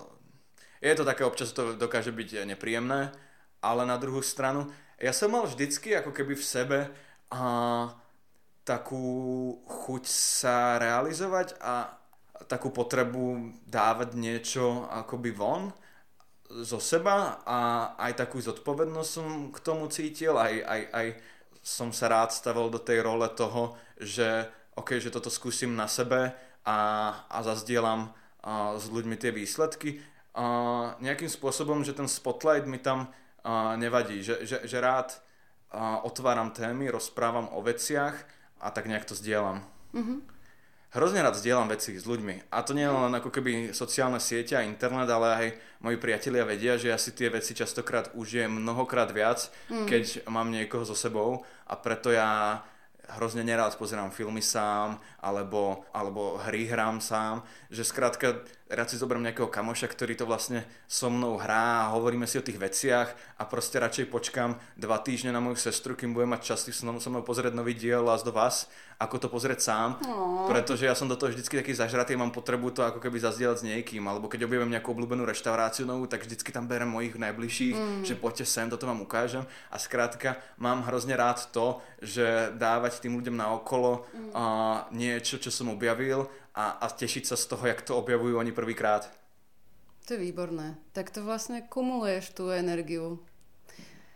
je 0.81 0.93
to 0.97 1.05
také, 1.05 1.23
občas 1.23 1.53
to 1.53 1.77
dokáže 1.77 2.11
byť 2.11 2.49
nepríjemné, 2.49 3.13
ale 3.61 3.81
na 3.85 3.95
druhú 3.95 4.19
stranu, 4.25 4.67
ja 4.97 5.13
som 5.13 5.31
mal 5.31 5.45
vždycky 5.45 5.93
ako 5.93 6.11
keby 6.11 6.33
v 6.33 6.45
sebe 6.45 6.79
uh, 7.31 7.89
takú 8.61 9.07
chuť 9.65 10.03
sa 10.07 10.77
realizovať 10.77 11.57
a 11.59 11.97
takú 12.45 12.69
potrebu 12.69 13.53
dávať 13.65 14.17
niečo 14.17 14.85
akoby 14.89 15.31
von 15.33 15.73
zo 16.51 16.83
seba 16.83 17.39
a 17.47 17.59
aj 17.95 18.27
takú 18.27 18.43
zodpovednosť 18.43 19.09
som 19.09 19.27
k 19.55 19.57
tomu 19.63 19.87
cítil, 19.87 20.35
aj, 20.35 20.59
aj, 20.67 20.81
aj 20.91 21.07
som 21.63 21.95
sa 21.95 22.11
rád 22.11 22.35
stavil 22.35 22.67
do 22.67 22.81
tej 22.81 22.99
role 23.05 23.23
toho, 23.31 23.79
že 23.95 24.49
ok, 24.75 24.99
že 24.99 25.13
toto 25.13 25.31
skúsim 25.31 25.71
na 25.77 25.87
sebe 25.87 26.35
a, 26.67 26.77
a 27.29 27.37
zazdielam 27.45 28.11
a, 28.43 28.75
s 28.75 28.91
ľuďmi 28.91 29.15
tie 29.15 29.31
výsledky. 29.31 30.03
A, 30.35 30.97
nejakým 30.99 31.31
spôsobom, 31.31 31.87
že 31.87 31.95
ten 31.95 32.09
spotlight 32.09 32.67
mi 32.67 32.83
tam 32.83 33.07
a, 33.45 33.77
nevadí, 33.79 34.19
že, 34.19 34.43
že, 34.43 34.67
že 34.67 34.77
rád 34.81 35.15
a, 35.71 36.03
otváram 36.03 36.51
témy, 36.51 36.91
rozprávam 36.91 37.49
o 37.51 37.63
veciach 37.63 38.15
a 38.61 38.71
tak 38.71 38.85
nejak 38.85 39.07
to 39.07 39.15
zdieľam. 39.17 39.63
Mm-hmm 39.95 40.31
hrozne 40.91 41.23
rád 41.23 41.39
zdieľam 41.39 41.71
veci 41.71 41.95
s 41.95 42.03
ľuďmi. 42.03 42.51
A 42.51 42.63
to 42.63 42.75
nie 42.75 42.83
je 42.83 42.91
len 42.91 43.15
ako 43.15 43.31
keby 43.31 43.71
sociálne 43.71 44.19
siete 44.19 44.59
a 44.59 44.67
internet, 44.67 45.07
ale 45.07 45.27
aj 45.31 45.47
moji 45.79 45.97
priatelia 45.97 46.43
vedia, 46.43 46.75
že 46.75 46.91
ja 46.91 46.99
si 46.99 47.15
tie 47.15 47.31
veci 47.31 47.55
častokrát 47.55 48.11
užijem 48.13 48.51
mnohokrát 48.51 49.07
viac, 49.15 49.47
mm. 49.71 49.87
keď 49.87 50.03
mám 50.27 50.51
niekoho 50.51 50.83
so 50.83 50.95
sebou 50.95 51.47
a 51.67 51.73
preto 51.79 52.11
ja 52.11 52.61
hrozne 53.19 53.43
nerád 53.43 53.75
pozerám 53.75 54.11
filmy 54.11 54.39
sám, 54.39 54.99
alebo, 55.19 55.83
alebo 55.91 56.39
hry 56.47 56.67
hrám 56.67 57.03
sám, 57.03 57.43
že 57.67 57.83
skrátka 57.83 58.39
rád 58.71 58.87
si 58.87 58.95
zoberiem 58.95 59.27
nejakého 59.27 59.51
kamoša, 59.51 59.91
ktorý 59.91 60.15
to 60.15 60.23
vlastne 60.23 60.63
so 60.87 61.11
mnou 61.11 61.35
hrá 61.35 61.87
a 61.87 61.91
hovoríme 61.93 62.23
si 62.23 62.39
o 62.39 62.45
tých 62.45 62.55
veciach 62.55 63.11
a 63.35 63.43
proste 63.43 63.77
radšej 63.77 64.07
počkám 64.07 64.55
dva 64.79 64.97
týždne 65.03 65.35
na 65.35 65.43
moju 65.43 65.59
sestru, 65.59 65.93
kým 65.93 66.15
budem 66.15 66.31
mať 66.31 66.55
čas 66.55 66.63
so 66.63 67.09
mnou 67.11 67.23
pozrieť 67.27 67.51
nový 67.51 67.75
diel 67.75 67.99
Last 67.99 68.23
of 68.25 68.39
Us, 68.39 68.71
ako 69.01 69.17
to 69.17 69.27
pozrieť 69.33 69.59
sám, 69.65 69.97
Aww. 69.97 70.45
pretože 70.45 70.85
ja 70.85 70.93
som 70.93 71.09
do 71.09 71.17
toho 71.17 71.33
vždycky 71.33 71.57
taký 71.57 71.73
zažratý, 71.73 72.13
mám 72.13 72.29
potrebu 72.29 72.69
to 72.69 72.85
ako 72.85 73.01
keby 73.01 73.17
zazdieľať 73.17 73.57
s 73.57 73.65
niekým, 73.65 74.05
alebo 74.05 74.29
keď 74.29 74.45
objavím 74.45 74.69
nejakú 74.69 74.93
obľúbenú 74.93 75.25
reštauráciu 75.25 75.89
novú, 75.89 76.05
tak 76.05 76.21
vždycky 76.21 76.53
tam 76.53 76.69
berem 76.69 76.85
mojich 76.85 77.17
najbližších, 77.17 77.75
mm. 77.75 78.01
že 78.05 78.13
poďte 78.13 78.45
sem, 78.45 78.69
toto 78.69 78.85
vám 78.85 79.01
ukážem 79.01 79.41
a 79.73 79.77
skrátka 79.81 80.37
mám 80.61 80.85
hrozne 80.85 81.17
rád 81.17 81.49
to, 81.49 81.81
že 81.97 82.53
dávať 82.61 83.01
tým 83.01 83.17
ľuďom 83.17 83.33
na 83.33 83.49
okolo 83.57 84.05
mm. 84.13 84.31
a 84.37 84.43
niečo, 84.93 85.41
čo 85.41 85.49
som 85.49 85.73
objavil 85.73 86.29
a, 86.55 86.83
a 86.83 86.85
tešiť 86.91 87.23
sa 87.31 87.35
z 87.39 87.45
toho, 87.47 87.63
jak 87.67 87.81
to 87.81 87.95
objavujú 87.95 88.35
oni 88.35 88.51
prvýkrát. 88.51 89.07
To 90.09 90.17
je 90.17 90.19
výborné. 90.19 90.75
Tak 90.91 91.13
to 91.13 91.23
vlastne 91.23 91.63
kumuluješ 91.63 92.35
tú 92.35 92.49
energiu. 92.51 93.21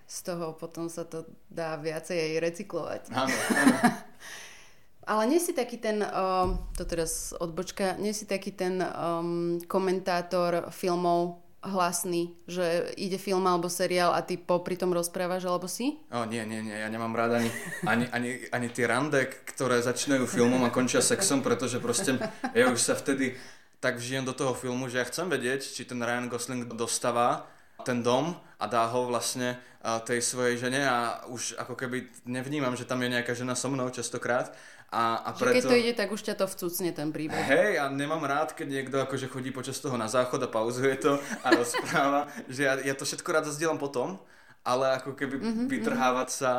z 0.06 0.18
toho 0.22 0.54
potom 0.54 0.90
sa 0.90 1.06
to 1.06 1.26
dá 1.50 1.78
viacej 1.82 2.14
aj 2.14 2.32
recyklovať. 2.42 3.02
Áno, 3.14 3.34
áno. 3.34 3.78
Ale 5.10 5.30
nie 5.30 5.38
si 5.38 5.54
taký 5.54 5.78
ten, 5.78 6.02
um, 6.02 6.58
to 6.74 6.82
teraz 6.82 7.30
odbočka, 7.38 7.94
nie 8.02 8.10
si 8.10 8.26
taký 8.26 8.50
ten 8.50 8.82
um, 8.82 9.62
komentátor 9.70 10.74
filmov 10.74 11.45
hlasný, 11.66 12.32
že 12.46 12.94
ide 12.96 13.18
film 13.18 13.44
alebo 13.50 13.66
seriál 13.68 14.14
a 14.14 14.22
ty 14.22 14.38
popri 14.38 14.78
tom 14.78 14.94
rozprávaš, 14.94 15.50
alebo 15.50 15.66
si? 15.66 15.98
O, 16.14 16.26
nie, 16.30 16.46
nie, 16.46 16.62
nie, 16.62 16.78
ja 16.78 16.90
nemám 16.90 17.18
rád 17.18 17.42
ani, 17.42 17.50
ani, 17.90 18.06
ani, 18.14 18.30
ani 18.54 18.68
tie 18.70 18.86
randek, 18.86 19.44
ktoré 19.50 19.82
začínajú 19.82 20.30
filmom 20.30 20.62
a 20.62 20.74
končia 20.74 21.02
sexom, 21.02 21.42
pretože 21.42 21.82
proste 21.82 22.22
ja 22.54 22.70
už 22.70 22.78
sa 22.78 22.94
vtedy 22.94 23.34
tak 23.82 23.98
vžijem 24.02 24.26
do 24.26 24.34
toho 24.34 24.54
filmu, 24.54 24.90
že 24.90 25.02
ja 25.02 25.10
chcem 25.10 25.30
vedieť, 25.30 25.62
či 25.62 25.86
ten 25.86 26.02
Ryan 26.02 26.30
Gosling 26.30 26.66
dostáva 26.74 27.50
ten 27.86 28.02
dom 28.02 28.34
a 28.58 28.66
dá 28.66 28.88
ho 28.90 29.06
vlastne 29.06 29.62
tej 30.10 30.18
svojej 30.26 30.58
žene 30.58 30.82
a 30.82 31.22
už 31.30 31.62
ako 31.62 31.78
keby 31.78 32.10
nevnímam, 32.26 32.74
že 32.74 32.90
tam 32.90 32.98
je 33.06 33.14
nejaká 33.14 33.38
žena 33.38 33.54
so 33.54 33.70
mnou 33.70 33.86
častokrát. 33.94 34.50
A, 34.94 35.28
a 35.28 35.30
preto... 35.34 35.52
Že 35.52 35.56
keď 35.58 35.66
to 35.66 35.82
ide, 35.82 35.94
tak 35.98 36.10
už 36.14 36.22
ťa 36.22 36.36
to 36.40 36.46
vcucne 36.46 36.90
ten 36.94 37.10
príbeh. 37.10 37.36
Hej, 37.36 37.82
a 37.82 37.90
nemám 37.92 38.22
rád, 38.24 38.54
keď 38.54 38.68
niekto 38.70 38.96
akože 39.02 39.28
chodí 39.28 39.50
počas 39.52 39.82
toho 39.82 39.98
na 39.98 40.08
záchod 40.08 40.40
a 40.46 40.50
pauzuje 40.50 40.96
to 41.02 41.20
a 41.44 41.48
rozpráva, 41.52 42.30
že 42.54 42.64
ja, 42.64 42.74
ja 42.80 42.94
to 42.96 43.04
všetko 43.04 43.30
rád 43.30 43.50
zazdielam 43.50 43.82
potom, 43.82 44.22
ale 44.64 44.98
ako 45.02 45.18
keby 45.18 45.42
mm-hmm, 45.42 45.68
vytrhávať 45.68 46.30
sa 46.32 46.52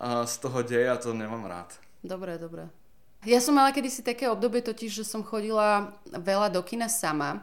uh, 0.00 0.24
z 0.26 0.34
toho 0.42 0.58
deja, 0.66 0.96
to 0.98 1.14
nemám 1.14 1.44
rád. 1.46 1.70
Dobre, 2.04 2.36
dobre. 2.36 2.68
Ja 3.24 3.40
som 3.40 3.56
mala 3.56 3.72
kedysi 3.72 4.04
také 4.04 4.28
obdobie 4.28 4.60
totiž, 4.60 5.00
že 5.00 5.04
som 5.08 5.24
chodila 5.24 5.96
veľa 6.12 6.52
do 6.52 6.60
kina 6.60 6.92
sama 6.92 7.40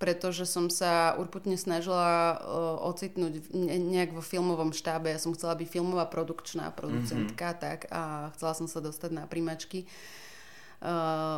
pretože 0.00 0.48
som 0.48 0.72
sa 0.72 1.12
urputne 1.20 1.60
snažila 1.60 2.40
uh, 2.40 2.88
ocitnúť 2.88 3.52
nejak 3.52 4.16
vo 4.16 4.24
filmovom 4.24 4.72
štábe. 4.72 5.12
Ja 5.12 5.20
som 5.20 5.36
chcela 5.36 5.52
byť 5.60 5.68
filmová 5.68 6.08
produkčná 6.08 6.72
producentka, 6.72 7.52
mm-hmm. 7.52 7.62
tak 7.62 7.78
a 7.92 8.32
chcela 8.32 8.52
som 8.56 8.64
sa 8.64 8.80
dostať 8.80 9.12
na 9.12 9.28
príjmačky. 9.28 9.84
Uh, 9.84 10.20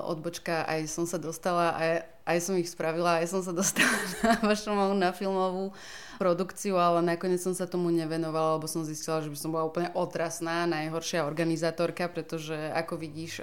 odbočka, 0.07 0.63
aj 0.71 0.87
som 0.87 1.03
sa 1.03 1.19
dostala, 1.19 1.75
aj, 1.75 2.07
aj 2.31 2.39
som 2.39 2.55
ich 2.55 2.71
spravila, 2.71 3.19
aj 3.19 3.27
som 3.27 3.43
sa 3.43 3.51
dostala 3.61 3.91
na 4.23 4.39
vašom 4.39 4.95
na 4.95 5.11
filmovú 5.11 5.75
produkciu, 6.23 6.79
ale 6.79 7.03
nakoniec 7.03 7.43
som 7.43 7.51
sa 7.51 7.67
tomu 7.67 7.91
nevenovala, 7.91 8.55
lebo 8.55 8.71
som 8.71 8.87
zistila, 8.87 9.19
že 9.19 9.27
by 9.27 9.35
som 9.35 9.51
bola 9.51 9.67
úplne 9.67 9.91
otrasná, 9.99 10.71
najhoršia 10.71 11.27
organizátorka, 11.27 12.07
pretože 12.07 12.55
ako 12.71 12.95
vidíš, 12.95 13.43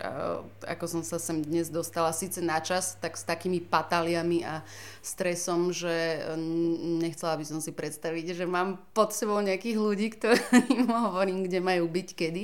ako 0.64 0.86
som 0.88 1.02
sa 1.04 1.20
sem 1.20 1.44
dnes 1.44 1.68
dostala 1.68 2.16
síce 2.16 2.40
na 2.40 2.64
čas, 2.64 2.96
tak 3.04 3.20
s 3.20 3.28
takými 3.28 3.60
patáliami 3.60 4.48
a 4.48 4.64
stresom, 5.04 5.76
že 5.76 6.24
nechcela 7.04 7.36
by 7.36 7.44
som 7.44 7.60
si 7.60 7.76
predstaviť, 7.76 8.40
že 8.40 8.46
mám 8.48 8.80
pod 8.96 9.12
sebou 9.12 9.44
nejakých 9.44 9.76
ľudí, 9.76 10.08
ktorým 10.16 10.88
hovorím, 10.88 11.44
kde 11.44 11.60
majú 11.60 11.92
byť 11.92 12.08
kedy. 12.16 12.44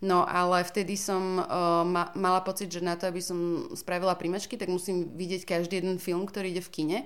No 0.00 0.24
ale 0.24 0.64
vtedy 0.64 0.96
som 0.96 1.44
uh, 1.44 1.84
ma, 1.84 2.08
mala 2.16 2.40
pocit, 2.40 2.72
že 2.72 2.80
na 2.80 2.96
to, 2.96 3.04
aby 3.04 3.20
som 3.20 3.68
spravila 3.76 4.16
príjmačky, 4.16 4.56
tak 4.56 4.72
musím 4.72 5.12
vidieť 5.12 5.44
každý 5.44 5.76
jeden 5.76 6.00
film, 6.00 6.24
ktorý 6.24 6.56
ide 6.56 6.64
v 6.64 6.72
kine. 6.72 6.98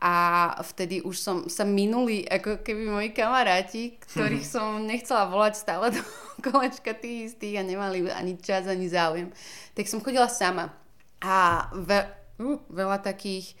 A 0.00 0.56
vtedy 0.64 1.04
už 1.04 1.20
som 1.20 1.36
sa 1.52 1.68
minuli 1.68 2.24
ako 2.24 2.64
keby 2.64 2.88
moji 2.88 3.08
kamaráti, 3.12 4.00
ktorých 4.00 4.46
som 4.56 4.80
nechcela 4.88 5.28
volať 5.28 5.52
stále 5.60 5.92
do 5.92 6.00
kolečka 6.48 6.96
tých 6.96 7.36
istých 7.36 7.60
a 7.60 7.68
nemali 7.68 8.08
ani 8.08 8.40
čas, 8.40 8.64
ani 8.64 8.88
záujem. 8.88 9.28
Tak 9.76 9.84
som 9.84 10.00
chodila 10.00 10.32
sama. 10.32 10.72
A 11.20 11.68
ve, 11.76 12.08
uh, 12.40 12.56
veľa 12.72 13.04
takých 13.04 13.52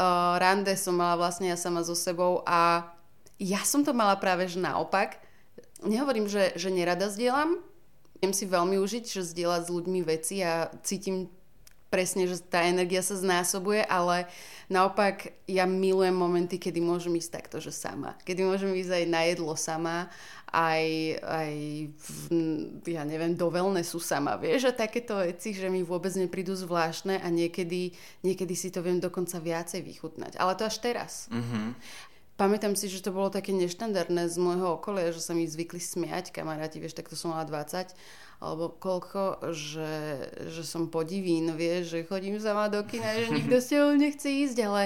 uh, 0.00 0.40
rande 0.40 0.72
som 0.80 0.96
mala 0.96 1.20
vlastne 1.20 1.52
ja 1.52 1.60
sama 1.60 1.84
so 1.84 1.92
sebou 1.92 2.40
a 2.48 2.88
ja 3.36 3.60
som 3.68 3.84
to 3.84 3.92
mala 3.92 4.16
práve 4.16 4.48
že 4.48 4.56
naopak. 4.64 5.20
Nehovorím, 5.84 6.24
že, 6.24 6.56
že 6.56 6.72
nerada 6.72 7.12
zdieľam, 7.12 7.60
Viem 8.24 8.32
si 8.32 8.48
veľmi 8.48 8.80
užiť, 8.80 9.04
že 9.04 9.36
zdieľať 9.36 9.68
s 9.68 9.74
ľuďmi 9.76 10.00
veci 10.00 10.40
a 10.40 10.72
cítim 10.80 11.28
presne, 11.92 12.24
že 12.24 12.40
tá 12.40 12.64
energia 12.64 13.04
sa 13.04 13.20
znásobuje, 13.20 13.84
ale 13.84 14.24
naopak 14.72 15.30
ja 15.44 15.68
milujem 15.68 16.16
momenty, 16.16 16.56
kedy 16.56 16.80
môžem 16.80 17.12
ísť 17.20 17.36
takto, 17.36 17.60
že 17.60 17.68
sama. 17.68 18.16
Kedy 18.24 18.48
môžem 18.48 18.72
ísť 18.80 18.96
aj 18.96 19.04
na 19.12 19.22
jedlo 19.28 19.52
sama, 19.60 20.08
aj, 20.48 20.86
aj 21.20 21.52
v, 21.94 22.10
ja 22.88 23.04
neviem, 23.04 23.36
do 23.36 23.46
sú 23.84 24.00
sama, 24.00 24.40
vieš, 24.40 24.70
a 24.70 24.72
takéto 24.72 25.20
veci, 25.20 25.52
že 25.52 25.68
mi 25.68 25.84
vôbec 25.84 26.16
neprídu 26.16 26.56
zvláštne 26.56 27.20
a 27.20 27.28
niekedy, 27.28 27.92
niekedy 28.24 28.56
si 28.56 28.72
to 28.72 28.80
viem 28.80 29.04
dokonca 29.04 29.36
viacej 29.36 29.84
vychutnať. 29.84 30.40
Ale 30.40 30.56
to 30.56 30.64
až 30.64 30.80
teraz. 30.80 31.28
Mm-hmm. 31.28 31.66
Pamätám 32.34 32.74
si, 32.74 32.90
že 32.90 32.98
to 32.98 33.14
bolo 33.14 33.30
také 33.30 33.54
neštandardné 33.54 34.26
z 34.26 34.36
môjho 34.42 34.74
okolia, 34.74 35.14
že 35.14 35.22
sa 35.22 35.38
mi 35.38 35.46
zvykli 35.46 35.78
smiať 35.78 36.34
kamaráti, 36.34 36.82
vieš, 36.82 36.98
tak 36.98 37.06
to 37.06 37.14
som 37.14 37.30
mala 37.30 37.46
20 37.46 37.94
alebo 38.42 38.74
koľko, 38.74 39.54
že, 39.54 39.94
že 40.50 40.62
som 40.66 40.90
podivín, 40.90 41.54
vieš, 41.54 41.94
že 41.94 42.08
chodím 42.10 42.36
sama 42.42 42.66
do 42.66 42.82
kina, 42.82 43.14
že 43.16 43.30
nikto 43.30 43.62
s 43.62 43.70
tebou 43.70 43.94
nechce 43.94 44.26
ísť, 44.26 44.58
ale 44.66 44.82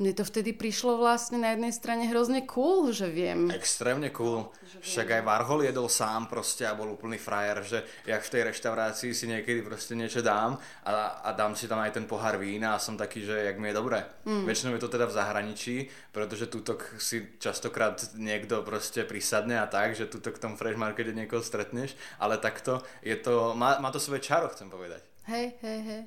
mne 0.00 0.12
to 0.16 0.24
vtedy 0.24 0.56
prišlo 0.56 0.96
vlastne 0.96 1.36
na 1.36 1.52
jednej 1.52 1.72
strane 1.74 2.08
hrozne 2.08 2.48
cool, 2.48 2.90
že 2.90 3.12
viem. 3.12 3.52
Extrémne 3.52 4.08
cool. 4.10 4.48
Však 4.80 5.20
aj 5.20 5.22
Varhol 5.22 5.68
jedol 5.68 5.86
sám 5.86 6.26
proste 6.32 6.64
a 6.64 6.72
bol 6.72 6.96
úplný 6.96 7.20
frajer, 7.20 7.60
že 7.60 7.78
jak 8.08 8.24
v 8.24 8.32
tej 8.32 8.42
reštaurácii 8.50 9.12
si 9.12 9.28
niekedy 9.28 9.60
proste 9.60 9.92
niečo 9.92 10.24
dám 10.24 10.56
a, 10.82 11.22
a 11.22 11.30
dám 11.36 11.52
si 11.52 11.68
tam 11.68 11.78
aj 11.84 11.92
ten 11.92 12.08
pohár 12.08 12.40
vína 12.40 12.74
a 12.74 12.82
som 12.82 12.96
taký, 12.96 13.22
že 13.22 13.52
jak 13.52 13.60
mi 13.60 13.68
je 13.70 13.78
dobre. 13.78 14.00
Mm. 14.24 14.48
Väčšinou 14.48 14.74
je 14.74 14.82
to 14.82 14.90
teda 14.90 15.06
v 15.06 15.16
zahraničí, 15.16 15.76
pretože 16.10 16.48
túto 16.48 16.80
si 16.96 17.36
častokrát 17.36 18.00
niekto 18.16 18.64
proste 18.64 19.04
prisadne 19.04 19.60
a 19.60 19.68
tak, 19.68 19.92
že 19.92 20.08
túto 20.08 20.32
k 20.32 20.40
tomu 20.40 20.56
fresh 20.56 20.80
markete 20.80 21.12
niekoho 21.12 21.44
stretneš, 21.44 21.94
ale 22.16 22.40
takto 22.40 22.80
je 23.04 23.14
to, 23.20 23.52
má, 23.52 23.76
má 23.78 23.92
to 23.92 24.00
svoje 24.00 24.24
čaro, 24.24 24.48
chcem 24.50 24.72
povedať. 24.72 25.04
Hej, 25.28 25.54
hej, 25.62 25.80
hej. 25.84 26.02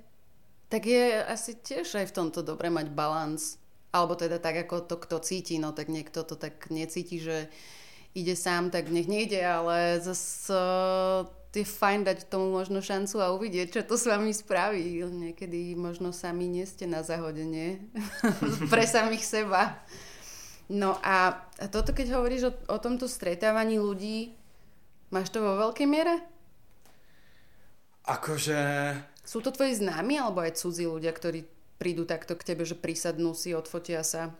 Tak 0.67 0.81
je 0.83 1.05
asi 1.23 1.55
tiež 1.61 1.87
aj 2.01 2.09
v 2.09 2.15
tomto 2.17 2.41
dobre 2.41 2.73
mať 2.73 2.89
balans 2.91 3.61
alebo 3.95 4.19
teda 4.19 4.43
tak, 4.43 4.67
ako 4.67 4.83
to 4.83 4.99
kto 4.99 5.23
cíti, 5.23 5.55
no 5.55 5.71
tak 5.71 5.87
niekto 5.87 6.27
to 6.27 6.35
tak 6.35 6.67
necíti, 6.67 7.23
že 7.23 7.47
ide 8.11 8.35
sám, 8.35 8.67
tak 8.75 8.91
nech 8.91 9.07
nejde, 9.07 9.39
ale 9.39 10.03
zase 10.03 10.59
je 11.55 11.63
fajn 11.63 12.03
dať 12.03 12.19
tomu 12.27 12.51
možno 12.51 12.83
šancu 12.83 13.23
a 13.23 13.31
uvidieť, 13.31 13.67
čo 13.71 13.81
to 13.87 13.95
s 13.95 14.11
vami 14.11 14.35
spraví. 14.35 15.07
Niekedy 15.07 15.71
možno 15.79 16.11
sami 16.11 16.51
nie 16.51 16.67
ste 16.67 16.83
na 16.83 16.99
zahodenie 16.99 17.79
pre 18.71 18.83
samých 18.83 19.23
seba. 19.23 19.79
No 20.67 20.99
a 20.99 21.47
toto, 21.71 21.95
keď 21.95 22.19
hovoríš 22.19 22.51
o, 22.51 22.53
o 22.75 22.77
tomto 22.81 23.07
stretávaní 23.07 23.79
ľudí, 23.79 24.35
máš 25.15 25.31
to 25.31 25.39
vo 25.39 25.55
veľkej 25.69 25.87
miere? 25.87 26.19
Akože... 28.03 28.59
Sú 29.25 29.41
to 29.41 29.49
tvoji 29.49 29.79
známi 29.79 30.19
alebo 30.19 30.43
aj 30.43 30.59
cudzí 30.59 30.85
ľudia, 30.85 31.09
ktorí 31.09 31.54
prídu 31.77 32.07
takto 32.07 32.35
k 32.39 32.53
tebe, 32.53 32.63
že 32.63 32.77
prisadnú 32.77 33.35
si, 33.35 33.51
odfotia 33.51 34.01
sa? 34.01 34.35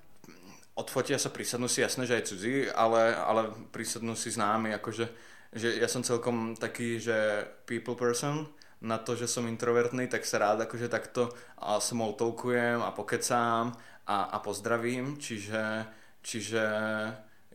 Odfotia 0.75 1.15
sa, 1.15 1.31
prisadnú 1.31 1.71
si, 1.71 1.79
jasné, 1.79 2.03
že 2.03 2.19
aj 2.19 2.27
cudzí, 2.27 2.67
ale, 2.67 3.15
ale 3.15 3.41
prisadnú 3.71 4.15
si 4.15 4.31
známi, 4.31 4.75
akože 4.75 5.35
že 5.55 5.79
ja 5.79 5.87
som 5.87 6.03
celkom 6.03 6.59
taký, 6.59 6.99
že 6.99 7.47
people 7.63 7.95
person, 7.95 8.51
na 8.83 8.99
to, 8.99 9.15
že 9.15 9.31
som 9.31 9.47
introvertný, 9.47 10.11
tak 10.11 10.27
sa 10.27 10.43
rád 10.43 10.67
akože 10.67 10.91
takto 10.91 11.31
small 11.79 12.19
talkujem 12.19 12.83
a 12.83 12.91
pokecám 12.91 13.71
a, 14.03 14.17
a 14.35 14.37
pozdravím, 14.43 15.15
čiže, 15.15 15.87
čiže 16.19 16.63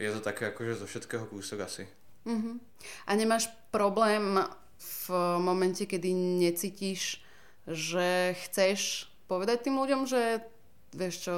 je 0.00 0.10
to 0.16 0.20
také 0.24 0.48
akože 0.48 0.80
zo 0.80 0.86
všetkého 0.88 1.28
kúsok 1.28 1.68
asi. 1.68 1.84
Uh-huh. 2.24 2.56
A 3.04 3.12
nemáš 3.12 3.52
problém 3.68 4.40
v 4.80 5.04
momente, 5.36 5.84
kedy 5.84 6.40
necítiš, 6.40 7.20
že 7.68 8.32
chceš 8.48 9.09
povedať 9.30 9.70
tým 9.70 9.78
ľuďom, 9.78 10.10
že 10.10 10.42
vieš 10.90 11.30
čo, 11.30 11.34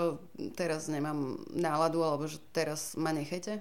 teraz 0.57 0.89
nemám 0.89 1.45
náladu, 1.53 2.01
alebo 2.01 2.25
že 2.25 2.41
teraz 2.57 2.97
ma 2.97 3.13
nechajte? 3.13 3.61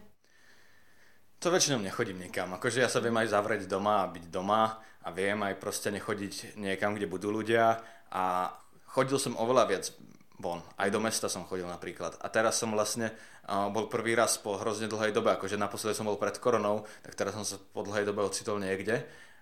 To 1.44 1.52
väčšinou 1.52 1.84
nechodím 1.84 2.24
niekam. 2.24 2.56
Akože 2.56 2.80
ja 2.80 2.88
sa 2.88 3.04
viem 3.04 3.18
aj 3.18 3.36
zavrieť 3.36 3.68
doma 3.68 4.08
a 4.08 4.12
byť 4.14 4.26
doma 4.32 4.80
a 4.80 5.10
viem 5.12 5.36
aj 5.42 5.60
proste 5.60 5.92
nechodiť 5.92 6.56
niekam, 6.56 6.96
kde 6.96 7.12
budú 7.12 7.34
ľudia 7.34 7.82
a 8.14 8.56
chodil 8.88 9.20
som 9.20 9.36
oveľa 9.36 9.64
viac 9.68 9.86
von. 10.38 10.62
Aj 10.78 10.88
do 10.88 11.02
mesta 11.02 11.28
som 11.28 11.44
chodil 11.44 11.66
napríklad. 11.66 12.16
A 12.22 12.30
teraz 12.30 12.62
som 12.62 12.70
vlastne 12.72 13.10
uh, 13.50 13.68
bol 13.74 13.90
prvý 13.90 14.14
raz 14.14 14.38
po 14.38 14.56
hrozne 14.62 14.86
dlhej 14.86 15.12
dobe, 15.12 15.34
akože 15.34 15.58
naposledy 15.58 15.98
som 15.98 16.08
bol 16.08 16.22
pred 16.22 16.38
koronou, 16.38 16.86
tak 17.02 17.18
teraz 17.18 17.34
som 17.34 17.44
sa 17.44 17.58
po 17.58 17.82
dlhej 17.82 18.06
dobe 18.06 18.22
ocitol 18.22 18.62
niekde 18.62 19.02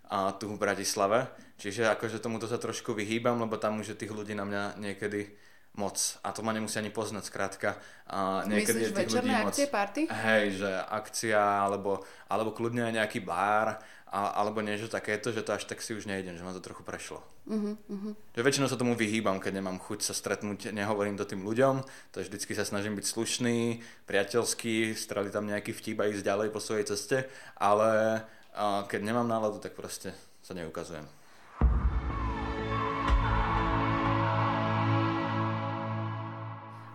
a 0.10 0.34
tu 0.34 0.50
v 0.50 0.58
Bratislave. 0.58 1.30
Čiže 1.62 1.94
akože 1.94 2.18
tomuto 2.18 2.50
sa 2.50 2.58
trošku 2.58 2.98
vyhýbam, 2.98 3.38
lebo 3.38 3.62
tam 3.62 3.80
už 3.80 3.94
tých 3.94 4.10
ľudí 4.10 4.34
na 4.34 4.44
mňa 4.44 4.82
niekedy 4.82 5.30
moc. 5.78 5.96
A 6.26 6.34
to 6.34 6.42
ma 6.42 6.52
nemusí 6.52 6.76
ani 6.82 6.90
poznať, 6.90 7.24
skrátka. 7.30 7.78
A 8.10 8.44
niekedy 8.50 8.90
Myslíš 8.90 8.92
je 8.92 8.98
tých 8.98 9.14
ľudí 9.14 9.32
akcie, 9.32 9.66
moc... 9.70 9.76
party? 9.78 10.02
Hej, 10.10 10.46
že 10.66 10.72
akcia, 10.90 11.40
alebo, 11.40 12.02
alebo 12.26 12.52
kľudne 12.52 12.90
aj 12.90 12.94
nejaký 13.00 13.20
bar, 13.22 13.78
a, 14.10 14.42
alebo 14.42 14.66
niečo 14.66 14.90
takéto, 14.90 15.30
že 15.30 15.46
to 15.46 15.54
až 15.54 15.70
tak 15.70 15.86
si 15.86 15.94
už 15.94 16.10
nejdem, 16.10 16.34
že 16.34 16.42
ma 16.42 16.50
to 16.50 16.66
trochu 16.66 16.82
prešlo. 16.82 17.22
Uh-huh, 17.46 17.78
uh-huh. 17.78 18.14
Že 18.34 18.42
väčšinou 18.42 18.66
sa 18.66 18.74
tomu 18.74 18.98
vyhýbam, 18.98 19.38
keď 19.38 19.62
nemám 19.62 19.78
chuť 19.78 20.02
sa 20.02 20.18
stretnúť, 20.18 20.74
nehovorím 20.74 21.14
to 21.14 21.30
tým 21.30 21.46
ľuďom, 21.46 21.86
to 22.10 22.18
vždycky 22.26 22.58
sa 22.58 22.66
snažím 22.66 22.98
byť 22.98 23.06
slušný, 23.06 23.86
priateľský, 24.10 24.98
strali 24.98 25.30
tam 25.30 25.46
nejaký 25.46 25.78
vtip 25.78 26.02
a 26.02 26.10
ísť 26.10 26.26
ďalej 26.26 26.50
po 26.50 26.58
svojej 26.58 26.90
ceste, 26.90 27.30
ale 27.62 28.26
a 28.54 28.86
keď 28.90 29.02
nemám 29.06 29.28
náladu, 29.30 29.62
tak 29.62 29.78
proste 29.78 30.14
sa 30.42 30.58
neukazujem. 30.58 31.06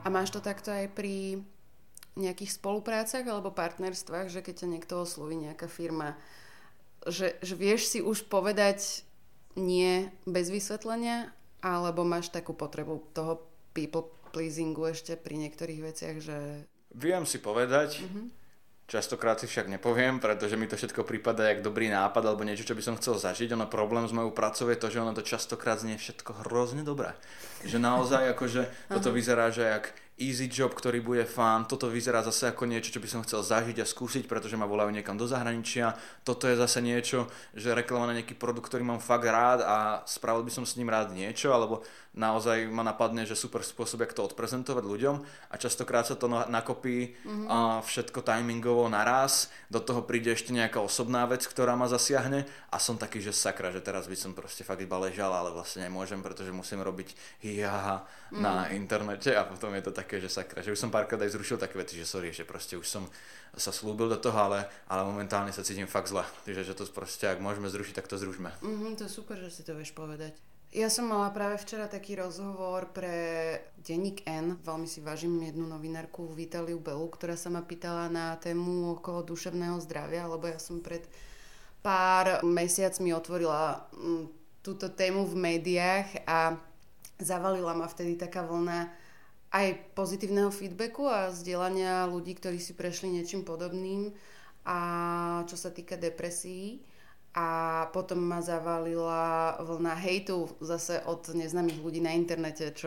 A 0.04 0.12
máš 0.12 0.36
to 0.36 0.44
takto 0.44 0.68
aj 0.68 0.92
pri 0.92 1.40
nejakých 2.14 2.60
spoluprácach 2.60 3.24
alebo 3.24 3.50
partnerstvách, 3.50 4.30
že 4.30 4.44
keď 4.44 4.54
ťa 4.64 4.68
niekto 4.68 4.94
osloví, 5.00 5.34
nejaká 5.34 5.66
firma, 5.66 6.14
že, 7.08 7.40
že 7.40 7.54
vieš 7.56 7.90
si 7.90 7.98
už 8.04 8.28
povedať 8.28 9.02
nie 9.56 10.12
bez 10.28 10.50
vysvetlenia, 10.50 11.32
alebo 11.64 12.04
máš 12.04 12.28
takú 12.28 12.52
potrebu 12.52 13.00
toho 13.16 13.40
people 13.72 14.12
pleasingu 14.34 14.90
ešte 14.90 15.16
pri 15.16 15.40
niektorých 15.46 15.80
veciach, 15.80 16.16
že... 16.20 16.68
Viem 16.94 17.24
si 17.24 17.40
povedať, 17.40 18.02
mm-hmm. 18.02 18.26
Častokrát 18.86 19.40
si 19.40 19.48
však 19.48 19.68
nepoviem, 19.68 20.20
pretože 20.20 20.56
mi 20.60 20.68
to 20.68 20.76
všetko 20.76 21.08
prípada 21.08 21.48
jak 21.48 21.64
dobrý 21.64 21.88
nápad 21.88 22.22
alebo 22.24 22.44
niečo, 22.44 22.68
čo 22.68 22.76
by 22.76 22.82
som 22.84 22.98
chcel 23.00 23.16
zažiť. 23.16 23.56
Ono 23.56 23.66
problém 23.66 24.04
s 24.04 24.12
mojou 24.12 24.30
pracou 24.30 24.68
je 24.68 24.78
to, 24.80 24.92
že 24.92 25.00
ono 25.00 25.16
to 25.16 25.24
častokrát 25.24 25.80
znie 25.80 25.96
všetko 25.96 26.44
hrozne 26.44 26.84
dobré. 26.84 27.16
Že 27.64 27.80
naozaj 27.80 28.28
akože 28.36 28.68
toto 28.92 29.08
vyzerá, 29.10 29.48
že 29.48 29.64
jak 29.64 29.84
easy 30.14 30.46
job, 30.46 30.70
ktorý 30.70 31.02
bude 31.02 31.26
fán, 31.26 31.66
toto 31.66 31.90
vyzerá 31.90 32.22
zase 32.22 32.54
ako 32.54 32.70
niečo, 32.70 32.94
čo 32.94 33.02
by 33.02 33.08
som 33.10 33.24
chcel 33.26 33.42
zažiť 33.42 33.82
a 33.82 33.86
skúsiť, 33.88 34.30
pretože 34.30 34.54
ma 34.54 34.62
volajú 34.62 34.94
niekam 34.94 35.18
do 35.18 35.26
zahraničia, 35.26 35.98
toto 36.22 36.46
je 36.46 36.54
zase 36.54 36.78
niečo, 36.78 37.26
že 37.50 37.74
reklama 37.74 38.06
na 38.06 38.22
nejaký 38.22 38.38
produkt, 38.38 38.70
ktorý 38.70 38.86
mám 38.86 39.02
fakt 39.02 39.26
rád 39.26 39.66
a 39.66 40.06
spravil 40.06 40.46
by 40.46 40.54
som 40.54 40.62
s 40.62 40.78
ním 40.78 40.86
rád 40.86 41.10
niečo, 41.10 41.50
alebo 41.50 41.82
naozaj 42.14 42.70
ma 42.70 42.86
napadne, 42.86 43.26
že 43.26 43.34
super 43.34 43.66
spôsob, 43.66 44.06
jak 44.06 44.14
to 44.14 44.22
odprezentovať 44.22 44.84
ľuďom 44.86 45.16
a 45.50 45.54
častokrát 45.58 46.06
sa 46.06 46.14
to 46.14 46.30
nakopí 46.30 47.10
mm-hmm. 47.10 47.46
a 47.50 47.58
všetko 47.82 48.22
timingovo 48.22 48.86
naraz, 48.86 49.50
do 49.66 49.82
toho 49.82 50.06
príde 50.06 50.30
ešte 50.30 50.54
nejaká 50.54 50.78
osobná 50.78 51.26
vec, 51.26 51.42
ktorá 51.42 51.74
ma 51.74 51.90
zasiahne 51.90 52.46
a 52.70 52.76
som 52.78 52.94
taký, 52.94 53.18
že 53.18 53.34
sakra, 53.34 53.74
že 53.74 53.82
teraz 53.82 54.06
by 54.06 54.14
som 54.14 54.30
proste 54.30 54.62
fakt 54.62 54.80
iba 54.80 54.94
ležal, 55.02 55.34
ale 55.34 55.50
vlastne 55.50 55.90
nemôžem, 55.90 56.22
pretože 56.22 56.54
musím 56.54 56.86
robiť 56.86 57.42
hiha 57.42 58.06
mm-hmm. 58.06 58.40
na 58.40 58.70
internete 58.70 59.34
a 59.34 59.42
potom 59.42 59.74
je 59.74 59.82
to 59.82 59.92
také, 59.92 60.22
že 60.22 60.30
sakra, 60.30 60.62
že 60.62 60.70
už 60.70 60.78
som 60.78 60.94
párkrát 60.94 61.18
aj 61.18 61.34
zrušil 61.34 61.58
také 61.58 61.82
veci, 61.82 61.98
že 61.98 62.06
sorry, 62.06 62.30
že 62.30 62.46
proste 62.46 62.78
už 62.78 62.86
som 62.86 63.04
sa 63.54 63.70
slúbil 63.70 64.10
do 64.10 64.18
toho, 64.18 64.34
ale, 64.34 64.66
ale 64.90 65.06
momentálne 65.06 65.54
sa 65.54 65.66
cítim 65.66 65.86
fakt 65.86 66.10
zle, 66.10 66.26
že, 66.46 66.62
že 66.62 66.74
to 66.74 66.86
proste, 66.90 67.26
ak 67.26 67.42
môžeme 67.42 67.70
zrušiť, 67.70 67.94
tak 67.98 68.10
to 68.10 68.18
zrušme. 68.18 68.50
Mm-hmm, 68.62 68.98
to 68.98 69.06
je 69.06 69.10
super, 69.10 69.38
že 69.38 69.50
si 69.50 69.62
to 69.62 69.74
vieš 69.74 69.94
povedať. 69.94 70.53
Ja 70.74 70.90
som 70.90 71.06
mala 71.06 71.30
práve 71.30 71.54
včera 71.62 71.86
taký 71.86 72.18
rozhovor 72.18 72.90
pre 72.90 73.14
denník 73.78 74.26
N. 74.26 74.58
Veľmi 74.58 74.90
si 74.90 74.98
vážim 74.98 75.30
jednu 75.38 75.70
novinárku 75.70 76.26
Vitaliu 76.34 76.82
Belu, 76.82 77.06
ktorá 77.14 77.38
sa 77.38 77.46
ma 77.46 77.62
pýtala 77.62 78.10
na 78.10 78.34
tému 78.42 78.98
okolo 78.98 79.22
duševného 79.22 79.78
zdravia, 79.86 80.26
lebo 80.26 80.50
ja 80.50 80.58
som 80.58 80.82
pred 80.82 81.06
pár 81.78 82.42
mesiacmi 82.42 83.14
otvorila 83.14 83.86
mm, 83.94 84.26
túto 84.66 84.90
tému 84.90 85.22
v 85.30 85.34
médiách 85.38 86.26
a 86.26 86.58
zavalila 87.22 87.78
ma 87.78 87.86
vtedy 87.86 88.18
taká 88.18 88.42
vlna 88.42 88.90
aj 89.54 89.94
pozitívneho 89.94 90.50
feedbacku 90.50 91.06
a 91.06 91.30
zdieľania 91.30 92.10
ľudí, 92.10 92.34
ktorí 92.34 92.58
si 92.58 92.74
prešli 92.74 93.14
niečím 93.14 93.46
podobným 93.46 94.10
a 94.66 94.78
čo 95.46 95.54
sa 95.54 95.70
týka 95.70 95.94
depresí 95.94 96.82
a 97.34 97.46
potom 97.90 98.22
ma 98.22 98.38
zavalila 98.38 99.58
vlna 99.58 99.98
hejtu 99.98 100.54
zase 100.62 101.02
od 101.02 101.34
neznámych 101.34 101.82
ľudí 101.82 101.98
na 101.98 102.14
internete, 102.14 102.70
čo... 102.70 102.86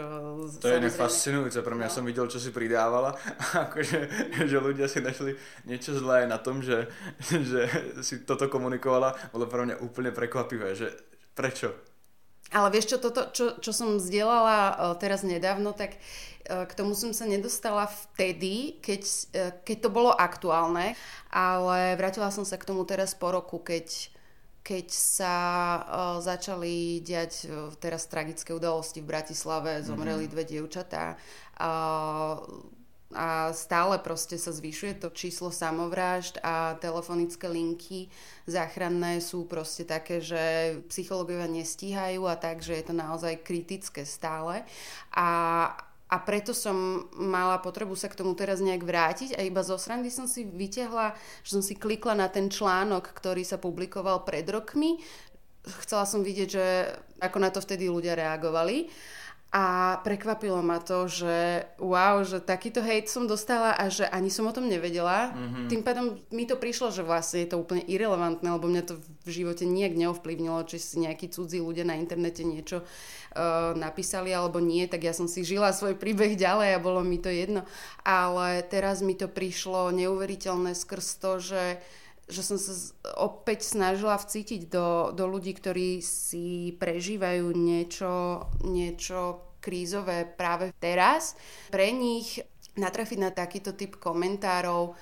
To 0.63 0.71
je 0.71 0.87
fascinujúce, 0.87 1.59
pre 1.59 1.75
mňa 1.75 1.91
no. 1.91 1.95
som 1.99 2.07
videl, 2.07 2.31
čo 2.31 2.39
si 2.39 2.55
pridávala, 2.55 3.11
akože, 3.67 3.99
že 4.47 4.57
ľudia 4.63 4.87
si 4.87 5.03
našli 5.03 5.35
niečo 5.67 5.99
zlé 5.99 6.31
na 6.31 6.39
tom, 6.39 6.63
že, 6.63 6.87
že 7.51 7.67
si 7.99 8.23
toto 8.23 8.47
komunikovala, 8.47 9.35
bolo 9.35 9.51
pre 9.51 9.67
mňa 9.67 9.83
úplne 9.83 10.15
prekvapivé, 10.15 10.79
že 10.79 10.95
prečo? 11.35 11.75
Ale 12.55 12.71
vieš 12.71 12.95
čo, 12.95 12.97
toto, 13.03 13.27
čo, 13.35 13.59
čo 13.59 13.75
som 13.75 13.99
zdieľala 13.99 14.55
uh, 14.71 14.95
teraz 14.95 15.27
nedávno, 15.27 15.75
tak 15.75 15.99
uh, 15.99 16.63
k 16.63 16.71
tomu 16.71 16.95
som 16.95 17.11
sa 17.11 17.27
nedostala 17.27 17.91
vtedy, 17.91 18.79
keď, 18.79 19.01
uh, 19.03 19.51
keď 19.67 19.77
to 19.83 19.89
bolo 19.91 20.15
aktuálne, 20.15 20.95
ale 21.27 21.99
vrátila 21.99 22.31
som 22.31 22.47
sa 22.47 22.55
k 22.55 22.63
tomu 22.63 22.87
teraz 22.87 23.11
po 23.11 23.35
roku, 23.35 23.59
keď 23.59 24.15
keď 24.67 24.87
sa 24.91 25.35
uh, 25.79 25.83
začali 26.19 26.99
diať 26.99 27.47
uh, 27.47 27.71
teraz 27.79 28.11
tragické 28.11 28.51
udalosti 28.51 28.99
v 28.99 29.15
Bratislave, 29.15 29.79
zomreli 29.79 30.27
mm-hmm. 30.27 30.35
dve 30.35 30.43
dievčatá 30.43 31.15
a 33.15 33.55
stále 33.55 34.03
proste 34.03 34.35
sa 34.35 34.51
zvyšuje 34.51 34.99
to 34.99 35.07
číslo 35.15 35.47
samovrážd 35.47 36.43
a 36.43 36.75
telefonické 36.75 37.47
linky 37.47 38.11
záchranné 38.43 39.23
sú 39.23 39.47
proste 39.47 39.87
také, 39.87 40.19
že 40.19 40.75
psychológovia 40.91 41.47
nestíhajú 41.47 42.27
a 42.27 42.35
tak, 42.35 42.59
že 42.59 42.75
je 42.75 42.83
to 42.83 42.95
naozaj 42.95 43.39
kritické 43.47 44.03
stále. 44.03 44.67
A, 45.15 45.27
a 46.07 46.17
preto 46.23 46.55
som 46.55 47.07
mala 47.19 47.59
potrebu 47.59 47.91
sa 47.99 48.07
k 48.07 48.15
tomu 48.15 48.31
teraz 48.31 48.63
nejak 48.63 48.83
vrátiť 48.83 49.35
a 49.35 49.43
iba 49.43 49.59
zo 49.59 49.75
srandy 49.75 50.07
som 50.07 50.23
si 50.23 50.47
vytiahla, 50.47 51.11
že 51.43 51.59
som 51.59 51.63
si 51.63 51.75
klikla 51.75 52.15
na 52.15 52.31
ten 52.31 52.47
článok, 52.47 53.11
ktorý 53.11 53.43
sa 53.43 53.59
publikoval 53.59 54.23
pred 54.23 54.47
rokmi. 54.47 55.03
Chcela 55.83 56.07
som 56.07 56.23
vidieť, 56.23 56.49
že 56.49 56.65
ako 57.19 57.37
na 57.43 57.51
to 57.51 57.59
vtedy 57.59 57.91
ľudia 57.91 58.15
reagovali. 58.15 58.87
A 59.57 59.97
prekvapilo 60.05 60.61
ma 60.61 60.77
to, 60.77 61.09
že 61.09 61.65
wow, 61.81 62.21
že 62.21 62.37
takýto 62.37 62.77
hejt 62.85 63.09
som 63.09 63.25
dostala 63.25 63.73
a 63.73 63.89
že 63.89 64.05
ani 64.05 64.29
som 64.29 64.45
o 64.45 64.53
tom 64.53 64.69
nevedela. 64.69 65.33
Mm-hmm. 65.33 65.65
Tým 65.65 65.81
pádom 65.81 66.05
mi 66.29 66.45
to 66.45 66.61
prišlo, 66.61 66.93
že 66.93 67.01
vlastne 67.01 67.41
je 67.41 67.49
to 67.49 67.57
úplne 67.57 67.81
irrelevantné, 67.89 68.45
lebo 68.45 68.69
mňa 68.69 68.83
to 68.85 69.01
v 69.01 69.29
živote 69.33 69.65
nijak 69.65 69.97
neovplyvnilo, 69.97 70.61
či 70.69 70.77
si 70.77 71.01
nejakí 71.01 71.33
cudzí 71.33 71.57
ľudia 71.57 71.89
na 71.89 71.97
internete 71.97 72.45
niečo 72.45 72.85
uh, 72.85 73.73
napísali 73.73 74.29
alebo 74.29 74.61
nie, 74.61 74.85
tak 74.85 75.01
ja 75.01 75.13
som 75.17 75.25
si 75.25 75.41
žila 75.41 75.73
svoj 75.73 75.97
príbeh 75.97 76.37
ďalej 76.37 76.77
a 76.77 76.83
bolo 76.83 77.01
mi 77.01 77.17
to 77.17 77.33
jedno. 77.33 77.65
Ale 78.05 78.61
teraz 78.61 79.01
mi 79.01 79.17
to 79.17 79.25
prišlo 79.25 79.89
neuveriteľné 79.89 80.77
skrz 80.77 81.17
to, 81.17 81.41
že 81.41 81.63
že 82.27 82.43
som 82.43 82.59
sa 82.59 82.75
opäť 83.15 83.63
snažila 83.63 84.19
vcítiť 84.19 84.67
do, 84.67 85.15
do 85.15 85.31
ľudí, 85.31 85.55
ktorí 85.55 86.03
si 86.03 86.75
prežívajú 86.75 87.55
niečo, 87.55 88.43
niečo 88.67 89.46
krízové 89.67 90.23
práve 90.23 90.71
teraz. 90.79 91.35
Pre 91.67 91.91
nich 91.91 92.39
natrafiť 92.79 93.19
na 93.19 93.35
takýto 93.35 93.75
typ 93.75 93.99
komentárov, 93.99 94.95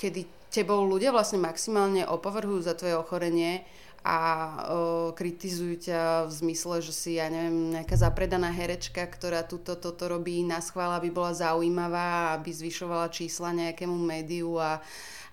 kedy 0.00 0.48
tebou 0.48 0.80
ľudia 0.88 1.12
vlastne 1.12 1.36
maximálne 1.36 2.08
opovrhujú 2.08 2.64
za 2.64 2.72
tvoje 2.72 2.96
ochorenie 2.96 3.68
a 4.06 4.16
o, 4.16 5.10
kritizujú 5.18 5.90
ťa 5.90 6.30
v 6.30 6.32
zmysle, 6.32 6.78
že 6.78 6.94
si, 6.94 7.10
ja 7.18 7.26
neviem, 7.26 7.74
nejaká 7.74 7.98
zapredaná 7.98 8.54
herečka, 8.54 9.02
ktorá 9.02 9.42
túto, 9.42 9.74
toto 9.74 10.06
robí 10.06 10.46
na 10.46 10.62
schvál, 10.62 10.94
aby 10.94 11.10
bola 11.10 11.34
zaujímavá, 11.34 12.38
aby 12.38 12.54
zvyšovala 12.54 13.10
čísla 13.10 13.50
nejakému 13.50 13.98
médiu 13.98 14.62
a 14.62 14.78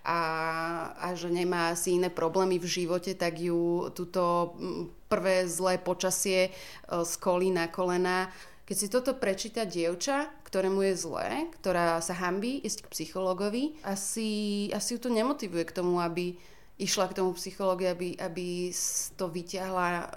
a, 0.03 0.19
a 0.99 1.07
že 1.15 1.31
nemá 1.31 1.71
asi 1.71 1.95
iné 1.95 2.11
problémy 2.11 2.59
v 2.59 2.67
živote, 2.67 3.15
tak 3.15 3.39
ju 3.39 3.87
túto 3.95 4.53
prvé 5.07 5.47
zlé 5.47 5.79
počasie 5.79 6.51
skolí 6.87 7.55
na 7.55 7.71
kolena. 7.71 8.27
Keď 8.63 8.75
si 8.75 8.87
toto 8.91 9.15
prečíta 9.15 9.63
dievča, 9.63 10.27
ktorému 10.47 10.83
je 10.91 10.95
zlé, 10.95 11.29
ktorá 11.59 12.03
sa 12.03 12.15
hambí 12.15 12.63
ísť 12.63 12.87
k 12.87 12.91
psychologovi, 12.91 13.79
asi, 13.83 14.67
asi 14.75 14.95
ju 14.95 14.99
to 15.03 15.09
nemotivuje 15.11 15.67
k 15.67 15.75
tomu, 15.75 15.99
aby 15.99 16.35
išla 16.79 17.07
k 17.07 17.17
tomu 17.21 17.31
psychologi, 17.37 17.85
aby, 17.85 18.17
aby 18.17 18.73
to 19.15 19.29
vyťahla 19.29 20.09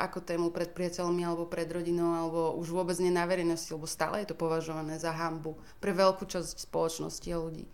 ako 0.00 0.22
tému 0.22 0.48
pred 0.54 0.70
priateľmi 0.70 1.26
alebo 1.26 1.50
pred 1.50 1.66
rodinou, 1.66 2.14
alebo 2.14 2.40
už 2.56 2.72
vôbec 2.72 2.96
nie 3.02 3.10
na 3.10 3.26
verejnosti, 3.26 3.74
lebo 3.74 3.90
stále 3.90 4.22
je 4.22 4.30
to 4.32 4.38
považované 4.38 4.96
za 5.02 5.10
hambu 5.10 5.58
pre 5.82 5.90
veľkú 5.92 6.24
časť 6.24 6.62
spoločnosti 6.62 7.28
a 7.32 7.42
ľudí. 7.42 7.66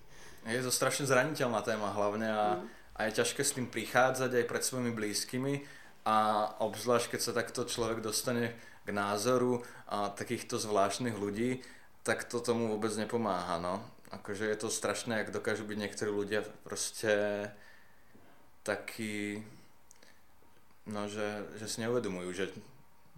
Je 0.43 0.63
to 0.63 0.75
strašne 0.75 1.07
zraniteľná 1.07 1.63
téma 1.63 1.95
hlavne 1.95 2.29
a, 2.29 2.47
mm. 2.59 2.67
a 2.99 3.01
je 3.07 3.19
ťažké 3.23 3.43
s 3.47 3.55
tým 3.55 3.71
prichádzať 3.71 4.43
aj 4.43 4.45
pred 4.51 4.63
svojimi 4.63 4.91
blízkymi 4.91 5.55
a 6.03 6.51
obzvlášť 6.59 7.15
keď 7.15 7.21
sa 7.23 7.33
takto 7.33 7.63
človek 7.63 8.03
dostane 8.03 8.59
k 8.83 8.89
názoru 8.91 9.63
a 9.87 10.11
takýchto 10.11 10.59
zvláštnych 10.59 11.15
ľudí, 11.15 11.63
tak 12.03 12.27
to 12.27 12.43
tomu 12.43 12.75
vôbec 12.75 12.91
nepomáha, 12.99 13.63
no. 13.63 13.79
Akože 14.11 14.51
je 14.51 14.59
to 14.59 14.69
strašné, 14.69 15.23
ak 15.23 15.31
dokážu 15.31 15.63
byť 15.63 15.79
niektorí 15.79 16.11
ľudia 16.11 16.43
proste 16.67 17.47
takí, 18.67 19.41
no, 20.91 21.07
že, 21.07 21.47
že 21.57 21.67
si 21.71 21.81
neuvedomujú, 21.87 22.29
že 22.35 22.47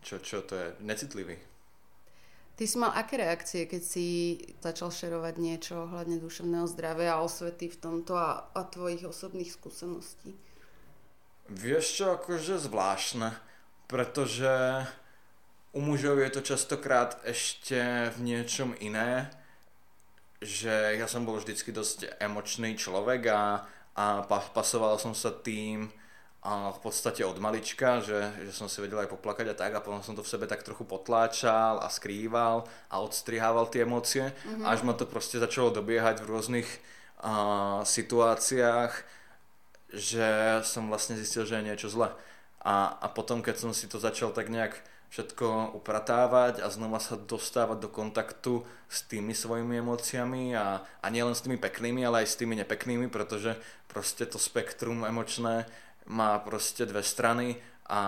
čo, 0.05 0.21
čo 0.21 0.45
to 0.45 0.55
je, 0.55 0.69
necitlivý. 0.85 1.41
Ty 2.55 2.65
si 2.71 2.79
mal 2.79 2.95
aké 2.95 3.19
reakcie, 3.19 3.67
keď 3.67 3.83
si 3.83 4.39
začal 4.63 4.95
šerovať 4.95 5.35
niečo 5.43 5.91
ohľadne 5.91 6.23
duševného 6.23 6.71
zdravia 6.71 7.19
a 7.19 7.25
osvety 7.27 7.67
v 7.67 7.81
tomto 7.83 8.15
a, 8.15 8.47
a 8.55 8.61
tvojich 8.63 9.03
osobných 9.03 9.51
skúseností? 9.51 10.39
Vieš 11.51 11.85
čo, 11.99 12.05
akože 12.15 12.63
zvláštne, 12.63 13.35
pretože 13.91 14.87
u 15.75 15.83
mužov 15.83 16.23
je 16.23 16.31
to 16.31 16.41
častokrát 16.55 17.19
ešte 17.27 18.15
v 18.15 18.19
niečom 18.23 18.79
iné, 18.79 19.35
že 20.39 20.95
ja 20.95 21.11
som 21.11 21.27
bol 21.27 21.43
vždycky 21.43 21.75
dosť 21.75 22.23
emočný 22.23 22.79
človek 22.79 23.35
a, 23.35 23.67
a 23.99 24.23
pasoval 24.55 25.03
som 25.03 25.11
sa 25.11 25.35
tým, 25.35 25.91
a 26.45 26.77
v 26.77 26.81
podstate 26.85 27.25
od 27.25 27.41
malička, 27.41 28.05
že, 28.05 28.29
že 28.45 28.53
som 28.53 28.69
si 28.69 28.85
vedel 28.85 29.01
aj 29.01 29.09
poplakať 29.09 29.49
a 29.49 29.57
tak 29.57 29.73
a 29.73 29.81
potom 29.81 30.05
som 30.05 30.13
to 30.13 30.21
v 30.21 30.29
sebe 30.29 30.45
tak 30.45 30.61
trochu 30.61 30.85
potláčal 30.85 31.81
a 31.81 31.89
skrýval 31.89 32.69
a 32.93 33.01
odstrihával 33.01 33.65
tie 33.73 33.89
emócie, 33.89 34.29
mm-hmm. 34.29 34.69
až 34.69 34.85
ma 34.85 34.93
to 34.93 35.09
proste 35.09 35.41
začalo 35.41 35.73
dobiehať 35.73 36.21
v 36.21 36.29
rôznych 36.29 36.69
uh, 37.25 37.81
situáciách, 37.81 38.93
že 39.89 40.61
som 40.69 40.93
vlastne 40.93 41.17
zistil, 41.17 41.49
že 41.49 41.65
je 41.65 41.67
niečo 41.73 41.89
zle. 41.89 42.13
A, 42.61 42.93
a 42.93 43.07
potom, 43.09 43.41
keď 43.41 43.65
som 43.65 43.73
si 43.73 43.89
to 43.89 43.97
začal 43.97 44.29
tak 44.29 44.53
nejak 44.53 44.85
všetko 45.17 45.79
upratávať 45.79 46.61
a 46.61 46.69
znova 46.69 46.99
sa 46.99 47.15
dostávať 47.15 47.87
do 47.87 47.89
kontaktu 47.89 48.67
s 48.91 49.07
tými 49.07 49.33
svojimi 49.33 49.81
emóciami 49.81 50.59
a, 50.59 50.83
a 50.83 51.07
nielen 51.09 51.33
s 51.33 51.47
tými 51.47 51.57
peknými, 51.57 52.05
ale 52.05 52.27
aj 52.27 52.35
s 52.35 52.39
tými 52.43 52.59
nepeknými, 52.59 53.07
pretože 53.09 53.57
proste 53.89 54.27
to 54.27 54.43
spektrum 54.43 55.07
emočné 55.07 55.71
má 56.11 56.37
proste 56.41 56.85
dve 56.85 57.01
strany 57.01 57.57
a, 57.89 58.03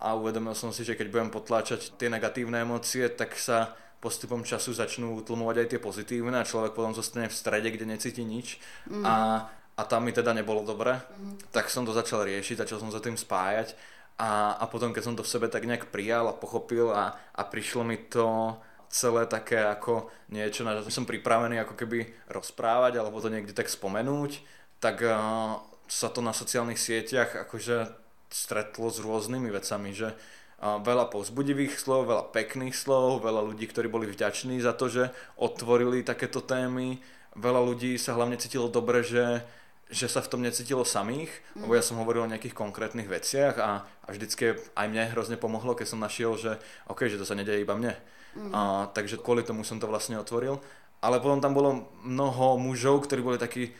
a 0.00 0.08
uvedomil 0.18 0.54
som 0.54 0.74
si, 0.74 0.82
že 0.82 0.98
keď 0.98 1.06
budem 1.10 1.30
potláčať 1.30 1.94
tie 1.94 2.10
negatívne 2.10 2.62
emócie, 2.62 3.06
tak 3.10 3.38
sa 3.38 3.74
postupom 4.00 4.40
času 4.40 4.72
začnú 4.72 5.12
utlmovať 5.20 5.56
aj 5.60 5.68
tie 5.76 5.80
pozitívne 5.80 6.40
a 6.40 6.48
človek 6.48 6.72
potom 6.72 6.96
zostane 6.96 7.28
v 7.28 7.36
strede, 7.36 7.68
kde 7.68 7.84
necíti 7.84 8.24
nič 8.24 8.56
mm. 8.88 9.04
a, 9.04 9.44
a 9.76 9.82
tam 9.84 10.08
mi 10.08 10.12
teda 10.16 10.32
nebolo 10.32 10.64
dobre, 10.64 10.96
mm. 10.96 11.52
tak 11.52 11.68
som 11.68 11.84
to 11.84 11.92
začal 11.92 12.24
riešiť, 12.24 12.64
začal 12.64 12.80
som 12.80 12.88
sa 12.88 13.04
tým 13.04 13.20
spájať 13.20 13.76
a, 14.16 14.56
a 14.56 14.64
potom 14.72 14.96
keď 14.96 15.02
som 15.04 15.14
to 15.16 15.24
v 15.24 15.32
sebe 15.32 15.46
tak 15.52 15.68
nejak 15.68 15.92
prijal 15.92 16.32
a 16.32 16.36
pochopil 16.36 16.88
a, 16.92 17.12
a 17.36 17.42
prišlo 17.44 17.84
mi 17.84 18.00
to 18.08 18.56
celé 18.90 19.28
také 19.28 19.60
ako 19.62 20.10
niečo, 20.32 20.66
na 20.66 20.80
čo 20.80 20.90
som 20.90 21.06
pripravený 21.06 21.62
ako 21.62 21.78
keby 21.78 22.26
rozprávať 22.26 22.98
alebo 22.98 23.22
to 23.22 23.30
niekde 23.30 23.54
tak 23.54 23.70
spomenúť, 23.70 24.42
tak 24.82 25.04
uh, 25.06 25.60
sa 25.90 26.06
to 26.06 26.22
na 26.22 26.30
sociálnych 26.30 26.78
sieťach 26.78 27.34
akože 27.34 27.90
stretlo 28.30 28.94
s 28.94 29.02
rôznymi 29.02 29.50
vecami, 29.50 29.90
že 29.90 30.14
veľa 30.62 31.10
povzbudivých 31.10 31.74
slov, 31.74 32.06
veľa 32.06 32.24
pekných 32.30 32.76
slov, 32.76 33.26
veľa 33.26 33.42
ľudí, 33.42 33.66
ktorí 33.66 33.90
boli 33.90 34.06
vďační 34.06 34.62
za 34.62 34.76
to, 34.76 34.86
že 34.86 35.10
otvorili 35.34 36.06
takéto 36.06 36.38
témy, 36.38 37.02
veľa 37.34 37.60
ľudí 37.64 37.96
sa 37.96 38.14
hlavne 38.14 38.36
cítilo 38.36 38.68
dobre, 38.68 39.00
že, 39.00 39.40
že 39.88 40.06
sa 40.06 40.20
v 40.20 40.30
tom 40.30 40.44
necítilo 40.44 40.84
samých, 40.84 41.32
mm. 41.56 41.64
lebo 41.64 41.72
ja 41.74 41.82
som 41.82 41.98
hovoril 41.98 42.28
o 42.28 42.30
nejakých 42.30 42.54
konkrétnych 42.54 43.08
veciach 43.08 43.56
a, 43.56 43.82
a 43.82 44.08
vždycky 44.12 44.60
aj 44.76 44.86
mne 44.86 45.10
hrozne 45.10 45.40
pomohlo, 45.40 45.72
keď 45.72 45.96
som 45.96 46.04
našiel, 46.04 46.36
že 46.36 46.60
OK, 46.92 47.08
že 47.08 47.16
to 47.16 47.26
sa 47.26 47.34
nedeje 47.34 47.64
iba 47.64 47.72
mne. 47.72 47.96
Mm. 48.36 48.52
A, 48.52 48.60
takže 48.92 49.18
kvôli 49.18 49.40
tomu 49.42 49.64
som 49.64 49.80
to 49.80 49.88
vlastne 49.88 50.20
otvoril. 50.20 50.60
Ale 51.00 51.16
potom 51.24 51.40
tam 51.40 51.56
bolo 51.56 51.88
mnoho 52.04 52.60
mužov, 52.60 53.08
ktorí 53.08 53.24
boli 53.24 53.40
takí, 53.40 53.72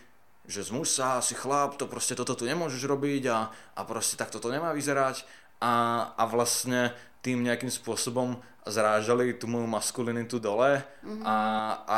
že 0.47 0.66
z 0.66 0.70
musa, 0.74 1.20
si 1.22 1.36
chlap, 1.36 1.76
to 1.76 1.86
proste 1.86 2.16
toto 2.16 2.34
tu 2.34 2.45
nemôžeš 2.49 2.82
robiť 2.84 3.22
a, 3.30 3.38
a 3.76 3.80
proste 3.84 4.18
takto 4.18 4.43
to 4.43 4.49
nemá 4.49 4.74
vyzerať. 4.74 5.22
A, 5.61 6.09
a 6.16 6.24
vlastne 6.24 6.97
tým 7.20 7.45
nejakým 7.45 7.68
spôsobom 7.68 8.41
zrážali 8.64 9.36
tú 9.36 9.49
moju 9.49 9.68
maskulinitu 9.68 10.41
dole. 10.41 10.80
Mm-hmm. 11.05 11.24
a 11.24 11.36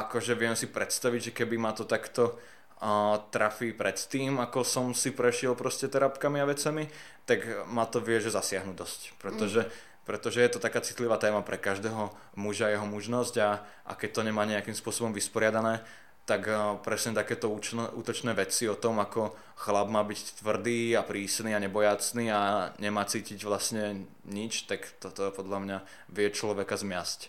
akože 0.06 0.34
viem 0.34 0.54
si 0.54 0.70
predstaviť, 0.70 1.30
že 1.30 1.32
keby 1.34 1.58
ma 1.58 1.74
to 1.74 1.86
takto 1.86 2.38
uh, 2.82 3.18
trafí 3.30 3.74
predtým, 3.74 4.38
ako 4.38 4.62
som 4.62 4.86
si 4.94 5.14
prešiel 5.14 5.54
proste 5.54 5.86
terapkami 5.90 6.42
a 6.42 6.46
vecami, 6.46 6.86
tak 7.26 7.46
ma 7.70 7.86
to 7.86 8.02
vie, 8.02 8.18
že 8.18 8.34
zasiahnu 8.34 8.74
dosť, 8.74 9.18
pretože 9.18 9.66
mm 9.66 9.90
pretože 10.02 10.42
je 10.42 10.50
to 10.50 10.58
taká 10.58 10.82
citlivá 10.82 11.14
téma 11.14 11.46
pre 11.46 11.58
každého 11.58 12.10
muža, 12.34 12.74
jeho 12.74 12.86
mužnosť 12.86 13.34
a, 13.38 13.62
a 13.86 13.92
keď 13.94 14.10
to 14.18 14.26
nemá 14.26 14.42
nejakým 14.42 14.74
spôsobom 14.74 15.14
vysporiadané, 15.14 15.78
tak 16.32 16.48
eh, 16.48 16.56
presne 16.80 17.12
takéto 17.12 17.52
útočné 17.92 18.32
veci 18.32 18.64
o 18.64 18.76
tom, 18.80 18.96
ako 19.04 19.36
chlap 19.60 19.92
má 19.92 20.00
byť 20.00 20.40
tvrdý 20.40 20.96
a 20.96 21.04
prísny 21.04 21.52
a 21.52 21.60
nebojacný 21.60 22.24
a 22.32 22.40
nemá 22.80 23.04
cítiť 23.04 23.44
vlastne 23.44 24.08
nič, 24.24 24.64
tak 24.64 24.88
toto 24.96 25.28
podľa 25.28 25.58
mňa 25.60 25.78
vie 26.08 26.28
človeka 26.32 26.80
zmiasť. 26.80 27.28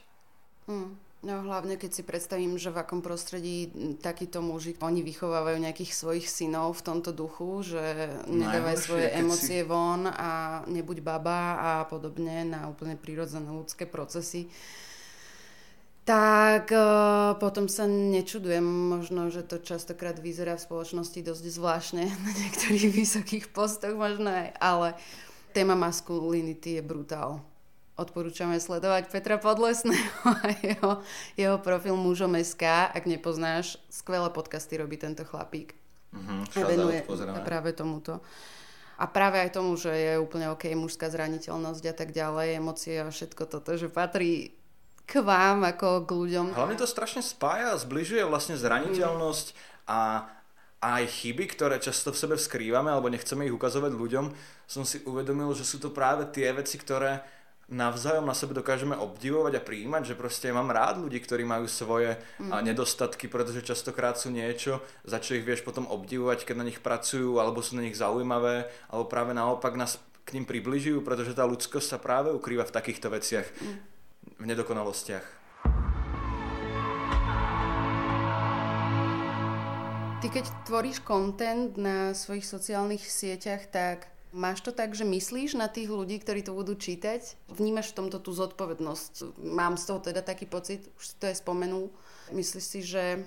Mm. 0.71 0.95
No 1.23 1.39
hlavne 1.39 1.79
keď 1.79 1.91
si 1.95 2.03
predstavím, 2.03 2.59
že 2.59 2.67
v 2.67 2.83
akom 2.83 2.99
prostredí 2.99 3.71
takíto 4.03 4.43
muži, 4.43 4.75
oni 4.83 4.99
vychovávajú 5.07 5.55
nejakých 5.55 5.95
svojich 5.95 6.27
synov 6.27 6.83
v 6.83 6.85
tomto 6.91 7.15
duchu, 7.15 7.63
že 7.63 8.11
nedávajú 8.27 8.77
svoje 8.83 9.07
emócie 9.15 9.63
si... 9.63 9.67
von 9.67 10.03
a 10.03 10.63
nebuď 10.67 10.99
baba 10.99 11.39
a 11.55 11.71
podobne 11.87 12.43
na 12.43 12.67
úplne 12.67 12.99
prírodzené 12.99 13.47
ľudské 13.47 13.87
procesy 13.87 14.51
tak 16.03 16.67
uh, 16.75 17.39
potom 17.39 17.71
sa 17.71 17.87
nečudujem 17.87 18.63
možno, 18.63 19.31
že 19.31 19.39
to 19.47 19.63
častokrát 19.63 20.19
vyzerá 20.19 20.59
v 20.59 20.65
spoločnosti 20.67 21.19
dosť 21.23 21.43
zvláštne 21.47 22.03
na 22.27 22.31
niektorých 22.35 22.91
vysokých 22.91 23.45
postoch 23.55 23.95
možno 23.95 24.27
aj, 24.27 24.51
ale 24.59 24.87
téma 25.55 25.79
maskulinity 25.79 26.79
je 26.79 26.83
brutál. 26.83 27.39
Odporúčame 27.93 28.57
sledovať 28.59 29.07
Petra 29.13 29.39
Podlesného 29.39 30.27
a 30.43 30.45
jeho, 30.59 30.91
jeho 31.39 31.57
profil 31.63 31.95
mužom 31.95 32.35
SK, 32.35 32.91
ak 32.91 33.07
nepoznáš, 33.07 33.79
skvelé 33.87 34.27
podcasty 34.27 34.75
robí 34.75 34.99
tento 34.99 35.23
chlapík. 35.23 35.71
Mm-hmm, 36.13 36.41
a 36.53 36.59
venuje 36.67 36.99
práve 37.41 37.73
tomuto. 37.73 38.21
A 38.99 39.09
práve 39.09 39.41
aj 39.41 39.57
tomu, 39.57 39.73
že 39.73 39.89
je 39.89 40.21
úplne 40.21 40.53
ok 40.53 40.77
mužská 40.77 41.09
zraniteľnosť 41.09 41.83
a 41.89 41.93
tak 41.97 42.13
ďalej, 42.13 42.61
emócie 42.61 43.01
a 43.01 43.09
všetko 43.09 43.49
toto, 43.49 43.73
že 43.73 43.89
patrí 43.89 44.53
k 45.03 45.19
vám, 45.19 45.67
ako 45.67 46.07
k 46.07 46.09
ľuďom. 46.15 46.45
Hlavne 46.55 46.79
to 46.79 46.87
strašne 46.87 47.21
spája, 47.21 47.75
zbližuje 47.75 48.23
vlastne 48.23 48.55
zraniteľnosť 48.55 49.53
a 49.87 50.29
aj 50.83 51.03
chyby, 51.23 51.47
ktoré 51.55 51.79
často 51.79 52.11
v 52.11 52.19
sebe 52.19 52.35
skrývame 52.35 52.91
alebo 52.91 53.07
nechceme 53.07 53.47
ich 53.47 53.55
ukazovať 53.55 53.95
ľuďom, 53.95 54.25
som 54.67 54.83
si 54.83 54.99
uvedomil, 55.07 55.55
že 55.55 55.63
sú 55.63 55.79
to 55.79 55.95
práve 55.95 56.27
tie 56.35 56.51
veci, 56.51 56.75
ktoré 56.75 57.23
navzájom 57.71 58.27
na 58.27 58.35
sebe 58.35 58.51
dokážeme 58.51 58.91
obdivovať 58.91 59.55
a 59.55 59.65
prijímať, 59.65 60.11
že 60.11 60.19
proste 60.19 60.51
mám 60.51 60.67
rád 60.67 60.99
ľudí, 60.99 61.23
ktorí 61.23 61.47
majú 61.47 61.71
svoje 61.71 62.19
mm. 62.43 62.59
nedostatky, 62.59 63.31
pretože 63.31 63.63
častokrát 63.63 64.19
sú 64.19 64.35
niečo, 64.35 64.83
za 65.07 65.23
čo 65.23 65.39
ich 65.39 65.47
vieš 65.47 65.63
potom 65.63 65.87
obdivovať, 65.87 66.43
keď 66.43 66.55
na 66.59 66.67
nich 66.67 66.83
pracujú, 66.83 67.39
alebo 67.39 67.63
sú 67.63 67.79
na 67.79 67.87
nich 67.87 67.95
zaujímavé, 67.95 68.67
alebo 68.91 69.07
práve 69.07 69.31
naopak 69.31 69.79
nás 69.79 69.95
k 70.27 70.35
ním 70.35 70.43
približujú, 70.43 70.99
pretože 71.07 71.35
tá 71.35 71.47
ľudskosť 71.47 71.87
sa 71.87 71.97
práve 72.03 72.35
ukrýva 72.35 72.67
v 72.67 72.75
takýchto 72.75 73.07
veciach. 73.07 73.47
Mm 73.63 73.92
v 74.39 74.45
nedokonalostiach. 74.45 75.25
Ty 80.23 80.27
keď 80.31 80.45
tvoríš 80.63 81.03
kontent 81.03 81.75
na 81.75 82.15
svojich 82.15 82.47
sociálnych 82.47 83.03
sieťach, 83.03 83.67
tak 83.67 84.07
máš 84.31 84.63
to 84.63 84.71
tak, 84.71 84.95
že 84.95 85.03
myslíš 85.03 85.59
na 85.59 85.67
tých 85.67 85.91
ľudí, 85.91 86.15
ktorí 86.23 86.47
to 86.47 86.55
budú 86.55 86.79
čítať? 86.79 87.35
Vnímaš 87.51 87.91
v 87.91 87.97
tomto 88.03 88.23
tú 88.23 88.31
zodpovednosť? 88.31 89.43
Mám 89.43 89.75
z 89.75 89.83
toho 89.83 89.99
teda 89.99 90.23
taký 90.23 90.47
pocit, 90.47 90.87
už 90.95 91.03
si 91.03 91.15
to 91.19 91.27
je 91.27 91.35
spomenul. 91.35 91.91
Myslíš 92.31 92.63
si, 92.63 92.79
že 92.87 93.19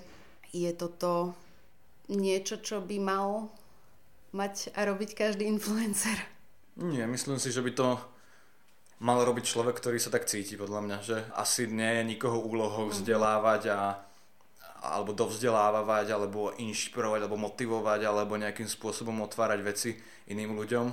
je 0.57 0.73
toto 0.73 1.37
niečo, 2.09 2.57
čo 2.65 2.81
by 2.81 2.97
mal 2.97 3.53
mať 4.33 4.73
a 4.73 4.89
robiť 4.89 5.13
každý 5.13 5.45
influencer? 5.45 6.17
Nie, 6.77 7.05
myslím 7.05 7.37
si, 7.37 7.53
že 7.53 7.61
by 7.61 7.73
to 7.73 7.89
mal 9.01 9.21
robiť 9.21 9.45
človek, 9.45 9.77
ktorý 9.77 10.01
sa 10.01 10.09
tak 10.09 10.25
cíti, 10.25 10.57
podľa 10.57 10.81
mňa, 10.81 10.97
že 11.05 11.17
asi 11.37 11.69
nie 11.69 12.01
je 12.01 12.17
nikoho 12.17 12.41
úlohou 12.41 12.89
mhm. 12.89 12.93
vzdelávať 12.93 13.63
a 13.73 13.81
alebo 14.77 15.11
dovzdelávať, 15.11 16.15
alebo 16.15 16.55
inšpirovať, 16.63 17.27
alebo 17.27 17.35
motivovať, 17.35 18.07
alebo 18.07 18.39
nejakým 18.39 18.71
spôsobom 18.71 19.19
otvárať 19.27 19.61
veci 19.67 19.91
iným 20.31 20.55
ľuďom 20.55 20.87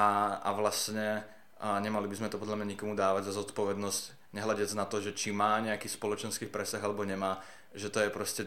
a, 0.00 0.40
a 0.40 0.50
vlastne 0.56 1.20
a 1.64 1.80
nemali 1.80 2.10
by 2.10 2.16
sme 2.20 2.28
to 2.32 2.40
podľa 2.40 2.60
mňa 2.60 2.72
nikomu 2.76 2.92
dávať 2.92 3.30
za 3.30 3.40
zodpovednosť, 3.40 4.32
nehľadec 4.36 4.70
na 4.76 4.84
to, 4.84 5.00
že 5.00 5.16
či 5.16 5.32
má 5.32 5.56
nejaký 5.64 5.88
spoločenský 5.88 6.50
presah 6.50 6.82
alebo 6.82 7.06
nemá, 7.06 7.40
že 7.72 7.88
to 7.88 8.04
je 8.04 8.10
proste 8.12 8.42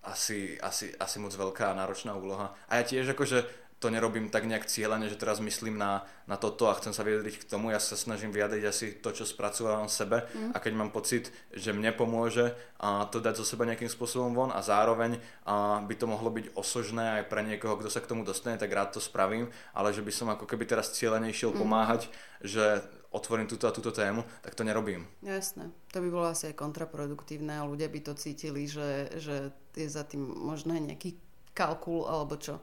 asi, 0.00 0.56
asi, 0.62 0.94
asi 0.96 1.16
moc 1.20 1.34
veľká 1.34 1.74
náročná 1.76 2.16
úloha. 2.16 2.56
A 2.70 2.80
ja 2.80 2.84
tiež 2.86 3.12
akože 3.12 3.44
to 3.78 3.94
nerobím 3.94 4.26
tak 4.26 4.42
nejak 4.42 4.66
cieľene, 4.66 5.06
že 5.06 5.14
teraz 5.14 5.38
myslím 5.38 5.78
na, 5.78 6.02
na 6.26 6.34
toto 6.34 6.66
a 6.66 6.74
chcem 6.74 6.90
sa 6.90 7.06
vyjadriť 7.06 7.34
k 7.38 7.48
tomu. 7.48 7.70
Ja 7.70 7.78
sa 7.78 7.94
snažím 7.94 8.34
vyjadriť 8.34 8.64
asi 8.66 8.86
to, 8.98 9.14
čo 9.14 9.22
spracovávam 9.22 9.86
sebe 9.86 10.26
mm. 10.26 10.50
a 10.50 10.58
keď 10.58 10.72
mám 10.74 10.90
pocit, 10.90 11.30
že 11.54 11.70
mne 11.70 11.94
pomôže 11.94 12.58
a 12.82 13.06
to 13.06 13.22
dať 13.22 13.38
zo 13.38 13.46
seba 13.46 13.70
nejakým 13.70 13.86
spôsobom 13.86 14.34
von 14.34 14.50
a 14.50 14.58
zároveň 14.66 15.22
a 15.46 15.78
by 15.86 15.94
to 15.94 16.10
mohlo 16.10 16.26
byť 16.34 16.58
osožné 16.58 17.22
aj 17.22 17.30
pre 17.30 17.46
niekoho, 17.46 17.78
kto 17.78 17.86
sa 17.86 18.02
k 18.02 18.10
tomu 18.10 18.26
dostane, 18.26 18.58
tak 18.58 18.74
rád 18.74 18.98
to 18.98 19.00
spravím, 19.00 19.46
ale 19.70 19.94
že 19.94 20.02
by 20.02 20.10
som 20.10 20.26
ako 20.26 20.50
keby 20.50 20.66
teraz 20.66 20.90
cieľene 20.98 21.30
išiel 21.30 21.54
mm. 21.54 21.58
pomáhať, 21.62 22.10
že 22.42 22.82
otvorím 23.14 23.46
túto 23.46 23.64
a 23.64 23.72
túto 23.72 23.94
tému, 23.94 24.26
tak 24.42 24.58
to 24.58 24.66
nerobím. 24.66 25.06
Jasné. 25.22 25.70
To 25.94 26.02
by 26.02 26.08
bolo 26.10 26.26
asi 26.28 26.50
aj 26.50 26.60
kontraproduktívne 26.60 27.56
a 27.56 27.64
ľudia 27.64 27.88
by 27.88 28.00
to 28.04 28.12
cítili, 28.18 28.68
že, 28.68 29.08
že 29.16 29.54
je 29.78 29.88
za 29.88 30.04
tým 30.04 30.20
možno 30.20 30.76
aj 30.76 30.82
nejaký 30.92 31.10
kalkul 31.56 32.04
alebo 32.04 32.36
čo. 32.36 32.60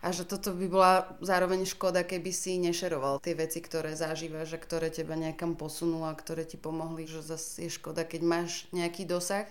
A 0.00 0.16
že 0.16 0.24
toto 0.24 0.56
by 0.56 0.66
bola 0.72 0.94
zároveň 1.20 1.68
škoda, 1.68 2.08
keby 2.08 2.32
si 2.32 2.56
nešeroval 2.56 3.20
tie 3.20 3.36
veci, 3.36 3.60
ktoré 3.60 3.92
zažívaš 3.92 4.56
a 4.56 4.62
ktoré 4.62 4.88
teba 4.88 5.12
nejakam 5.12 5.60
posunú 5.60 6.08
a 6.08 6.16
ktoré 6.16 6.48
ti 6.48 6.56
pomohli, 6.56 7.04
že 7.04 7.20
zase 7.20 7.68
je 7.68 7.70
škoda, 7.76 8.08
keď 8.08 8.20
máš 8.24 8.64
nejaký 8.72 9.04
dosah 9.04 9.44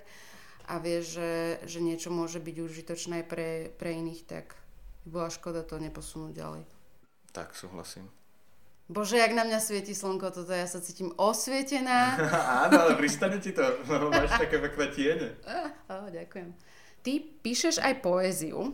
a 0.66 0.82
vieš, 0.82 1.22
že, 1.22 1.32
že 1.70 1.80
niečo 1.86 2.10
môže 2.10 2.42
byť 2.42 2.56
užitočné 2.66 3.30
pre, 3.30 3.70
pre 3.78 3.94
iných, 3.94 4.26
tak 4.26 4.58
by 5.06 5.22
bola 5.22 5.30
škoda 5.30 5.62
to 5.62 5.78
neposunúť 5.78 6.34
ďalej. 6.34 6.64
Tak, 7.30 7.54
súhlasím. 7.54 8.10
Bože, 8.90 9.22
jak 9.22 9.38
na 9.38 9.46
mňa 9.46 9.62
svieti 9.62 9.94
slnko, 9.94 10.34
toto 10.34 10.50
ja 10.50 10.66
sa 10.66 10.82
cítim 10.82 11.14
osvietená. 11.14 12.18
Áno, 12.66 12.90
ale 12.90 12.98
pristane 12.98 13.38
ti 13.38 13.54
to, 13.54 13.62
no, 13.86 14.10
máš 14.10 14.34
také 14.34 14.58
pekné 14.58 14.86
tiene. 14.90 15.28
Oh, 15.86 16.10
ďakujem. 16.10 16.58
Ty 17.06 17.14
píšeš 17.46 17.86
aj 17.86 18.02
poéziu. 18.02 18.74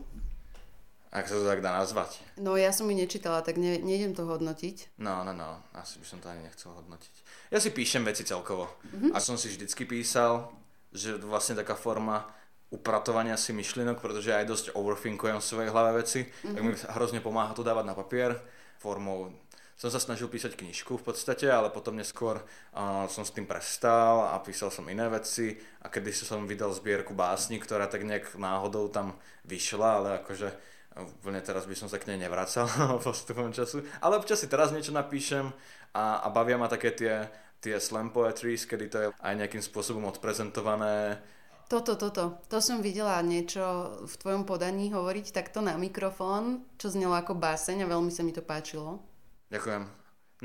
Ak 1.16 1.32
sa 1.32 1.40
to 1.40 1.48
tak 1.48 1.64
dá 1.64 1.72
nazvať. 1.80 2.20
No 2.36 2.60
ja 2.60 2.76
som 2.76 2.92
ju 2.92 2.96
nečítala, 3.00 3.40
tak 3.40 3.56
ne, 3.56 3.80
nejdem 3.80 4.12
to 4.12 4.28
hodnotiť. 4.28 5.00
No, 5.00 5.24
no, 5.24 5.32
no, 5.32 5.64
asi 5.72 6.04
by 6.04 6.06
som 6.12 6.20
to 6.20 6.28
ani 6.28 6.44
nechcel 6.44 6.76
hodnotiť. 6.76 7.16
Ja 7.56 7.64
si 7.64 7.72
píšem 7.72 8.04
veci 8.04 8.28
celkovo. 8.28 8.68
Mm-hmm. 8.84 9.16
A 9.16 9.24
som 9.24 9.40
si 9.40 9.48
vždycky 9.48 9.88
písal, 9.88 10.52
že 10.92 11.16
vlastne 11.16 11.56
taká 11.56 11.80
forma 11.80 12.28
upratovania 12.68 13.40
si 13.40 13.56
myšlienok, 13.56 14.04
pretože 14.04 14.36
aj 14.36 14.44
dosť 14.44 14.66
overthinkujem 14.76 15.40
v 15.40 15.48
svojej 15.48 15.72
hlave 15.72 16.04
veci, 16.04 16.28
mm-hmm. 16.28 16.52
tak 16.52 16.62
mi 16.68 16.72
hrozne 16.76 17.24
pomáha 17.24 17.56
to 17.56 17.64
dávať 17.64 17.86
na 17.88 17.96
papier 17.96 18.36
formou 18.76 19.32
som 19.76 19.92
sa 19.92 20.00
snažil 20.00 20.32
písať 20.32 20.56
knižku 20.56 20.96
v 20.96 21.06
podstate, 21.12 21.52
ale 21.52 21.68
potom 21.68 22.00
neskôr 22.00 22.40
uh, 22.40 23.04
som 23.12 23.28
s 23.28 23.36
tým 23.36 23.44
prestal 23.44 24.32
a 24.32 24.40
písal 24.40 24.72
som 24.72 24.88
iné 24.88 25.04
veci 25.12 25.60
a 25.84 25.92
kedy 25.92 26.16
som 26.16 26.48
vydal 26.48 26.72
zbierku 26.72 27.12
básni, 27.12 27.60
ktorá 27.60 27.92
tak 27.92 28.08
nejak 28.08 28.40
náhodou 28.40 28.88
tam 28.88 29.20
vyšla, 29.44 29.90
ale 30.00 30.10
akože 30.24 30.48
úplne 30.96 31.44
teraz 31.44 31.68
by 31.68 31.76
som 31.76 31.92
sa 31.92 32.00
k 32.00 32.08
nej 32.08 32.24
nevracal 32.24 32.68
postupom 33.06 33.52
času. 33.52 33.84
Ale 34.00 34.16
občas 34.16 34.40
si 34.40 34.48
teraz 34.48 34.72
niečo 34.72 34.96
napíšem 34.96 35.52
a, 35.92 36.24
a 36.24 36.28
bavia 36.32 36.56
ma 36.56 36.72
také 36.72 36.96
tie, 36.96 37.28
tie 37.60 37.76
slam 37.84 38.16
poetries, 38.16 38.64
kedy 38.64 38.86
to 38.88 38.98
je 39.04 39.08
aj 39.12 39.34
nejakým 39.36 39.60
spôsobom 39.60 40.08
odprezentované. 40.08 41.20
Toto, 41.66 41.98
toto. 41.98 42.40
To 42.48 42.58
som 42.62 42.80
videla 42.80 43.18
niečo 43.26 43.98
v 44.06 44.14
tvojom 44.22 44.46
podaní 44.46 44.94
hovoriť 44.94 45.34
takto 45.34 45.66
na 45.66 45.76
mikrofón, 45.76 46.64
čo 46.78 46.94
znelo 46.94 47.18
ako 47.18 47.36
báseň 47.36 47.84
a 47.84 47.92
veľmi 47.92 48.14
sa 48.14 48.22
mi 48.22 48.32
to 48.32 48.46
páčilo. 48.46 49.02
Ďakujem. 49.50 49.84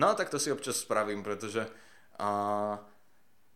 No 0.01 0.17
tak 0.17 0.33
to 0.33 0.41
si 0.41 0.49
občas 0.49 0.81
spravím, 0.81 1.21
pretože 1.21 1.61
uh, 1.61 2.75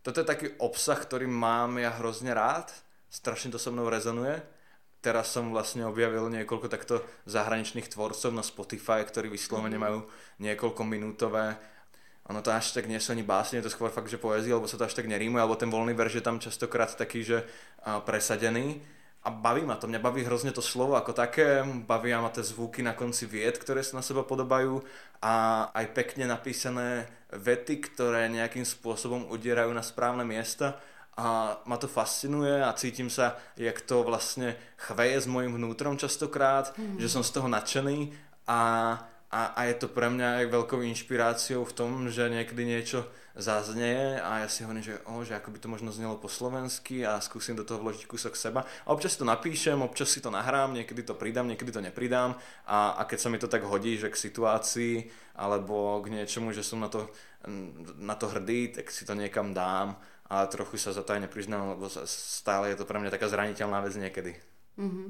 toto 0.05 0.21
je 0.21 0.29
taký 0.29 0.47
obsah, 0.61 0.99
ktorý 1.01 1.25
mám 1.25 1.81
ja 1.81 1.89
hrozne 1.97 2.37
rád. 2.37 2.69
Strašne 3.09 3.49
to 3.49 3.57
so 3.57 3.73
mnou 3.73 3.89
rezonuje 3.89 4.54
teraz 5.05 5.29
som 5.29 5.53
vlastne 5.53 5.85
objavil 5.85 6.25
niekoľko 6.33 6.65
takto 6.65 7.05
zahraničných 7.29 7.85
tvorcov 7.85 8.33
na 8.33 8.41
Spotify, 8.41 9.05
ktorí 9.05 9.29
vyslovene 9.29 9.77
mhm. 9.77 9.83
majú 9.85 9.99
niekoľko 10.41 10.81
minútové 10.81 11.53
ono 12.25 12.41
to 12.41 12.49
až 12.49 12.73
tak 12.73 12.89
nie 12.89 12.97
sú 12.97 13.13
ani 13.13 13.21
básne, 13.21 13.61
je 13.61 13.69
to 13.69 13.73
skôr 13.73 13.93
fakt, 13.93 14.09
že 14.09 14.17
poézia, 14.17 14.57
alebo 14.57 14.65
sa 14.65 14.81
to 14.81 14.85
až 14.89 14.97
tak 14.97 15.05
nerímuje, 15.05 15.37
alebo 15.37 15.61
ten 15.61 15.69
voľný 15.69 15.93
verš 15.93 16.17
je 16.21 16.25
tam 16.25 16.41
častokrát 16.41 16.89
taký, 16.97 17.21
že 17.21 17.45
presadený. 17.85 18.81
A 19.25 19.33
baví 19.33 19.65
ma 19.65 19.73
to, 19.77 19.89
mňa 19.89 20.01
baví 20.01 20.21
hrozne 20.21 20.53
to 20.53 20.61
slovo 20.61 20.93
ako 20.97 21.13
také, 21.13 21.65
bavia 21.85 22.21
ma 22.21 22.29
tie 22.29 22.45
zvuky 22.45 22.85
na 22.85 22.93
konci 22.93 23.25
vied, 23.25 23.57
ktoré 23.57 23.81
sa 23.81 23.97
na 23.97 24.05
seba 24.05 24.21
podobajú 24.21 24.85
a 25.17 25.65
aj 25.73 25.85
pekne 25.97 26.29
napísané 26.29 27.09
vety, 27.33 27.89
ktoré 27.89 28.29
nejakým 28.29 28.61
spôsobom 28.61 29.25
udierajú 29.33 29.73
na 29.73 29.81
správne 29.81 30.21
miesta 30.25 30.77
a 31.15 31.55
ma 31.63 31.77
to 31.79 31.87
fascinuje 31.87 32.59
a 32.59 32.75
cítim 32.75 33.07
sa, 33.07 33.39
jak 33.55 33.79
to 33.81 34.03
vlastne 34.03 34.59
chveje 34.75 35.23
s 35.23 35.27
mojim 35.31 35.55
vnútrom 35.55 35.95
častokrát, 35.95 36.75
mm. 36.75 36.99
že 36.99 37.07
som 37.07 37.23
z 37.23 37.31
toho 37.31 37.47
nadšený 37.47 38.11
a, 38.51 38.61
a, 39.31 39.41
a 39.55 39.61
je 39.71 39.75
to 39.79 39.87
pre 39.87 40.11
mňa 40.11 40.43
aj 40.43 40.45
veľkou 40.51 40.83
inšpiráciou 40.83 41.63
v 41.63 41.75
tom, 41.75 41.91
že 42.11 42.27
niekedy 42.27 42.67
niečo 42.67 43.07
zaznie 43.35 44.15
a 44.19 44.43
ja 44.43 44.47
si 44.47 44.63
hovorím, 44.63 44.83
že, 44.83 44.95
oh, 45.07 45.19
že 45.23 45.35
ako 45.35 45.51
by 45.51 45.59
to 45.59 45.67
možno 45.67 45.91
znelo 45.91 46.15
po 46.15 46.31
slovensky 46.31 47.03
a 47.03 47.19
skúsim 47.19 47.51
do 47.55 47.67
toho 47.67 47.83
vložiť 47.83 48.07
kúsok 48.07 48.35
seba. 48.35 48.63
A 48.87 48.95
občas 48.95 49.15
si 49.15 49.19
to 49.19 49.27
napíšem, 49.27 49.75
občas 49.83 50.11
si 50.11 50.23
to 50.23 50.31
nahrám, 50.31 50.71
niekedy 50.71 51.03
to 51.03 51.15
pridám, 51.15 51.47
niekedy 51.47 51.71
to 51.71 51.83
nepridám 51.83 52.39
a, 52.63 52.95
a 52.95 53.01
keď 53.03 53.19
sa 53.19 53.31
mi 53.31 53.39
to 53.39 53.51
tak 53.51 53.67
hodí, 53.67 53.99
že 53.99 54.07
k 54.11 54.19
situácii 54.19 55.11
alebo 55.35 55.99
k 55.99 56.15
niečomu, 56.15 56.55
že 56.55 56.63
som 56.63 56.79
na 56.79 56.87
to, 56.87 57.11
na 57.99 58.15
to 58.15 58.31
hrdý, 58.31 58.71
tak 58.71 58.87
si 58.87 59.03
to 59.03 59.15
niekam 59.15 59.51
dám 59.51 59.99
ale 60.25 60.49
trochu 60.49 60.81
sa 60.81 60.93
za 60.93 61.05
to 61.05 61.13
aj 61.13 61.29
nepriznám, 61.29 61.77
lebo 61.77 61.85
stále 62.09 62.73
je 62.73 62.77
to 62.81 62.85
pre 62.89 62.97
mňa 62.97 63.13
taká 63.13 63.29
zraniteľná 63.29 63.81
vec 63.85 63.93
niekedy. 63.93 64.33
Mm-hmm. 64.81 65.07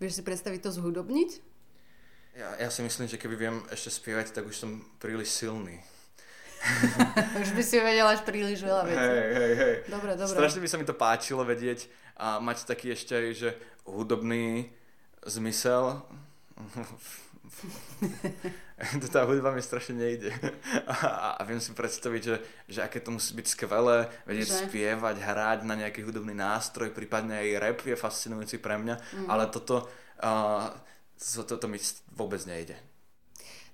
Vieš 0.00 0.18
si 0.18 0.22
predstaviť 0.24 0.60
to 0.66 0.70
zhudobniť? 0.72 1.30
Ja, 2.32 2.56
ja 2.56 2.68
si 2.72 2.80
myslím, 2.80 3.12
že 3.12 3.20
keby 3.20 3.36
viem 3.36 3.56
ešte 3.68 3.92
spievať, 3.92 4.32
tak 4.32 4.48
už 4.48 4.56
som 4.56 4.80
príliš 4.96 5.36
silný. 5.36 5.84
už 7.42 7.52
by 7.52 7.62
si 7.62 7.76
vedel 7.76 8.06
až 8.08 8.24
príliš 8.24 8.64
veľa 8.64 8.82
vecí. 8.88 8.98
Hej, 8.98 9.28
hej, 9.34 9.52
hej. 9.58 9.74
Dobre, 9.90 10.16
dobre. 10.16 10.32
Strašne 10.32 10.62
by 10.62 10.68
sa 10.70 10.78
mi 10.80 10.86
to 10.88 10.96
páčilo 10.96 11.42
vedieť 11.44 11.90
a 12.16 12.40
mať 12.40 12.64
taký 12.64 12.94
ešte 12.96 13.12
aj, 13.12 13.26
že 13.36 13.50
hudobný 13.84 14.72
zmysel 15.26 16.00
tá 19.14 19.22
hudba 19.24 19.54
mi 19.54 19.62
strašne 19.62 19.94
nejde. 19.94 20.30
A, 20.90 21.38
a 21.38 21.42
viem 21.46 21.62
si 21.62 21.70
predstaviť, 21.70 22.22
že, 22.22 22.36
že 22.66 22.80
aké 22.82 22.98
to 22.98 23.14
musí 23.14 23.32
byť 23.38 23.46
skvelé, 23.46 24.10
vedieť 24.26 24.48
že? 24.50 24.58
spievať, 24.66 25.16
hrať 25.22 25.58
na 25.62 25.78
nejaký 25.78 26.02
hudobný 26.02 26.34
nástroj, 26.34 26.90
prípadne 26.90 27.38
aj 27.38 27.60
rap 27.62 27.78
je 27.86 27.94
fascinujúci 27.94 28.58
pre 28.58 28.76
mňa, 28.78 28.96
mm. 28.98 29.28
ale 29.30 29.46
toto, 29.48 29.86
uh, 30.22 30.74
to, 31.16 31.46
toto 31.46 31.66
mi 31.70 31.78
vôbec 32.12 32.42
nejde 32.44 32.91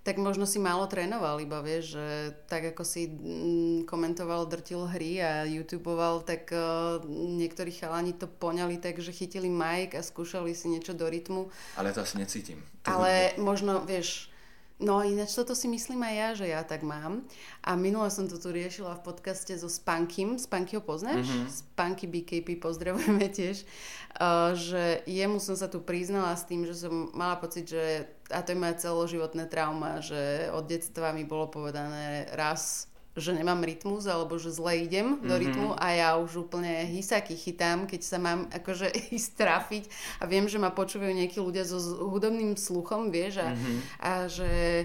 tak 0.06 0.16
možno 0.16 0.48
si 0.48 0.56
málo 0.56 0.88
trénoval 0.88 1.42
iba, 1.42 1.60
vieš, 1.60 1.98
že 1.98 2.06
tak 2.48 2.72
ako 2.72 2.82
si 2.86 3.12
mm, 3.12 3.84
komentoval, 3.84 4.48
drtil 4.48 4.88
hry 4.88 5.20
a 5.20 5.44
youtuboval, 5.44 6.24
tak 6.24 6.48
uh, 6.54 7.02
niektorí 7.12 7.74
chalani 7.74 8.16
to 8.16 8.24
poňali 8.24 8.80
tak, 8.80 9.02
že 9.02 9.12
chytili 9.12 9.52
mic 9.52 9.92
a 9.92 10.00
skúšali 10.00 10.56
si 10.56 10.72
niečo 10.72 10.96
do 10.96 11.04
rytmu. 11.04 11.52
Ale 11.76 11.92
to 11.92 12.00
asi 12.00 12.16
necítim. 12.16 12.64
To 12.88 12.96
Ale 12.96 13.36
hudbu. 13.36 13.44
možno, 13.44 13.72
vieš, 13.84 14.32
No 14.78 15.02
ináč 15.02 15.34
toto 15.34 15.58
si 15.58 15.66
myslím 15.66 16.06
aj 16.06 16.14
ja, 16.14 16.28
že 16.38 16.46
ja 16.54 16.62
tak 16.62 16.86
mám. 16.86 17.26
A 17.66 17.74
minule 17.74 18.06
som 18.14 18.30
to 18.30 18.38
tu 18.38 18.54
riešila 18.54 18.94
v 19.02 19.10
podcaste 19.10 19.50
so 19.58 19.66
Spankym. 19.66 20.38
Spanky 20.38 20.78
ho 20.78 20.82
poznáš? 20.82 21.26
Mm-hmm. 21.26 21.50
Spanky 21.50 22.06
BKP 22.06 22.62
pozdravujeme 22.62 23.26
tiež. 23.26 23.66
Uh, 24.14 24.54
že 24.54 25.02
jemu 25.10 25.42
som 25.42 25.58
sa 25.58 25.66
tu 25.66 25.82
priznala 25.82 26.30
s 26.30 26.46
tým, 26.46 26.62
že 26.62 26.78
som 26.78 27.10
mala 27.10 27.42
pocit, 27.42 27.66
že 27.66 28.06
a 28.28 28.38
to 28.44 28.52
je 28.52 28.60
moja 28.60 28.74
celoživotné 28.76 29.48
trauma, 29.48 30.04
že 30.04 30.52
od 30.52 30.68
detstva 30.68 31.16
mi 31.16 31.24
bolo 31.24 31.48
povedané 31.48 32.28
raz 32.36 32.88
že 33.18 33.34
nemám 33.34 33.66
rytmus 33.66 34.06
alebo 34.06 34.38
že 34.38 34.54
zle 34.54 34.86
idem 34.86 35.18
do 35.18 35.34
mm-hmm. 35.34 35.42
rytmu 35.42 35.68
a 35.74 35.86
ja 35.90 36.08
už 36.16 36.48
úplne 36.48 36.86
hysaky 36.86 37.34
chytám, 37.34 37.90
keď 37.90 38.00
sa 38.06 38.18
mám 38.22 38.46
akože 38.58 39.10
ísť 39.10 39.30
trafiť 39.34 39.84
a 40.22 40.30
viem, 40.30 40.46
že 40.46 40.62
ma 40.62 40.70
počúvajú 40.70 41.12
nejakí 41.12 41.42
ľudia 41.42 41.66
so 41.66 41.78
hudobným 42.08 42.54
sluchom, 42.54 43.10
vieš, 43.10 43.42
a, 43.42 43.52
mm-hmm. 43.52 43.78
a 44.00 44.10
že 44.30 44.50
e, 44.50 44.84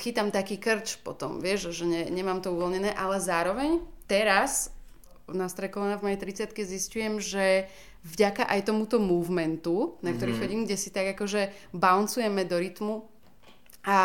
chytám 0.00 0.30
taký 0.30 0.56
krč 0.56 1.02
potom, 1.02 1.42
vieš, 1.42 1.74
že 1.74 1.84
ne, 1.84 2.02
nemám 2.08 2.40
to 2.40 2.54
uvoľnené, 2.54 2.94
ale 2.94 3.18
zároveň 3.18 3.82
teraz 4.06 4.70
na 5.28 5.48
strekovaná 5.48 5.96
v 5.96 6.12
mojej 6.12 6.20
30 6.46 6.52
zistujem, 6.52 7.14
že 7.16 7.66
vďaka 8.04 8.44
aj 8.44 8.68
tomuto 8.68 9.00
movementu, 9.00 9.96
na 10.04 10.12
ktorý 10.12 10.36
mm-hmm. 10.36 10.42
chodím, 10.44 10.60
kde 10.68 10.76
si 10.76 10.92
tak 10.92 11.16
akože 11.16 11.72
bouncujeme 11.72 12.44
do 12.44 12.56
rytmu, 12.60 12.94
a 13.84 13.98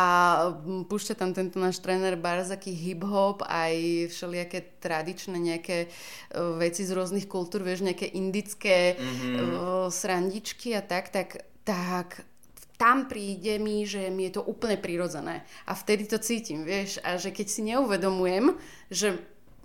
púšťa 0.92 1.16
tam 1.16 1.32
tento 1.32 1.56
náš 1.56 1.80
tréner 1.80 2.20
barzaký 2.20 2.76
hip-hop, 2.76 3.48
aj 3.48 4.12
všelijaké 4.12 4.76
tradičné 4.84 5.40
nejaké 5.40 5.88
uh, 5.88 6.60
veci 6.60 6.84
z 6.84 6.92
rôznych 6.92 7.32
kultúr, 7.32 7.64
vieš, 7.64 7.88
nejaké 7.88 8.12
indické 8.12 9.00
mm-hmm. 9.00 9.36
uh, 9.40 9.88
srandičky 9.88 10.76
a 10.76 10.84
tak, 10.84 11.16
tak, 11.16 11.48
tak 11.64 12.28
tam 12.76 13.08
príde 13.08 13.56
mi, 13.56 13.88
že 13.88 14.12
mi 14.12 14.28
je 14.28 14.40
to 14.40 14.44
úplne 14.44 14.76
prirodzené. 14.76 15.48
A 15.64 15.72
vtedy 15.72 16.12
to 16.12 16.20
cítim, 16.20 16.68
vieš, 16.68 17.00
a 17.00 17.16
že 17.16 17.32
keď 17.32 17.48
si 17.48 17.62
neuvedomujem, 17.72 18.60
že, 18.92 19.16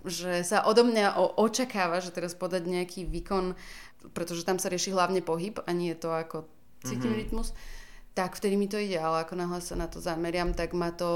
že 0.05 0.45
sa 0.45 0.63
odo 0.65 0.85
mňa 0.85 1.37
očakáva, 1.37 1.99
že 1.99 2.13
teraz 2.13 2.37
podať 2.37 2.65
nejaký 2.65 3.05
výkon, 3.09 3.57
pretože 4.13 4.45
tam 4.45 4.61
sa 4.61 4.69
rieši 4.69 4.93
hlavne 4.93 5.25
pohyb 5.25 5.59
a 5.65 5.69
nie 5.73 5.93
to, 5.97 6.13
ako 6.13 6.45
cítim 6.85 7.11
mm-hmm. 7.11 7.21
rytmus, 7.25 7.51
tak 8.13 8.37
vtedy 8.37 8.55
mi 8.55 8.69
to 8.69 8.79
ide, 8.79 8.95
ale 8.95 9.25
ako 9.25 9.33
náhle 9.35 9.59
sa 9.59 9.75
na 9.75 9.89
to 9.89 9.99
zameriam, 9.99 10.53
tak 10.53 10.71
ma 10.71 10.93
to 10.93 11.09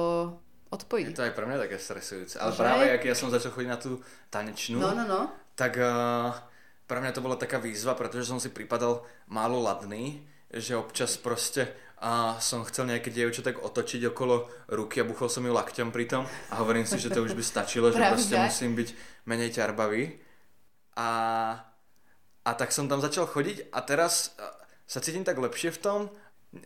odpojí. 0.70 1.10
Je 1.10 1.18
to 1.18 1.26
aj 1.26 1.34
pre 1.34 1.46
mňa 1.46 1.58
také 1.70 1.78
stresujúce. 1.78 2.36
Ale 2.38 2.52
že? 2.54 2.60
práve, 2.60 2.86
ak 2.92 3.04
ja 3.06 3.16
som 3.16 3.34
začal 3.34 3.54
chodiť 3.54 3.70
na 3.70 3.80
tú 3.80 4.02
tanečnú, 4.30 4.78
no, 4.82 4.92
no, 4.94 5.06
no. 5.06 5.22
tak 5.54 5.78
uh, 5.80 6.34
pre 6.86 7.00
mňa 7.02 7.14
to 7.14 7.24
bola 7.26 7.38
taká 7.38 7.58
výzva, 7.62 7.94
pretože 7.94 8.30
som 8.30 8.42
si 8.42 8.50
pripadal 8.50 9.06
málo 9.30 9.62
ladný, 9.62 10.26
že 10.50 10.74
občas 10.74 11.18
proste 11.22 11.70
a 12.00 12.39
som 12.39 12.64
chcel 12.64 12.88
nejaké 12.88 13.12
dievča 13.12 13.43
tak 13.43 13.60
otočiť 13.60 14.08
okolo 14.16 14.47
ruky 14.72 15.04
a 15.04 15.08
buchol 15.08 15.28
som 15.28 15.43
ju 15.43 15.52
lakťom 15.52 15.91
pritom 15.91 16.24
a 16.24 16.54
hovorím 16.64 16.88
si, 16.88 16.95
že 16.95 17.12
to 17.12 17.20
už 17.20 17.36
by 17.36 17.43
stačilo, 17.43 17.91
že 17.91 18.00
proste 18.00 18.39
musím 18.39 18.72
byť 18.80 18.89
menej 19.28 19.52
ťarbavý. 19.60 20.16
A, 20.95 21.10
a 22.43 22.52
tak 22.56 22.72
som 22.72 22.88
tam 22.88 23.04
začal 23.04 23.28
chodiť 23.28 23.72
a 23.76 23.80
teraz 23.84 24.32
sa 24.88 25.00
cítim 25.04 25.28
tak 25.28 25.36
lepšie 25.36 25.76
v 25.76 25.82
tom, 25.84 26.00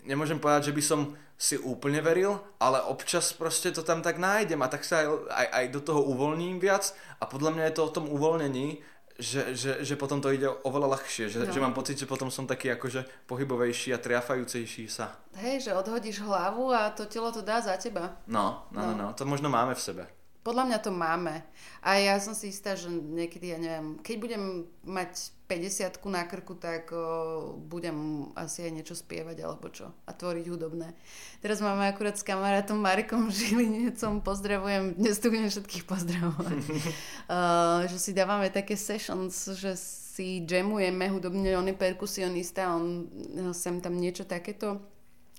nemôžem 0.05 0.39
povedať, 0.39 0.71
že 0.71 0.75
by 0.77 0.83
som 0.85 0.99
si 1.33 1.59
úplne 1.59 1.99
veril, 1.99 2.39
ale 2.61 2.79
občas 2.87 3.35
proste 3.35 3.73
to 3.73 3.83
tam 3.83 3.99
tak 3.99 4.15
nájdem 4.15 4.61
a 4.63 4.71
tak 4.71 4.87
sa 4.87 5.03
aj, 5.03 5.07
aj, 5.27 5.47
aj 5.49 5.65
do 5.75 5.81
toho 5.83 6.01
uvoľním 6.13 6.61
viac. 6.61 6.95
A 7.19 7.27
podľa 7.27 7.51
mňa 7.57 7.63
je 7.67 7.75
to 7.75 7.83
o 7.83 7.93
tom 7.93 8.05
uvoľnení, 8.07 8.79
že, 9.19 9.53
že, 9.53 9.71
že 9.85 9.95
potom 9.95 10.17
to 10.17 10.33
ide 10.33 10.49
oveľa 10.65 10.97
ľahšie, 10.97 11.29
že, 11.29 11.37
no. 11.45 11.53
že 11.53 11.61
mám 11.61 11.77
pocit, 11.77 11.97
že 11.97 12.09
potom 12.09 12.33
som 12.33 12.49
taký 12.49 12.73
akože 12.73 13.29
pohybovejší 13.29 13.93
a 13.93 14.01
triafajúcejší 14.01 14.89
sa. 14.89 15.21
Hej, 15.37 15.69
že 15.69 15.71
odhodíš 15.77 16.25
hlavu 16.25 16.73
a 16.73 16.89
to 16.89 17.05
telo 17.05 17.29
to 17.29 17.45
dá 17.45 17.61
za 17.61 17.77
teba. 17.77 18.17
No, 18.25 18.65
no, 18.73 18.81
no, 18.81 18.91
no, 18.93 18.93
no. 18.97 19.07
to 19.13 19.25
možno 19.29 19.53
máme 19.53 19.77
v 19.77 19.81
sebe. 19.81 20.03
Podľa 20.43 20.63
mňa 20.67 20.79
to 20.83 20.91
máme. 20.91 21.39
A 21.79 22.03
ja 22.03 22.19
som 22.19 22.35
si 22.35 22.51
istá, 22.51 22.75
že 22.75 22.91
niekedy, 22.91 23.55
ja 23.55 23.59
neviem, 23.61 23.95
keď 24.03 24.15
budem 24.19 24.43
mať 24.83 25.31
50 25.47 25.99
na 26.07 26.23
krku, 26.23 26.55
tak 26.55 26.95
o, 26.95 27.57
budem 27.59 28.29
asi 28.33 28.63
aj 28.63 28.71
niečo 28.71 28.95
spievať 28.95 29.43
alebo 29.43 29.67
čo. 29.67 29.91
A 30.07 30.15
tvoriť 30.15 30.45
hudobné. 30.47 30.95
Teraz 31.43 31.59
máme 31.59 31.85
akurát 31.91 32.15
s 32.15 32.23
kamarátom 32.23 32.79
Marekom 32.79 33.27
Žilinecom, 33.27 34.23
pozdravujem, 34.23 34.95
dnes 34.95 35.19
tu 35.19 35.27
budem 35.27 35.51
všetkých 35.51 35.83
pozdravovať. 35.83 36.59
uh, 36.63 37.83
že 37.91 37.97
si 37.99 38.11
dávame 38.15 38.47
také 38.49 38.79
sessions, 38.79 39.35
že 39.59 39.75
si 39.75 40.45
jamujeme 40.45 41.09
hudobne, 41.11 41.57
on 41.57 41.67
je 41.67 41.75
perkusionista, 41.75 42.71
on 42.71 43.09
sem 43.51 43.81
tam 43.81 43.97
niečo 43.97 44.23
takéto 44.23 44.93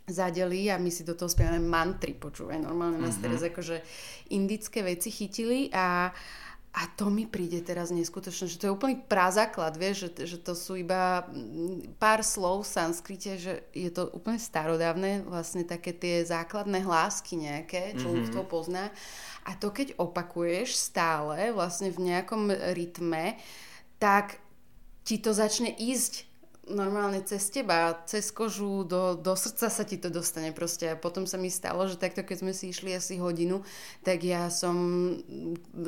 zadeli 0.05 0.69
a 0.69 0.77
my 0.77 0.93
si 0.93 1.01
do 1.01 1.17
toho 1.17 1.33
spievame 1.33 1.65
mantry, 1.65 2.13
počúvaj, 2.13 2.61
normálne 2.61 3.01
nás 3.01 3.17
mm-hmm. 3.17 3.25
teraz 3.25 3.41
akože 3.41 3.77
indické 4.37 4.85
veci 4.85 5.09
chytili 5.09 5.73
a 5.73 6.13
a 6.75 6.91
to 6.91 7.07
mi 7.07 7.23
príde 7.23 7.63
teraz 7.63 7.95
neskutočne, 7.95 8.51
že 8.51 8.59
to 8.59 8.67
je 8.67 8.75
úplný 8.75 8.99
prázaklad, 8.99 9.79
vieš, 9.79 10.11
že, 10.11 10.35
že 10.35 10.39
to 10.43 10.59
sú 10.59 10.75
iba 10.75 11.23
mm, 11.31 11.95
pár 12.03 12.27
slov 12.27 12.67
v 12.67 12.73
sanskrite, 12.75 13.39
že 13.39 13.63
je 13.71 13.95
to 13.95 14.11
úplne 14.11 14.43
starodávne, 14.43 15.23
vlastne 15.23 15.63
také 15.63 15.95
tie 15.95 16.27
základné 16.27 16.83
hlásky 16.83 17.39
nejaké, 17.39 17.95
čo 17.95 18.11
mm-hmm. 18.11 18.35
to 18.35 18.43
pozná. 18.43 18.91
A 19.47 19.55
to 19.55 19.71
keď 19.71 19.95
opakuješ 20.03 20.75
stále, 20.75 21.55
vlastne 21.55 21.95
v 21.95 22.11
nejakom 22.11 22.51
rytme, 22.51 23.39
tak 24.03 24.43
ti 25.07 25.23
to 25.23 25.31
začne 25.31 25.71
ísť 25.71 26.27
normálne 26.71 27.21
cez 27.21 27.53
teba, 27.53 27.93
cez 28.09 28.33
kožu, 28.33 28.89
do, 28.89 29.19
do 29.19 29.37
srdca 29.37 29.69
sa 29.69 29.85
ti 29.85 30.01
to 30.01 30.09
dostane 30.09 30.49
proste. 30.57 30.89
A 30.89 30.97
potom 30.97 31.29
sa 31.29 31.37
mi 31.37 31.53
stalo, 31.53 31.85
že 31.85 32.01
takto 32.01 32.25
keď 32.25 32.37
sme 32.41 32.53
si 32.57 32.73
išli 32.73 32.97
asi 32.97 33.21
hodinu, 33.21 33.61
tak 34.01 34.25
ja 34.25 34.49
som 34.49 34.75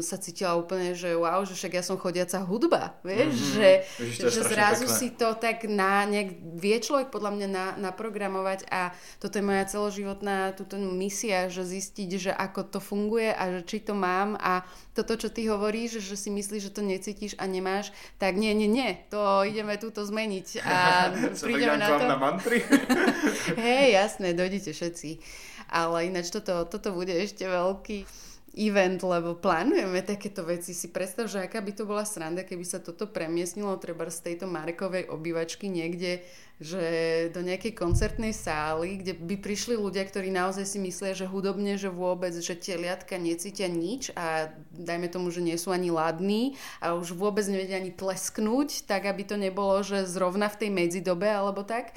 sa 0.05 0.21
cítila 0.21 0.59
úplne, 0.61 0.93
že 0.93 1.17
wow, 1.17 1.41
že 1.49 1.57
však 1.57 1.73
ja 1.81 1.83
som 1.85 1.97
chodiaca 1.97 2.45
hudba, 2.45 3.01
vieš, 3.01 3.33
mm-hmm. 3.33 3.55
že, 3.57 3.69
Víš, 4.03 4.15
že 4.21 4.43
zrazu 4.45 4.87
pekné. 4.89 4.99
si 4.99 5.09
to 5.17 5.29
tak 5.39 5.65
na, 5.65 6.05
nejak 6.05 6.37
vie 6.61 6.77
človek 6.77 7.09
podľa 7.09 7.31
mňa 7.33 7.49
na, 7.49 7.67
naprogramovať 7.89 8.69
a 8.69 8.93
toto 9.17 9.41
je 9.41 9.45
moja 9.47 9.65
celoživotná 9.65 10.53
túto 10.53 10.77
misia, 10.77 11.49
že 11.49 11.65
zistiť, 11.65 12.11
že 12.29 12.33
ako 12.33 12.77
to 12.77 12.79
funguje 12.85 13.33
a 13.33 13.61
že 13.61 13.61
či 13.65 13.79
to 13.81 13.97
mám 13.97 14.37
a 14.37 14.67
toto, 14.93 15.17
čo 15.17 15.29
ty 15.29 15.49
hovoríš, 15.49 16.01
že 16.01 16.17
si 16.17 16.33
myslíš, 16.33 16.73
že 16.73 16.75
to 16.75 16.83
necítiš 16.85 17.37
a 17.37 17.45
nemáš, 17.45 17.93
tak 18.17 18.37
nie, 18.37 18.53
nie, 18.57 18.69
nie, 18.69 18.97
to 19.13 19.45
ideme 19.45 19.77
túto 19.77 20.05
zmeniť 20.05 20.66
a 20.67 21.11
prídeme 21.47 21.79
na 21.79 21.89
to. 21.95 22.05
na 22.11 22.19
mantry? 22.19 22.59
Hej, 23.63 23.87
jasné, 23.95 24.35
dojdete 24.35 24.75
všetci. 24.75 25.11
Ale 25.71 26.11
ináč 26.11 26.31
toto, 26.31 26.67
toto 26.67 26.95
bude 26.95 27.15
ešte 27.15 27.47
veľký 27.47 28.26
event, 28.55 29.03
lebo 29.03 29.35
plánujeme 29.35 30.01
takéto 30.07 30.47
veci. 30.47 30.71
Si 30.73 30.89
predstav, 30.89 31.27
že 31.27 31.43
aká 31.43 31.59
by 31.59 31.73
to 31.75 31.85
bola 31.85 32.07
sranda, 32.07 32.47
keby 32.47 32.63
sa 32.63 32.79
toto 32.79 33.11
premiesnilo 33.11 33.75
treba 33.83 34.07
z 34.07 34.33
tejto 34.33 34.47
Marekovej 34.47 35.11
obývačky 35.11 35.67
niekde, 35.67 36.23
že 36.57 36.83
do 37.37 37.45
nejakej 37.45 37.77
koncertnej 37.77 38.33
sály, 38.33 39.05
kde 39.05 39.13
by 39.13 39.37
prišli 39.37 39.77
ľudia, 39.77 40.09
ktorí 40.09 40.33
naozaj 40.33 40.65
si 40.65 40.79
myslia, 40.81 41.13
že 41.13 41.29
hudobne, 41.29 41.77
že 41.77 41.93
vôbec, 41.93 42.33
že 42.33 42.57
teliatka 42.57 43.21
necítia 43.21 43.69
nič 43.69 44.09
a 44.17 44.49
dajme 44.73 45.13
tomu, 45.13 45.29
že 45.29 45.45
nie 45.45 45.61
sú 45.61 45.69
ani 45.69 45.93
ladní 45.93 46.57
a 46.81 46.97
už 46.97 47.13
vôbec 47.13 47.45
nevedia 47.45 47.77
ani 47.77 47.93
tlesknúť, 47.93 48.89
tak 48.89 49.05
aby 49.05 49.29
to 49.29 49.37
nebolo, 49.37 49.85
že 49.85 50.09
zrovna 50.09 50.49
v 50.49 50.65
tej 50.65 50.71
medzidobe 50.73 51.29
alebo 51.29 51.61
tak. 51.61 51.93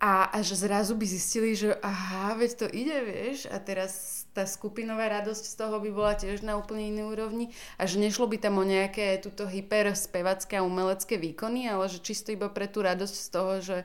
A, 0.00 0.32
a 0.32 0.40
že 0.40 0.56
zrazu 0.56 0.96
by 0.96 1.04
zistili, 1.04 1.52
že 1.52 1.76
aha, 1.84 2.40
veď 2.40 2.50
to 2.56 2.66
ide, 2.72 2.98
vieš, 3.04 3.48
a 3.52 3.56
teraz 3.60 4.23
tá 4.34 4.44
skupinová 4.44 5.06
radosť 5.22 5.44
z 5.46 5.54
toho 5.54 5.78
by 5.78 5.90
bola 5.94 6.18
tiež 6.18 6.42
na 6.42 6.58
úplne 6.58 6.90
inej 6.90 7.06
úrovni 7.06 7.46
a 7.78 7.86
že 7.86 8.02
nešlo 8.02 8.26
by 8.26 8.42
tam 8.42 8.58
o 8.58 8.66
nejaké 8.66 9.22
túto 9.22 9.46
hyper 9.46 9.94
spevacké 9.94 10.58
a 10.58 10.66
umelecké 10.66 11.14
výkony, 11.16 11.70
ale 11.70 11.86
že 11.86 12.02
čisto 12.02 12.34
iba 12.34 12.50
pre 12.50 12.66
tú 12.66 12.82
radosť 12.82 13.14
z 13.14 13.28
toho, 13.30 13.52
že 13.62 13.78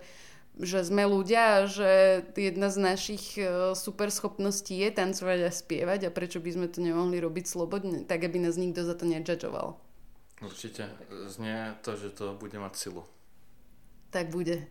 že 0.59 0.83
sme 0.83 1.07
ľudia 1.07 1.63
a 1.63 1.71
že 1.71 2.19
jedna 2.35 2.67
z 2.67 2.77
našich 2.83 3.39
e, 3.39 3.71
super 3.79 4.11
schopností 4.11 4.75
je 4.75 4.91
tancovať 4.91 5.47
a 5.47 5.51
spievať 5.55 5.99
a 6.03 6.11
prečo 6.11 6.43
by 6.43 6.51
sme 6.51 6.67
to 6.67 6.83
nemohli 6.83 7.15
robiť 7.15 7.47
slobodne, 7.47 8.03
tak 8.03 8.27
aby 8.27 8.43
nás 8.43 8.59
nikto 8.59 8.83
za 8.83 8.91
to 8.91 9.07
nedžadžoval. 9.07 9.79
Určite. 10.43 10.91
Znie 11.31 11.79
to, 11.79 11.95
že 11.95 12.11
to 12.11 12.35
bude 12.35 12.59
mať 12.59 12.75
silu. 12.75 13.07
Tak 14.11 14.35
bude. 14.35 14.67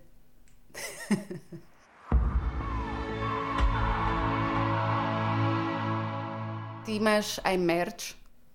ty 6.88 6.96
máš 7.04 7.36
aj 7.44 7.56
merch, 7.60 8.04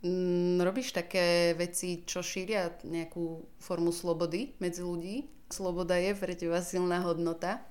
mm, 0.02 0.58
robíš 0.66 0.90
také 0.98 1.54
veci, 1.54 2.02
čo 2.02 2.26
šíria 2.26 2.82
nejakú 2.82 3.46
formu 3.62 3.94
slobody 3.94 4.58
medzi 4.58 4.82
ľudí? 4.82 5.30
Sloboda 5.54 5.94
je 6.02 6.18
pre 6.18 6.34
teba 6.34 6.66
silná 6.66 7.06
hodnota? 7.06 7.62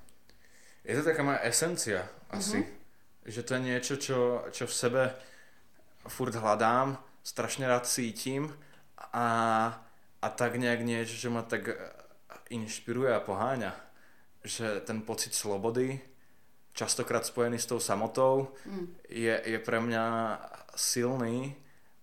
Je 0.87 0.95
to 0.95 1.03
taká 1.03 1.19
moja 1.19 1.43
esencia 1.43 2.07
asi. 2.31 2.63
Uh-huh. 2.63 3.27
Že 3.27 3.41
to 3.43 3.51
je 3.51 3.61
niečo, 3.61 3.93
čo, 3.99 4.19
čo 4.55 4.63
v 4.63 4.75
sebe 4.75 5.03
furt 6.07 6.31
hľadám, 6.31 6.95
strašne 7.23 7.67
rád 7.67 7.83
cítim 7.83 8.47
a, 8.95 9.27
a 10.23 10.27
tak 10.31 10.55
nejak 10.55 10.79
niečo, 10.83 11.15
čo 11.15 11.27
ma 11.27 11.43
tak 11.43 11.75
inšpiruje 12.51 13.11
a 13.11 13.23
poháňa. 13.23 13.75
Že 14.43 14.83
ten 14.87 15.03
pocit 15.03 15.35
slobody, 15.35 15.99
častokrát 16.73 17.25
spojený 17.25 17.61
s 17.61 17.69
tou 17.69 17.79
samotou, 17.79 18.53
mm. 18.65 18.85
je, 19.09 19.35
je 19.45 19.59
pre 19.61 19.79
mňa 19.79 20.05
silný 20.73 21.53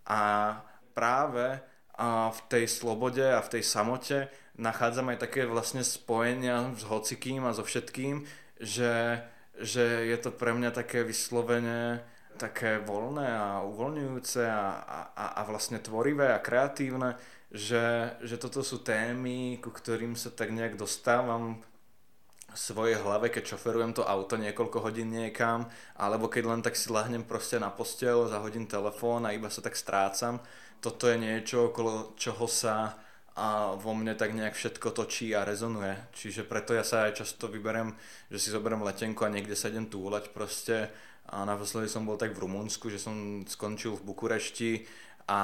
a 0.06 0.54
práve 0.94 1.58
a 2.00 2.32
v 2.32 2.40
tej 2.48 2.64
slobode 2.70 3.20
a 3.20 3.44
v 3.44 3.60
tej 3.60 3.62
samote 3.66 4.18
nachádzam 4.56 5.12
aj 5.12 5.18
také 5.28 5.44
vlastne 5.44 5.84
spojenia 5.84 6.72
s 6.72 6.86
hocikým 6.88 7.44
a 7.44 7.52
so 7.52 7.60
všetkým, 7.60 8.24
že, 8.56 9.20
že 9.58 10.08
je 10.08 10.16
to 10.16 10.32
pre 10.32 10.56
mňa 10.56 10.72
také 10.72 11.04
vyslovene 11.04 12.00
také 12.40 12.80
voľné 12.80 13.28
a 13.28 13.46
uvoľňujúce 13.68 14.48
a, 14.48 14.64
a, 15.12 15.24
a 15.36 15.42
vlastne 15.44 15.76
tvorivé 15.76 16.32
a 16.32 16.40
kreatívne, 16.40 17.20
že, 17.52 18.16
že 18.24 18.40
toto 18.40 18.64
sú 18.64 18.80
témy, 18.80 19.60
ku 19.60 19.68
ktorým 19.68 20.16
sa 20.16 20.32
tak 20.32 20.48
nejak 20.48 20.80
dostávam 20.80 21.60
svojej 22.54 22.98
hlave, 23.00 23.30
keď 23.30 23.54
šoferujem 23.54 23.92
to 23.94 24.02
auto 24.02 24.36
niekoľko 24.36 24.78
hodín 24.82 25.10
niekam, 25.10 25.70
alebo 25.96 26.26
keď 26.26 26.44
len 26.50 26.60
tak 26.62 26.74
si 26.74 26.90
lahnem 26.92 27.22
proste 27.22 27.58
na 27.58 27.70
postel, 27.70 28.28
zahodím 28.28 28.66
telefón 28.66 29.26
a 29.26 29.34
iba 29.34 29.50
sa 29.50 29.62
tak 29.62 29.78
strácam. 29.78 30.42
Toto 30.80 31.08
je 31.08 31.20
niečo, 31.20 31.70
okolo 31.70 32.16
čoho 32.16 32.48
sa 32.48 32.96
a 33.36 33.78
vo 33.78 33.94
mne 33.94 34.18
tak 34.18 34.34
nejak 34.34 34.58
všetko 34.58 34.90
točí 34.90 35.32
a 35.32 35.46
rezonuje. 35.46 35.96
Čiže 36.12 36.44
preto 36.44 36.74
ja 36.74 36.82
sa 36.82 37.06
aj 37.08 37.24
často 37.24 37.46
vyberem, 37.46 37.94
že 38.28 38.38
si 38.42 38.48
zoberiem 38.52 38.82
letenku 38.82 39.22
a 39.24 39.32
niekde 39.32 39.54
sa 39.54 39.70
idem 39.70 39.86
túlať 39.86 40.34
proste. 40.34 40.90
A 41.30 41.46
naposledy 41.46 41.86
som 41.86 42.02
bol 42.02 42.18
tak 42.18 42.34
v 42.34 42.42
Rumunsku, 42.42 42.90
že 42.90 42.98
som 42.98 43.46
skončil 43.46 43.94
v 43.94 44.04
Bukurešti 44.12 44.70
a, 45.30 45.40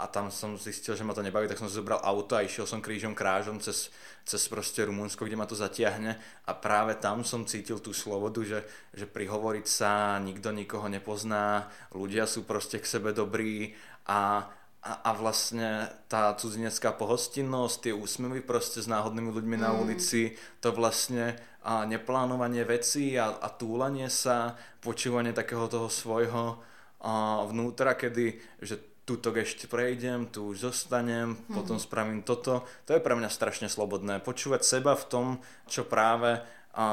a 0.00 0.08
tam 0.08 0.32
som 0.32 0.56
zistil, 0.56 0.96
že 0.96 1.04
ma 1.04 1.12
to 1.12 1.20
nebaví, 1.20 1.44
tak 1.44 1.60
som 1.60 1.68
si 1.68 1.76
zobral 1.76 2.00
auto 2.00 2.32
a 2.32 2.40
išiel 2.40 2.64
som 2.64 2.80
krížom 2.80 3.12
krážom 3.12 3.60
cez, 3.60 3.92
cez 4.24 4.40
proste 4.48 4.88
Rumunsko, 4.88 5.28
kde 5.28 5.36
ma 5.36 5.44
to 5.44 5.52
zatiahne 5.52 6.16
a 6.48 6.52
práve 6.56 6.96
tam 6.96 7.20
som 7.28 7.44
cítil 7.44 7.76
tú 7.76 7.92
slobodu, 7.92 8.40
že, 8.40 8.64
že 8.96 9.04
prihovoriť 9.04 9.66
sa, 9.68 10.16
nikto 10.16 10.48
nikoho 10.48 10.88
nepozná, 10.88 11.68
ľudia 11.92 12.24
sú 12.24 12.48
proste 12.48 12.80
k 12.80 12.88
sebe 12.88 13.12
dobrí 13.12 13.76
a, 14.08 14.48
a, 14.80 14.92
a 15.04 15.10
vlastne 15.12 15.92
tá 16.08 16.32
cudzinecká 16.32 16.96
pohostinnosť, 16.96 17.76
tie 17.84 17.92
úsmevy 17.92 18.40
proste 18.40 18.80
s 18.80 18.88
náhodnými 18.88 19.28
ľuďmi 19.28 19.56
mm. 19.60 19.62
na 19.62 19.76
ulici, 19.76 20.40
to 20.64 20.72
vlastne 20.72 21.36
a 21.68 21.84
neplánovanie 21.84 22.64
vecí 22.64 23.20
a, 23.20 23.36
a 23.44 23.52
túlanie 23.52 24.08
sa, 24.08 24.56
počúvanie 24.80 25.36
takého 25.36 25.68
toho 25.68 25.92
svojho 25.92 26.64
a 27.04 27.44
vnútra, 27.44 27.92
kedy 27.92 28.40
že 28.64 28.88
tuto 29.08 29.32
ešte 29.32 29.64
prejdem, 29.64 30.28
tu 30.28 30.52
už 30.52 30.68
zostanem, 30.68 31.32
mm-hmm. 31.32 31.56
potom 31.56 31.80
spravím 31.80 32.20
toto. 32.20 32.68
To 32.84 32.90
je 32.92 33.00
pre 33.00 33.16
mňa 33.16 33.32
strašne 33.32 33.72
slobodné. 33.72 34.20
Počúvať 34.20 34.60
seba 34.60 34.92
v 34.92 35.08
tom, 35.08 35.26
čo 35.64 35.88
práve 35.88 36.44
a 36.76 36.86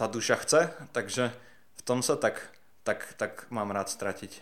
tá 0.00 0.08
duša 0.08 0.40
chce, 0.40 0.72
takže 0.96 1.28
v 1.76 1.82
tom 1.84 2.00
sa 2.00 2.16
tak, 2.16 2.40
tak, 2.88 3.04
tak 3.20 3.44
mám 3.52 3.68
rád 3.76 3.92
stratiť. 3.92 4.40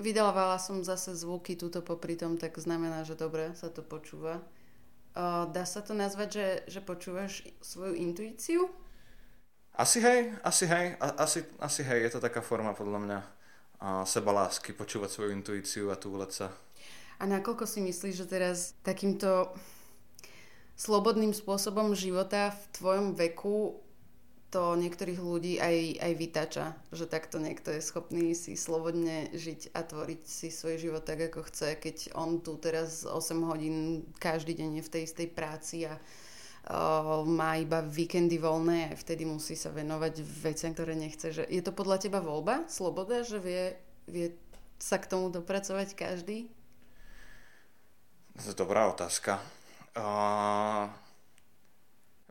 Vydávala 0.00 0.58
som 0.58 0.82
zase 0.82 1.14
zvuky 1.14 1.54
túto 1.54 1.84
popri 1.84 2.16
tom, 2.16 2.40
tak 2.40 2.56
znamená, 2.56 3.04
že 3.04 3.14
dobre 3.14 3.52
sa 3.54 3.68
to 3.70 3.84
počúva. 3.84 4.42
Uh, 5.14 5.46
dá 5.54 5.62
sa 5.62 5.78
to 5.78 5.94
nazvať, 5.94 6.28
že, 6.34 6.48
že 6.66 6.80
počúvaš 6.82 7.46
svoju 7.62 7.94
intuíciu? 7.94 8.66
Asi 9.78 10.02
hej, 10.02 10.34
asi 10.42 10.66
hej, 10.66 10.98
asi, 10.98 11.46
asi 11.62 11.86
hej, 11.86 12.08
je 12.08 12.10
to 12.18 12.24
taká 12.24 12.42
forma 12.42 12.74
podľa 12.74 12.98
mňa 13.06 13.18
a 13.84 14.08
seba 14.08 14.32
lásky, 14.32 14.72
počúvať 14.72 15.12
svoju 15.12 15.30
intuíciu 15.36 15.92
a 15.92 16.00
túleť 16.00 16.30
sa. 16.32 16.46
A 17.20 17.28
nakoľko 17.28 17.68
si 17.68 17.84
myslíš, 17.84 18.24
že 18.24 18.26
teraz 18.26 18.72
takýmto 18.80 19.52
slobodným 20.74 21.36
spôsobom 21.36 21.92
života 21.92 22.50
v 22.56 22.64
tvojom 22.80 23.06
veku 23.12 23.84
to 24.48 24.78
niektorých 24.78 25.18
ľudí 25.18 25.58
aj, 25.58 25.98
aj 25.98 26.12
vytača, 26.14 26.66
že 26.94 27.10
takto 27.10 27.42
niekto 27.42 27.74
je 27.74 27.82
schopný 27.82 28.38
si 28.38 28.54
slobodne 28.54 29.34
žiť 29.34 29.74
a 29.74 29.82
tvoriť 29.82 30.22
si 30.22 30.48
svoj 30.54 30.78
život 30.78 31.02
tak, 31.02 31.26
ako 31.26 31.42
chce, 31.50 31.74
keď 31.74 32.14
on 32.14 32.38
tu 32.38 32.54
teraz 32.62 33.02
8 33.02 33.18
hodín 33.50 34.06
každý 34.22 34.54
deň 34.54 34.78
je 34.78 34.86
v 34.86 34.92
tej 34.94 35.02
istej 35.10 35.28
práci 35.34 35.90
a 35.90 35.98
má 37.28 37.60
iba 37.60 37.84
víkendy 37.84 38.40
voľné 38.40 38.88
a 38.88 38.96
vtedy 38.96 39.28
musí 39.28 39.52
sa 39.52 39.68
venovať 39.68 40.24
veciam, 40.24 40.72
ktoré 40.72 40.96
nechce. 40.96 41.28
Že 41.28 41.44
je 41.44 41.62
to 41.62 41.76
podľa 41.76 42.08
teba 42.08 42.24
voľba, 42.24 42.64
sloboda, 42.72 43.20
že 43.20 43.36
vie, 43.36 43.76
vie 44.08 44.32
sa 44.80 44.96
k 44.96 45.08
tomu 45.08 45.28
dopracovať 45.28 45.92
každý? 45.92 46.48
To 48.40 48.48
je 48.50 48.56
dobrá 48.56 48.88
otázka. 48.90 49.38
Uh, 49.94 50.90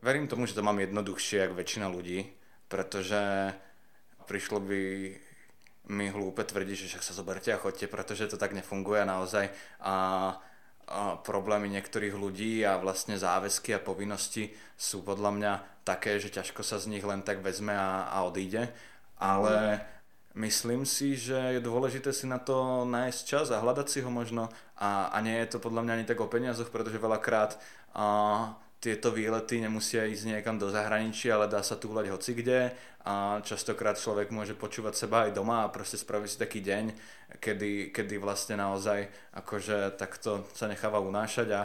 verím 0.04 0.28
tomu, 0.28 0.44
že 0.44 0.52
to 0.52 0.66
mám 0.66 0.76
jednoduchšie, 0.82 1.48
ako 1.48 1.54
väčšina 1.56 1.86
ľudí, 1.88 2.28
pretože 2.68 3.54
prišlo 4.28 4.60
by 4.60 4.80
mi 5.84 6.08
hlúpe 6.08 6.44
tvrdiť, 6.44 6.76
že 6.76 6.88
však 6.92 7.04
sa 7.04 7.16
zoberte 7.16 7.52
a 7.52 7.60
chodte, 7.60 7.84
pretože 7.88 8.28
to 8.28 8.40
tak 8.40 8.56
nefunguje 8.56 9.04
naozaj. 9.04 9.52
A, 9.80 9.94
a 9.94 9.94
problémy 11.24 11.68
niektorých 11.72 12.14
ľudí 12.14 12.62
a 12.62 12.76
vlastne 12.76 13.16
záväzky 13.16 13.72
a 13.74 13.82
povinnosti 13.82 14.52
sú 14.76 15.00
podľa 15.00 15.30
mňa 15.32 15.52
také, 15.84 16.20
že 16.20 16.32
ťažko 16.32 16.60
sa 16.64 16.80
z 16.80 16.92
nich 16.92 17.04
len 17.04 17.24
tak 17.24 17.40
vezme 17.40 17.72
a, 17.72 18.08
a 18.08 18.24
odíde. 18.24 18.72
Ale 19.20 19.80
myslím 20.34 20.84
si, 20.84 21.14
že 21.14 21.58
je 21.58 21.60
dôležité 21.62 22.10
si 22.10 22.26
na 22.26 22.42
to 22.42 22.84
nájsť 22.84 23.20
čas 23.24 23.46
a 23.54 23.62
hľadať 23.62 23.86
si 23.88 23.98
ho 24.02 24.10
možno. 24.10 24.50
A, 24.76 25.12
a 25.12 25.18
nie 25.22 25.36
je 25.44 25.56
to 25.56 25.58
podľa 25.62 25.86
mňa 25.86 25.92
ani 26.00 26.06
tak 26.08 26.20
o 26.20 26.28
peniazoch, 26.28 26.68
pretože 26.68 26.98
veľakrát 27.00 27.56
a, 27.94 28.52
tieto 28.84 29.08
výlety 29.08 29.64
nemusia 29.64 30.04
ísť 30.04 30.36
niekam 30.36 30.60
do 30.60 30.68
zahraničia, 30.68 31.40
ale 31.40 31.48
dá 31.48 31.64
sa 31.64 31.80
túhľať 31.80 32.12
hoci 32.12 32.36
kde 32.36 32.68
a 33.08 33.40
častokrát 33.40 33.96
človek 33.96 34.28
môže 34.28 34.52
počúvať 34.52 35.08
seba 35.08 35.24
aj 35.24 35.32
doma 35.32 35.64
a 35.64 35.72
proste 35.72 35.96
spraviť 35.96 36.28
si 36.28 36.36
taký 36.36 36.60
deň, 36.60 36.84
kedy, 37.40 37.96
kedy 37.96 38.20
vlastne 38.20 38.60
naozaj 38.60 39.08
akože 39.32 39.96
takto 39.96 40.44
sa 40.52 40.68
necháva 40.68 41.00
unášať 41.00 41.48
a, 41.56 41.62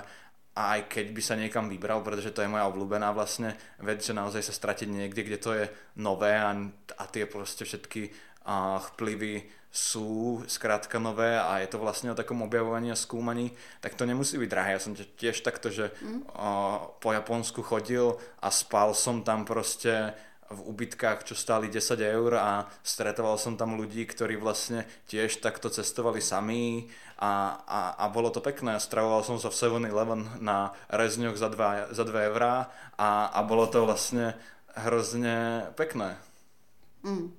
a 0.55 0.79
aj 0.79 0.87
keď 0.87 1.05
by 1.11 1.21
sa 1.23 1.35
niekam 1.35 1.67
vybral, 1.67 1.99
pretože 2.07 2.31
to 2.31 2.39
je 2.39 2.51
moja 2.51 2.71
obľúbená 2.71 3.11
vlastne 3.11 3.51
vec, 3.83 3.99
že 3.99 4.15
naozaj 4.15 4.39
sa 4.39 4.55
stratiť 4.55 4.87
niekde, 4.87 5.27
kde 5.27 5.39
to 5.43 5.51
je 5.59 5.65
nové 5.99 6.31
a, 6.39 6.55
a 6.95 7.03
tie 7.11 7.27
proste 7.27 7.67
všetky 7.67 8.15
a, 8.47 8.79
vplyvy 8.95 9.58
sú 9.69 10.41
skrátka 10.49 10.97
nové 10.97 11.37
a 11.37 11.61
je 11.61 11.69
to 11.69 11.77
vlastne 11.77 12.09
o 12.09 12.17
takom 12.17 12.41
objavovaní 12.41 12.89
a 12.89 12.97
skúmaní, 12.97 13.53
tak 13.85 13.93
to 13.93 14.09
nemusí 14.09 14.41
byť 14.41 14.49
drahé. 14.49 14.73
Ja 14.73 14.81
som 14.81 14.97
tiež 14.97 15.45
takto, 15.45 15.69
že 15.69 15.93
mm. 16.01 16.33
o, 16.33 16.51
po 16.97 17.13
Japonsku 17.13 17.61
chodil 17.61 18.17
a 18.41 18.49
spal 18.49 18.97
som 18.97 19.21
tam 19.21 19.45
proste 19.45 20.17
v 20.49 20.59
ubytkách, 20.65 21.29
čo 21.29 21.37
stáli 21.37 21.69
10 21.69 22.01
eur 22.01 22.33
a 22.33 22.65
stretoval 22.81 23.37
som 23.37 23.53
tam 23.53 23.77
ľudí, 23.77 24.01
ktorí 24.09 24.33
vlastne 24.41 24.89
tiež 25.05 25.45
takto 25.45 25.69
cestovali 25.69 26.25
sami 26.25 26.89
a, 27.21 27.61
a, 27.69 27.79
a 28.01 28.05
bolo 28.09 28.33
to 28.33 28.41
pekné. 28.41 28.81
Stravoval 28.81 29.21
som 29.21 29.37
sa 29.37 29.53
v 29.53 29.85
7-Eleven 29.85 30.41
na 30.41 30.73
rezňoch 30.89 31.37
za 31.37 31.53
2, 31.53 31.93
za 31.93 32.01
2 32.01 32.33
eurá 32.33 32.73
a, 32.97 33.29
a 33.29 33.39
bolo 33.45 33.69
to 33.69 33.85
vlastne 33.85 34.33
hrozne 34.73 35.69
pekné. 35.77 36.17
Mm. 37.05 37.29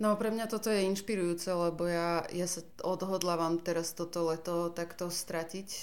No 0.00 0.16
pre 0.16 0.32
mňa 0.32 0.48
toto 0.48 0.72
je 0.72 0.88
inšpirujúce, 0.88 1.52
lebo 1.52 1.84
ja, 1.84 2.24
ja 2.32 2.48
sa 2.48 2.64
odhodlávam 2.80 3.60
teraz 3.60 3.92
toto 3.92 4.32
leto 4.32 4.72
takto 4.72 5.12
stratiť 5.12 5.68
e, 5.68 5.80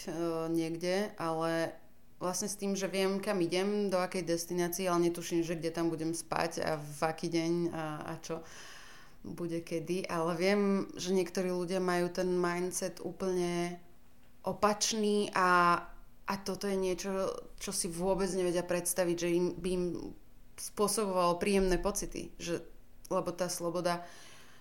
niekde, 0.49 1.13
ale 1.21 1.77
vlastne 2.17 2.49
s 2.49 2.57
tým, 2.57 2.73
že 2.73 2.89
viem, 2.89 3.21
kam 3.21 3.37
idem, 3.45 3.93
do 3.93 4.01
akej 4.01 4.25
destinácii, 4.25 4.89
ale 4.89 5.13
netuším, 5.13 5.45
že 5.45 5.53
kde 5.53 5.69
tam 5.69 5.93
budem 5.93 6.17
spať 6.17 6.65
a 6.65 6.81
v 6.81 6.99
aký 7.05 7.29
deň 7.29 7.53
a, 7.69 7.85
a 8.09 8.13
čo 8.17 8.41
bude 9.21 9.61
kedy, 9.61 10.09
ale 10.09 10.33
viem, 10.33 10.89
že 10.97 11.13
niektorí 11.13 11.53
ľudia 11.53 11.77
majú 11.77 12.09
ten 12.09 12.33
mindset 12.33 12.97
úplne 13.05 13.77
opačný 14.41 15.29
a, 15.37 15.77
a 16.25 16.33
toto 16.41 16.65
je 16.65 16.73
niečo, 16.73 17.37
čo 17.61 17.69
si 17.69 17.85
vôbec 17.85 18.33
nevedia 18.33 18.65
predstaviť, 18.65 19.15
že 19.19 19.29
im, 19.29 19.45
by 19.53 19.69
im 19.77 19.85
spôsobovalo 20.57 21.37
príjemné 21.37 21.77
pocity, 21.77 22.33
že 22.41 22.65
lebo 23.07 23.29
tá 23.31 23.47
sloboda 23.47 24.03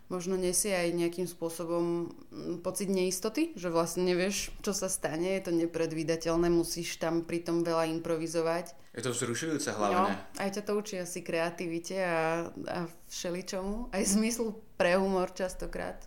možno 0.07 0.39
nesie 0.39 0.71
aj 0.71 0.95
nejakým 0.95 1.27
spôsobom 1.27 2.15
mm, 2.31 2.63
pocit 2.63 2.87
neistoty, 2.87 3.51
že 3.59 3.71
vlastne 3.71 4.07
nevieš, 4.07 4.55
čo 4.63 4.71
sa 4.71 4.87
stane, 4.87 5.35
je 5.39 5.51
to 5.51 5.53
nepredvídateľné, 5.55 6.47
musíš 6.47 7.03
tam 7.03 7.27
pritom 7.27 7.67
veľa 7.67 7.91
improvizovať. 7.99 8.95
Je 8.95 9.03
to 9.03 9.13
vzrušujúce 9.13 9.67
hlavne. 9.75 10.15
No, 10.15 10.41
aj 10.41 10.51
ťa 10.57 10.63
to 10.63 10.73
učí 10.79 10.95
asi 11.03 11.21
kreativite 11.27 11.99
a, 11.99 12.49
a 12.71 12.79
všeličomu, 13.11 13.91
aj 13.91 14.03
zmyslu 14.07 14.55
pre 14.79 14.95
humor 14.95 15.35
častokrát, 15.35 15.99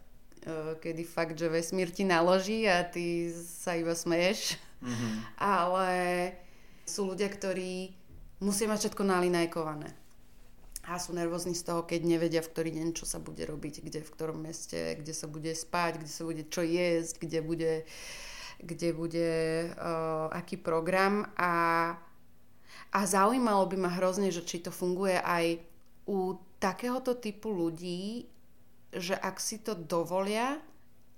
e, 0.48 0.80
kedy 0.80 1.04
fakt, 1.04 1.36
že 1.36 1.52
vesmír 1.52 1.92
ti 1.92 2.08
naloží 2.08 2.66
a 2.72 2.88
ty 2.88 3.30
sa 3.36 3.76
iba 3.76 3.94
smeješ. 3.94 4.56
Mm-hmm. 4.80 5.14
Ale 5.44 5.92
sú 6.88 7.12
ľudia, 7.12 7.28
ktorí 7.28 7.92
musia 8.40 8.72
mať 8.72 8.88
všetko 8.88 9.04
nalinajkované 9.04 9.92
a 10.90 10.98
sú 10.98 11.14
nervózni 11.14 11.54
z 11.54 11.70
toho, 11.70 11.86
keď 11.86 12.02
nevedia, 12.02 12.42
v 12.42 12.50
ktorý 12.50 12.70
deň 12.74 12.90
čo 12.98 13.06
sa 13.06 13.22
bude 13.22 13.46
robiť, 13.46 13.86
kde, 13.86 14.02
v 14.02 14.10
ktorom 14.10 14.42
meste, 14.42 14.98
kde 14.98 15.14
sa 15.14 15.30
bude 15.30 15.54
spať, 15.54 16.02
kde 16.02 16.10
sa 16.10 16.24
bude 16.26 16.44
čo 16.50 16.66
jesť, 16.66 17.30
kde 17.30 17.40
bude, 17.46 17.74
kde 18.58 18.90
bude 18.98 19.30
uh, 19.70 20.34
aký 20.34 20.58
program. 20.58 21.30
A, 21.38 21.94
a 22.90 23.00
zaujímalo 23.06 23.70
by 23.70 23.78
ma 23.78 23.94
hrozne, 24.02 24.34
že 24.34 24.42
či 24.42 24.66
to 24.66 24.74
funguje 24.74 25.22
aj 25.22 25.62
u 26.10 26.42
takéhoto 26.58 27.14
typu 27.22 27.54
ľudí, 27.54 28.26
že 28.90 29.14
ak 29.14 29.38
si 29.38 29.62
to 29.62 29.78
dovolia, 29.78 30.58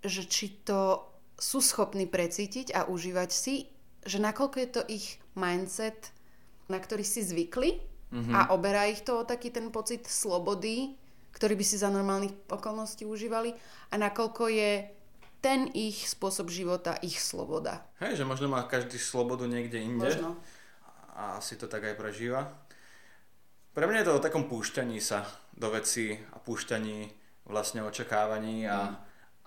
že 0.03 0.27
či 0.27 0.51
to 0.67 1.07
sú 1.39 1.63
schopní 1.63 2.11
precítiť 2.11 2.75
a 2.75 2.91
užívať 2.91 3.29
si, 3.31 3.71
že 4.03 4.19
nakoľko 4.19 4.57
je 4.59 4.69
to 4.69 4.81
ich 4.91 5.07
mindset, 5.39 6.11
na 6.67 6.75
ktorý 6.75 7.07
si 7.07 7.23
zvykli 7.23 7.90
mm-hmm. 8.11 8.35
a 8.35 8.53
oberá 8.53 8.85
ich 8.91 9.01
to 9.01 9.23
o 9.23 9.27
taký 9.27 9.49
ten 9.49 9.71
pocit 9.71 10.05
slobody, 10.05 10.93
ktorý 11.31 11.55
by 11.55 11.65
si 11.65 11.79
za 11.79 11.87
normálnych 11.87 12.35
okolností 12.51 13.07
užívali 13.07 13.55
a 13.89 13.95
nakoľko 13.95 14.43
je 14.51 14.71
ten 15.41 15.73
ich 15.73 16.05
spôsob 16.05 16.53
života 16.53 17.01
ich 17.01 17.17
sloboda. 17.17 17.81
Hej, 17.97 18.21
že 18.21 18.29
možno 18.29 18.45
má 18.51 18.61
každý 18.69 19.01
slobodu 19.01 19.49
niekde 19.49 19.81
inde. 19.81 20.05
Možno. 20.05 20.37
A 21.17 21.41
asi 21.41 21.57
to 21.57 21.65
tak 21.65 21.81
aj 21.81 21.97
prežíva. 21.97 22.45
Pre 23.73 23.87
mňa 23.89 24.03
je 24.03 24.07
to 24.07 24.17
o 24.19 24.23
takom 24.23 24.45
púšťaní 24.45 25.01
sa 25.01 25.25
do 25.57 25.73
veci 25.73 26.13
a 26.13 26.37
púšťaní 26.37 27.09
vlastne 27.49 27.81
očakávaní 27.81 28.69
a, 28.69 28.93
mm. 28.93 28.95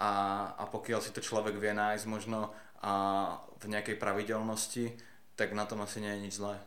a, 0.03 0.11
a 0.59 0.65
pokiaľ 0.67 1.01
si 1.05 1.15
to 1.15 1.23
človek 1.23 1.55
vie 1.62 1.71
nájsť 1.71 2.05
možno 2.11 2.51
a 2.85 2.93
v 3.65 3.65
nejakej 3.73 3.97
pravidelnosti, 3.97 4.93
tak 5.39 5.57
na 5.57 5.65
tom 5.65 5.81
asi 5.81 6.05
nie 6.05 6.12
je 6.12 6.23
nič 6.29 6.35
zlé. 6.37 6.61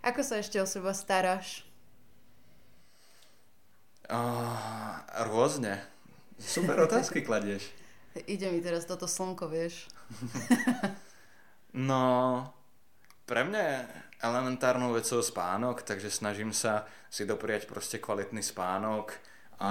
Ako 0.00 0.20
sa 0.24 0.40
ešte 0.40 0.60
o 0.60 0.66
seba 0.66 0.92
staráš? 0.96 1.64
Uh, 4.10 4.98
rôzne. 5.30 5.78
Super 6.40 6.82
otázky 6.82 7.22
kladieš. 7.28 7.68
Ide 8.26 8.50
mi 8.50 8.58
teraz 8.58 8.88
toto 8.90 9.06
slnko, 9.06 9.46
vieš. 9.46 9.86
no, 11.90 12.02
pre 13.22 13.46
mňa 13.46 13.60
je 13.62 13.78
elementárnou 14.20 14.90
vecou 14.90 15.22
spánok, 15.22 15.86
takže 15.86 16.10
snažím 16.10 16.50
sa 16.50 16.90
si 17.06 17.22
dopriať 17.22 17.70
proste 17.70 18.02
kvalitný 18.02 18.42
spánok. 18.42 19.14
A 19.62 19.70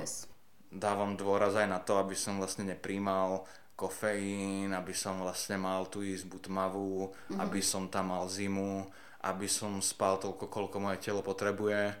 yes. 0.00 0.24
dávam 0.72 1.12
dôraz 1.12 1.52
aj 1.58 1.68
na 1.68 1.78
to, 1.82 2.00
aby 2.00 2.16
som 2.16 2.40
vlastne 2.40 2.64
nepríjmal 2.64 3.44
kofeín, 3.74 4.70
aby 4.70 4.94
som 4.94 5.18
vlastne 5.18 5.58
mal 5.58 5.90
tú 5.90 6.00
izbu 6.00 6.38
tmavú, 6.38 7.10
mm-hmm. 7.10 7.42
aby 7.42 7.60
som 7.60 7.90
tam 7.90 8.14
mal 8.14 8.24
zimu, 8.30 8.86
aby 9.24 9.48
som 9.48 9.80
spal 9.80 10.20
toľko, 10.20 10.52
koľko 10.52 10.76
moje 10.78 11.00
telo 11.00 11.24
potrebuje 11.24 11.96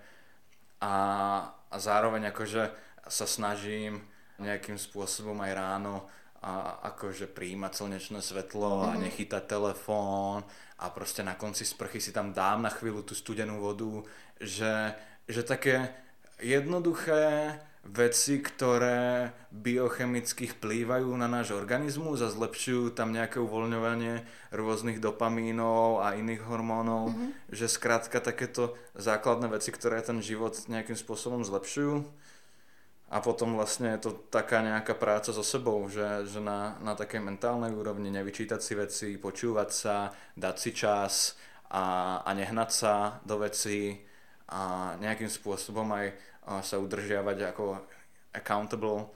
a, 0.84 0.94
a 1.48 1.76
zároveň 1.80 2.28
akože 2.28 2.62
sa 3.08 3.26
snažím 3.28 4.04
nejakým 4.36 4.76
spôsobom 4.76 5.36
aj 5.40 5.52
ráno 5.56 5.94
a 6.44 6.84
akože 6.92 7.32
príjmať 7.32 7.72
slnečné 7.72 8.20
svetlo 8.20 8.84
mm-hmm. 8.84 8.90
a 8.92 9.00
nechytať 9.00 9.44
telefón 9.48 10.44
a 10.76 10.84
proste 10.92 11.24
na 11.24 11.40
konci 11.40 11.64
sprchy 11.64 12.02
si 12.02 12.12
tam 12.12 12.36
dám 12.36 12.60
na 12.60 12.68
chvíľu 12.68 13.00
tú 13.00 13.16
studenú 13.16 13.64
vodu, 13.64 14.04
že, 14.36 14.92
že 15.24 15.40
také 15.40 15.88
jednoduché 16.44 17.56
veci, 17.84 18.40
ktoré 18.40 19.30
biochemicky 19.52 20.48
vplývajú 20.48 21.08
na 21.20 21.28
náš 21.28 21.52
organizmus 21.52 22.24
a 22.24 22.32
zlepšujú 22.32 22.96
tam 22.96 23.12
nejaké 23.12 23.38
uvoľňovanie 23.38 24.24
rôznych 24.50 24.98
dopamínov 25.04 26.00
a 26.00 26.16
iných 26.16 26.42
hormónov, 26.48 27.12
mm-hmm. 27.12 27.52
že 27.52 27.68
skrátka 27.68 28.24
takéto 28.24 28.74
základné 28.96 29.52
veci, 29.52 29.68
ktoré 29.68 30.00
ten 30.00 30.18
život 30.24 30.56
nejakým 30.66 30.96
spôsobom 30.96 31.44
zlepšujú. 31.44 32.02
A 33.12 33.20
potom 33.20 33.54
vlastne 33.54 33.94
je 33.94 34.10
to 34.10 34.10
taká 34.32 34.64
nejaká 34.64 34.96
práca 34.96 35.30
so 35.30 35.44
sebou, 35.44 35.86
že, 35.86 36.26
že 36.26 36.40
na, 36.40 36.80
na 36.82 36.98
takej 36.98 37.22
mentálnej 37.22 37.70
úrovni 37.70 38.10
nevyčítať 38.10 38.58
si 38.58 38.72
veci, 38.74 39.08
počúvať 39.20 39.70
sa, 39.70 40.10
dať 40.34 40.56
si 40.58 40.70
čas 40.74 41.38
a, 41.68 42.18
a 42.24 42.30
nehnať 42.34 42.70
sa 42.72 43.22
do 43.22 43.38
veci 43.38 44.02
a 44.50 44.94
nejakým 45.00 45.30
spôsobom 45.30 45.88
aj 45.94 46.06
sa 46.44 46.76
udržiavať 46.76 47.54
ako 47.54 47.80
accountable, 48.34 49.08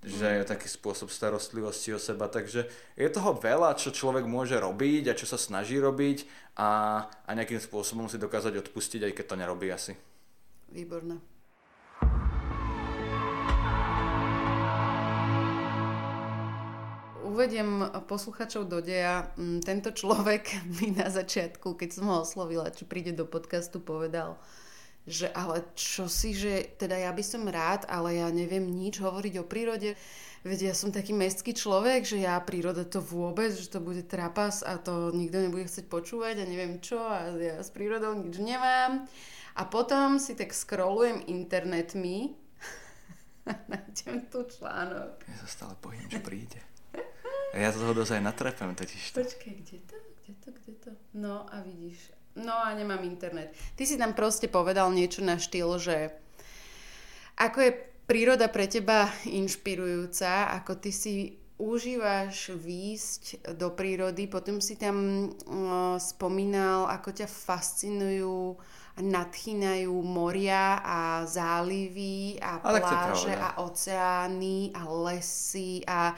že 0.00 0.40
je 0.40 0.48
taký 0.48 0.64
spôsob 0.64 1.12
starostlivosti 1.12 1.92
o 1.92 2.00
seba. 2.00 2.32
Takže 2.32 2.72
je 2.96 3.08
toho 3.12 3.36
veľa, 3.36 3.76
čo 3.76 3.92
človek 3.92 4.24
môže 4.24 4.56
robiť 4.56 5.12
a 5.12 5.18
čo 5.18 5.28
sa 5.28 5.36
snaží 5.36 5.76
robiť 5.76 6.24
a, 6.56 7.04
a 7.28 7.30
nejakým 7.36 7.60
spôsobom 7.60 8.08
si 8.08 8.16
dokázať 8.16 8.64
odpustiť, 8.64 9.04
aj 9.04 9.12
keď 9.12 9.24
to 9.28 9.36
nerobí 9.36 9.68
asi. 9.68 9.92
Výborné. 10.72 11.20
Uvediem 17.30 17.86
posluchačov 18.10 18.66
do 18.66 18.82
deja. 18.82 19.30
Mm, 19.36 19.60
tento 19.62 19.92
človek 19.92 20.48
mi 20.80 20.96
na 20.96 21.12
začiatku, 21.12 21.76
keď 21.76 21.88
som 21.92 22.04
ho 22.08 22.24
oslovila, 22.24 22.72
či 22.72 22.88
príde 22.88 23.12
do 23.12 23.28
podcastu, 23.28 23.84
povedal, 23.84 24.40
že 25.10 25.28
ale 25.34 25.66
čo 25.74 26.06
si, 26.06 26.32
že 26.32 26.78
teda 26.78 26.94
ja 26.94 27.10
by 27.10 27.22
som 27.26 27.44
rád, 27.50 27.84
ale 27.90 28.22
ja 28.22 28.30
neviem 28.30 28.64
nič 28.64 29.02
hovoriť 29.02 29.34
o 29.42 29.44
prírode. 29.44 29.98
Veď 30.40 30.72
ja 30.72 30.74
som 30.74 30.88
taký 30.88 31.12
mestský 31.12 31.52
človek, 31.52 32.08
že 32.08 32.24
ja 32.24 32.40
príroda 32.40 32.88
to 32.88 33.04
vôbec, 33.04 33.52
že 33.52 33.68
to 33.68 33.84
bude 33.84 34.08
trapas 34.08 34.64
a 34.64 34.80
to 34.80 35.12
nikto 35.12 35.36
nebude 35.36 35.68
chcieť 35.68 35.84
počúvať 35.90 36.40
a 36.40 36.48
neviem 36.48 36.80
čo 36.80 36.96
a 36.96 37.36
ja 37.36 37.60
s 37.60 37.68
prírodou 37.68 38.16
nič 38.16 38.40
nemám. 38.40 39.04
A 39.58 39.62
potom 39.68 40.16
si 40.16 40.32
tak 40.32 40.56
scrollujem 40.56 41.28
internetmi 41.28 42.32
a 43.44 43.52
nájdem 43.72 44.32
tu 44.32 44.46
článok. 44.48 45.20
Ja 45.28 45.36
sa 45.44 45.48
stále 45.48 45.74
bojím, 45.82 46.08
že 46.08 46.20
príde. 46.24 46.60
A 47.50 47.56
ja 47.58 47.74
toho 47.74 47.90
dosť 47.90 48.16
aj 48.16 48.22
natrepem 48.22 48.70
totiž. 48.78 49.10
Počkaj, 49.10 49.54
kde 49.66 49.78
to? 49.90 49.96
Kde 50.22 50.32
to? 50.38 50.48
Kde 50.54 50.72
to? 50.78 50.90
No 51.18 51.44
a 51.50 51.60
vidíš. 51.66 52.14
No 52.40 52.56
a 52.56 52.72
nemám 52.74 53.04
internet. 53.04 53.52
Ty 53.76 53.82
si 53.84 54.00
tam 54.00 54.16
proste 54.16 54.48
povedal 54.48 54.88
niečo 54.92 55.20
na 55.20 55.36
štýl, 55.36 55.76
že 55.76 56.10
ako 57.36 57.58
je 57.60 57.72
príroda 58.08 58.48
pre 58.48 58.68
teba 58.68 59.08
inšpirujúca, 59.28 60.52
ako 60.56 60.72
ty 60.80 60.90
si 60.90 61.14
užívaš 61.60 62.56
výjsť 62.56 63.52
do 63.60 63.68
prírody, 63.76 64.24
potom 64.24 64.64
si 64.64 64.80
tam 64.80 65.28
uh, 65.28 66.00
spomínal, 66.00 66.88
ako 66.88 67.12
ťa 67.12 67.28
fascinujú 67.28 68.56
a 68.96 69.00
nadchýnajú 69.04 69.92
moria 70.00 70.80
a 70.80 70.98
zálivy 71.28 72.40
a 72.40 72.58
pláže 72.58 73.36
a 73.36 73.60
oceány 73.60 74.72
a 74.72 74.82
lesy 74.88 75.84
a 75.84 76.16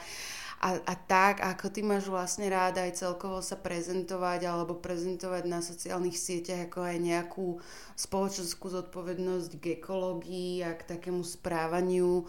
a, 0.63 0.79
a 0.79 0.95
tak, 0.95 1.43
ako 1.43 1.67
ty 1.67 1.83
máš 1.83 2.07
vlastne 2.07 2.47
rád 2.47 2.79
aj 2.79 2.95
celkovo 2.95 3.43
sa 3.43 3.59
prezentovať 3.59 4.47
alebo 4.47 4.79
prezentovať 4.79 5.43
na 5.43 5.59
sociálnych 5.59 6.15
sieťach 6.15 6.71
ako 6.71 6.87
aj 6.87 6.97
nejakú 7.03 7.47
spoločenskú 7.99 8.71
zodpovednosť 8.71 9.59
k 9.59 9.83
ekológii 9.83 10.63
a 10.63 10.71
k 10.79 10.87
takému 10.95 11.19
správaniu 11.27 12.23
o, 12.23 12.25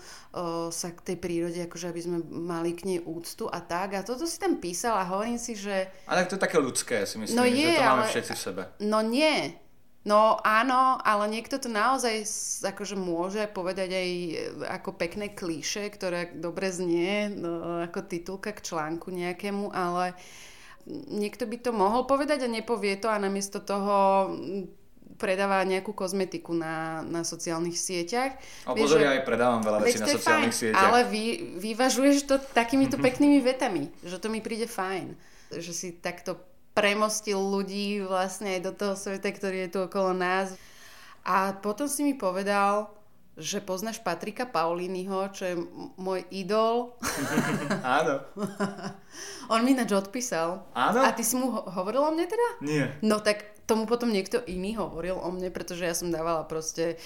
sa 0.74 0.90
k 0.90 1.14
tej 1.14 1.16
prírode, 1.22 1.62
akože 1.62 1.94
aby 1.94 2.00
sme 2.02 2.18
mali 2.26 2.74
k 2.74 2.90
nej 2.90 3.00
úctu 3.06 3.46
a 3.46 3.62
tak. 3.62 3.94
A 3.94 4.02
toto 4.02 4.26
si 4.26 4.34
tam 4.42 4.58
písal 4.58 4.98
a 4.98 5.06
hovorím 5.06 5.38
si, 5.38 5.54
že... 5.54 5.86
Ale 6.10 6.26
to 6.26 6.34
je 6.34 6.42
také 6.42 6.58
ľudské, 6.58 7.06
si 7.06 7.22
myslím, 7.22 7.38
no 7.38 7.46
je, 7.46 7.70
že 7.70 7.78
to 7.78 7.86
máme 7.86 8.02
ale... 8.02 8.10
všetci 8.10 8.32
v 8.34 8.40
sebe. 8.42 8.62
No 8.82 8.98
nie, 8.98 9.63
No 10.04 10.36
áno, 10.44 11.00
ale 11.00 11.32
niekto 11.32 11.56
to 11.56 11.72
naozaj 11.72 12.28
akože 12.60 12.92
môže 12.92 13.48
povedať 13.48 13.88
aj 13.88 14.08
e, 14.12 14.32
ako 14.68 15.00
pekné 15.00 15.32
klíše, 15.32 15.88
ktoré 15.88 16.28
dobre 16.36 16.68
znie 16.68 17.32
no, 17.32 17.80
ako 17.80 18.04
titulka 18.04 18.52
k 18.52 18.60
článku 18.60 19.08
nejakému, 19.08 19.72
ale 19.72 20.12
niekto 21.08 21.48
by 21.48 21.56
to 21.56 21.72
mohol 21.72 22.04
povedať 22.04 22.44
a 22.44 22.52
nepovie 22.52 23.00
to 23.00 23.08
a 23.08 23.16
namiesto 23.16 23.64
toho 23.64 24.28
predáva 25.16 25.64
nejakú 25.64 25.96
kozmetiku 25.96 26.52
na, 26.52 27.00
na 27.06 27.24
sociálnych 27.24 27.78
sieťach. 27.78 28.36
A 28.68 28.76
pozor, 28.76 29.00
ja 29.00 29.16
aj 29.16 29.24
predávam 29.24 29.64
veľa 29.64 29.78
vecí 29.80 30.04
na 30.04 30.10
sociálnych 30.10 30.52
fajn, 30.52 30.60
sieťach. 30.68 30.84
Ale 30.84 31.00
vy, 31.08 31.24
vyvažuješ 31.64 32.28
to 32.28 32.36
takýmito 32.52 33.00
peknými 33.06 33.40
vetami, 33.40 33.88
že 34.04 34.20
to 34.20 34.28
mi 34.28 34.44
príde 34.44 34.68
fajn. 34.68 35.16
Že 35.54 35.72
si 35.72 35.88
takto 35.96 36.53
premostil 36.74 37.38
ľudí 37.38 38.02
vlastne 38.02 38.58
aj 38.58 38.60
do 38.60 38.72
toho 38.74 38.94
sveta, 38.94 39.30
ktorý 39.30 39.66
je 39.66 39.72
tu 39.72 39.78
okolo 39.80 40.10
nás. 40.10 40.58
A 41.22 41.54
potom 41.54 41.86
si 41.86 42.02
mi 42.02 42.12
povedal, 42.12 42.90
že 43.34 43.58
poznáš 43.58 43.98
Patrika 43.98 44.44
Paulínyho, 44.44 45.30
čo 45.30 45.42
je 45.42 45.54
môj 45.96 46.22
idol. 46.30 46.94
Áno. 47.98 48.22
On 49.54 49.62
mi 49.62 49.72
ináč 49.72 49.90
odpísal. 49.90 50.66
Áno? 50.70 51.00
A 51.00 51.10
ty 51.10 51.22
si 51.22 51.34
mu 51.34 51.50
ho- 51.50 51.66
hovoril 51.66 52.02
o 52.02 52.10
mne 52.10 52.26
teda? 52.26 52.48
Nie. 52.60 52.84
No 53.00 53.18
tak 53.18 53.53
tomu 53.64 53.88
potom 53.88 54.12
niekto 54.12 54.44
iný 54.44 54.76
hovoril 54.76 55.16
o 55.16 55.28
mne, 55.32 55.48
pretože 55.48 55.88
ja 55.88 55.96
som 55.96 56.12
dávala 56.12 56.44
proste 56.44 57.00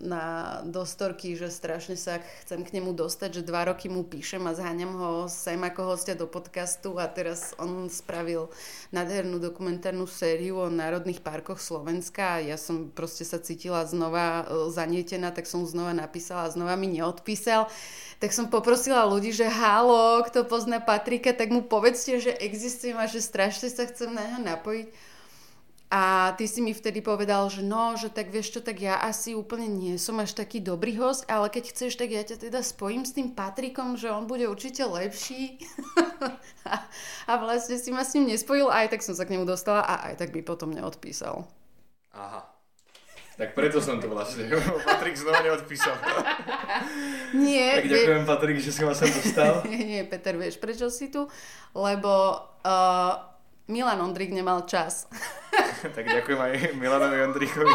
na 0.00 0.58
dostorky, 0.64 1.36
že 1.36 1.52
strašne 1.52 1.94
sa 1.94 2.18
chcem 2.42 2.64
k 2.64 2.80
nemu 2.80 2.96
dostať, 2.96 3.40
že 3.40 3.46
dva 3.46 3.68
roky 3.68 3.92
mu 3.92 4.02
píšem 4.02 4.40
a 4.48 4.56
zháňam 4.56 4.96
ho 4.96 5.12
sem 5.28 5.60
ako 5.60 5.94
hostia 5.94 6.16
do 6.16 6.24
podcastu 6.24 6.96
a 6.96 7.04
teraz 7.06 7.52
on 7.60 7.86
spravil 7.92 8.48
nádhernú 8.96 9.36
dokumentárnu 9.36 10.08
sériu 10.08 10.64
o 10.64 10.72
národných 10.72 11.20
parkoch 11.20 11.60
Slovenska 11.60 12.40
a 12.40 12.42
ja 12.42 12.56
som 12.56 12.88
proste 12.88 13.28
sa 13.28 13.36
cítila 13.38 13.84
znova 13.84 14.48
e, 14.48 14.72
zanietená, 14.72 15.36
tak 15.36 15.44
som 15.44 15.68
znova 15.68 15.92
napísala 15.92 16.48
a 16.48 16.52
znova 16.52 16.74
mi 16.80 16.88
neodpísal. 16.96 17.68
Tak 18.24 18.32
som 18.32 18.48
poprosila 18.48 19.04
ľudí, 19.04 19.36
že 19.36 19.52
halo, 19.52 20.24
kto 20.24 20.48
pozná 20.48 20.80
Patrika, 20.80 21.36
tak 21.36 21.52
mu 21.52 21.60
povedzte, 21.60 22.20
že 22.20 22.32
existujem 22.40 22.96
a 22.96 23.04
že 23.04 23.20
strašne 23.20 23.68
sa 23.68 23.84
chcem 23.84 24.12
na 24.12 24.24
neho 24.24 24.40
napojiť. 24.40 25.09
A 25.90 26.30
ty 26.38 26.46
si 26.46 26.62
mi 26.62 26.70
vtedy 26.70 27.02
povedal, 27.02 27.50
že 27.50 27.66
no, 27.66 27.98
že 27.98 28.14
tak 28.14 28.30
vieš 28.30 28.54
čo, 28.54 28.60
tak 28.62 28.78
ja 28.78 29.02
asi 29.02 29.34
úplne 29.34 29.66
nie 29.66 29.98
som 29.98 30.22
až 30.22 30.38
taký 30.38 30.62
dobrý 30.62 30.94
host, 30.94 31.26
ale 31.26 31.50
keď 31.50 31.74
chceš, 31.74 31.98
tak 31.98 32.14
ja 32.14 32.22
ťa 32.22 32.46
teda 32.46 32.62
spojím 32.62 33.02
s 33.02 33.18
tým 33.18 33.34
Patrikom, 33.34 33.98
že 33.98 34.06
on 34.06 34.30
bude 34.30 34.46
určite 34.46 34.86
lepší. 34.86 35.58
a, 36.62 36.86
a 37.30 37.32
vlastne 37.42 37.74
si 37.74 37.90
ma 37.90 38.06
s 38.06 38.14
ním 38.14 38.30
nespojil, 38.30 38.70
aj 38.70 38.94
tak 38.94 39.02
som 39.02 39.18
sa 39.18 39.26
k 39.26 39.34
nemu 39.34 39.42
dostala 39.42 39.82
a 39.82 40.14
aj 40.14 40.22
tak 40.22 40.30
by 40.30 40.46
potom 40.46 40.70
neodpísal. 40.70 41.42
Aha. 42.14 42.46
Tak 43.40 43.56
preto 43.56 43.80
som 43.80 43.96
to 43.96 44.06
vlastne. 44.06 44.52
Patrik 44.86 45.16
znova 45.16 45.40
neodpísal. 45.40 45.96
Nie. 47.34 47.80
Tak 47.80 47.88
ďakujem, 47.88 48.22
vie... 48.22 48.28
Patrik, 48.28 48.58
že 48.60 48.70
si 48.70 48.84
ma 48.84 48.92
sem 48.92 49.08
dostal. 49.08 49.64
nie, 49.64 49.80
nie, 49.80 50.02
Peter, 50.04 50.36
vieš, 50.36 50.60
prečo 50.60 50.92
si 50.92 51.08
tu? 51.08 51.24
Lebo 51.72 52.36
uh, 52.62 53.29
Milan 53.70 54.02
Ondrik 54.02 54.34
nemal 54.34 54.66
čas. 54.66 55.06
tak 55.96 56.04
ďakujem 56.04 56.40
aj 56.40 56.52
Milanovi 56.74 57.22
Ondrichovi. 57.22 57.70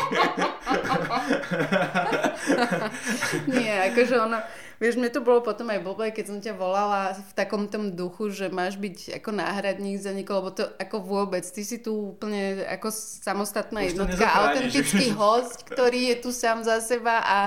Nie, 3.56 3.92
akože 3.92 4.16
ono, 4.20 4.38
vieš, 4.78 5.00
mne 5.00 5.10
to 5.10 5.24
bolo 5.24 5.42
potom 5.42 5.72
aj 5.72 5.80
blbé, 5.82 6.12
keď 6.12 6.26
som 6.28 6.42
ťa 6.44 6.54
volala 6.56 7.16
v 7.16 7.32
takom 7.34 7.68
tom 7.72 7.96
duchu, 7.96 8.30
že 8.32 8.52
máš 8.52 8.76
byť 8.76 9.20
ako 9.20 9.32
náhradník 9.32 10.00
za 10.00 10.12
niekoho, 10.12 10.40
lebo 10.44 10.52
to 10.52 10.68
ako 10.78 11.00
vôbec, 11.02 11.44
ty 11.48 11.64
si 11.64 11.80
tu 11.80 12.16
úplne 12.16 12.68
ako 12.68 12.92
samostatná 13.24 13.88
Už 13.88 13.96
jednotka, 13.96 14.28
autentický 14.28 15.16
host, 15.16 15.64
ktorý 15.68 16.14
je 16.14 16.16
tu 16.22 16.30
sám 16.36 16.62
za 16.62 16.84
seba 16.84 17.24
a 17.24 17.38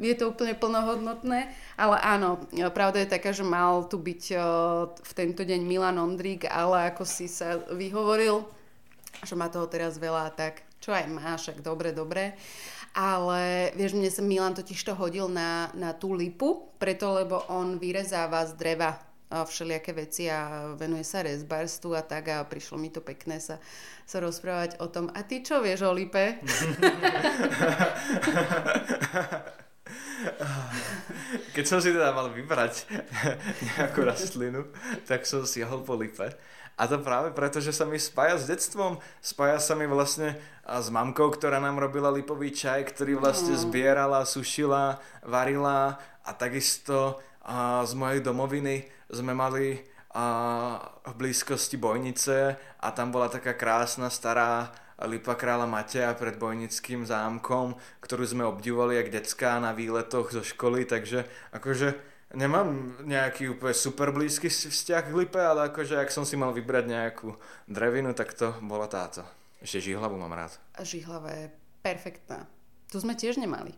je 0.00 0.14
to 0.16 0.32
úplne 0.32 0.56
plnohodnotné, 0.56 1.52
ale 1.76 1.96
áno, 2.00 2.40
pravda 2.72 3.04
je 3.04 3.12
taká, 3.12 3.32
že 3.32 3.46
mal 3.46 3.88
tu 3.88 3.96
byť 3.96 4.22
v 4.96 5.12
tento 5.16 5.42
deň 5.44 5.60
Milan 5.64 6.00
Ondrík, 6.00 6.48
ale 6.48 6.92
ako 6.92 7.04
si 7.08 7.28
sa 7.28 7.60
vyhovoril, 7.72 8.44
že 9.24 9.34
má 9.34 9.48
toho 9.48 9.66
teraz 9.68 9.96
veľa, 9.96 10.32
tak 10.36 10.64
čo 10.80 10.92
aj 10.92 11.08
máš, 11.08 11.56
ak 11.56 11.64
dobre, 11.64 11.92
dobre. 11.92 12.36
Ale 12.96 13.72
vieš, 13.76 13.92
mne 13.92 14.08
sa 14.08 14.24
Milan 14.24 14.56
totiž 14.56 14.80
to 14.80 14.96
hodil 14.96 15.28
na, 15.28 15.68
na 15.76 15.92
tú 15.92 16.16
lipu, 16.16 16.72
preto 16.80 17.12
lebo 17.12 17.44
on 17.52 17.76
vyrezáva 17.76 18.48
z 18.48 18.56
dreva 18.56 18.96
všelijaké 19.26 19.92
veci 19.92 20.30
a 20.30 20.70
venuje 20.78 21.02
sa 21.02 21.26
rezbarstvu 21.26 21.98
a 21.98 22.02
tak 22.06 22.30
a 22.30 22.46
prišlo 22.46 22.78
mi 22.78 22.94
to 22.94 23.02
pekné 23.02 23.42
sa, 23.42 23.58
sa 24.06 24.22
rozprávať 24.22 24.78
o 24.78 24.86
tom. 24.86 25.10
A 25.12 25.26
ty 25.26 25.42
čo 25.42 25.58
vieš 25.58 25.82
o 25.82 25.92
lipe? 25.92 26.38
keď 31.54 31.64
som 31.64 31.78
si 31.82 31.92
teda 31.92 32.12
mal 32.12 32.32
vybrať 32.32 32.88
nejakú 33.74 34.00
rastlinu, 34.04 34.68
tak 35.04 35.28
som 35.28 35.44
siahol 35.44 35.84
po 35.84 35.96
lipe. 35.96 36.32
A 36.76 36.84
to 36.84 37.00
práve 37.00 37.32
preto, 37.32 37.56
že 37.56 37.72
sa 37.72 37.88
mi 37.88 37.96
spája 37.96 38.36
s 38.36 38.44
detstvom. 38.44 39.00
Spája 39.24 39.56
sa 39.56 39.72
mi 39.72 39.88
vlastne 39.88 40.36
s 40.60 40.92
mamkou, 40.92 41.32
ktorá 41.32 41.56
nám 41.56 41.80
robila 41.80 42.12
lipový 42.12 42.52
čaj, 42.52 42.92
ktorý 42.92 43.16
vlastne 43.16 43.56
zbierala, 43.56 44.28
sušila, 44.28 45.00
varila 45.24 45.96
a 46.20 46.30
takisto 46.36 47.16
z 47.80 47.92
mojej 47.96 48.20
domoviny 48.20 48.84
sme 49.08 49.32
mali 49.32 49.80
v 51.06 51.12
blízkosti 51.16 51.80
Bojnice 51.80 52.56
a 52.80 52.88
tam 52.92 53.08
bola 53.08 53.32
taká 53.32 53.56
krásna 53.56 54.12
stará 54.12 54.68
Lipa 55.04 55.36
kráľa 55.36 55.68
Mateja 55.68 56.16
pred 56.16 56.40
Bojnickým 56.40 57.04
zámkom, 57.04 57.76
ktorú 58.00 58.24
sme 58.24 58.48
obdivovali 58.48 58.96
jak 58.96 59.12
decká 59.12 59.60
na 59.60 59.76
výletoch 59.76 60.32
zo 60.32 60.40
školy, 60.40 60.88
takže 60.88 61.28
akože 61.52 61.92
nemám 62.32 62.96
nejaký 63.04 63.52
úplne 63.52 63.76
super 63.76 64.08
blízky 64.08 64.48
vzťah 64.48 65.04
k 65.12 65.16
Lipe, 65.16 65.36
ale 65.36 65.68
akože 65.68 66.00
ak 66.00 66.08
som 66.08 66.24
si 66.24 66.40
mal 66.40 66.56
vybrať 66.56 66.84
nejakú 66.88 67.36
drevinu, 67.68 68.16
tak 68.16 68.32
to 68.32 68.56
bola 68.64 68.88
táto. 68.88 69.20
Ešte 69.60 69.92
žihlavu 69.92 70.16
mám 70.16 70.32
rád. 70.32 70.56
A 70.72 70.80
žihlava 70.80 71.28
je 71.32 71.52
perfektná. 71.84 72.48
Tu 72.88 72.96
sme 72.96 73.12
tiež 73.12 73.36
nemali. 73.36 73.76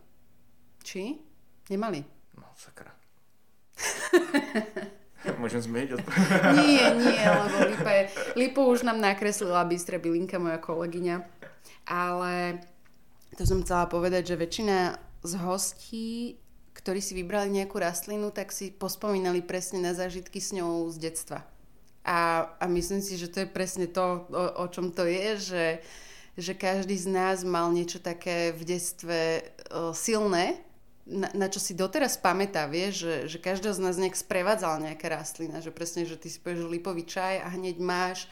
Či? 0.87 1.19
Nemali. 1.67 1.99
No, 2.39 2.47
sakra. 2.55 2.95
Môžem 5.41 5.59
zmeniť 5.59 5.89
Nie, 6.59 6.85
nie, 6.95 7.19
lebo 7.19 7.57
Lipa 7.67 7.91
je, 7.91 8.03
Lipu 8.39 8.61
už 8.63 8.87
nám 8.87 8.99
nakreslila 9.03 9.67
Bystre 9.67 9.99
Bilinka, 9.99 10.39
moja 10.39 10.57
kolegyňa. 10.57 11.15
Ale 11.89 12.63
to 13.35 13.43
som 13.43 13.63
chcela 13.63 13.89
povedať, 13.89 14.33
že 14.33 14.39
väčšina 14.39 14.77
z 15.23 15.33
hostí, 15.43 16.39
ktorí 16.79 17.03
si 17.03 17.11
vybrali 17.11 17.51
nejakú 17.51 17.75
rastlinu, 17.75 18.31
tak 18.31 18.55
si 18.55 18.71
pospomínali 18.71 19.43
presne 19.43 19.83
na 19.83 19.91
zážitky 19.91 20.39
s 20.39 20.55
ňou 20.55 20.87
z 20.87 21.11
detstva. 21.11 21.43
A, 22.07 22.47
a 22.55 22.65
myslím 22.71 23.03
si, 23.03 23.19
že 23.19 23.27
to 23.27 23.43
je 23.43 23.47
presne 23.51 23.91
to, 23.91 24.23
o, 24.31 24.45
o 24.63 24.65
čom 24.71 24.95
to 24.95 25.03
je, 25.03 25.27
že, 25.35 25.65
že 26.39 26.53
každý 26.55 26.95
z 26.95 27.11
nás 27.11 27.43
mal 27.43 27.67
niečo 27.75 27.99
také 27.99 28.55
v 28.55 28.63
detstve 28.63 29.19
o, 29.67 29.91
silné, 29.91 30.63
na, 31.09 31.29
na 31.33 31.47
čo 31.49 31.57
si 31.57 31.73
doteraz 31.73 32.21
pamätá, 32.21 32.69
vie, 32.69 32.93
že, 32.93 33.25
že 33.25 33.41
každého 33.41 33.73
z 33.73 33.81
nás 33.81 33.97
nejak 33.97 34.13
sprevádzala 34.13 34.93
nejaká 34.93 35.09
rastlina, 35.09 35.57
že 35.59 35.73
presne, 35.73 36.05
že 36.05 36.15
ty 36.15 36.29
si 36.29 36.37
povieš 36.37 36.69
lipový 36.69 37.03
čaj 37.03 37.41
a 37.41 37.47
hneď 37.49 37.81
máš 37.81 38.29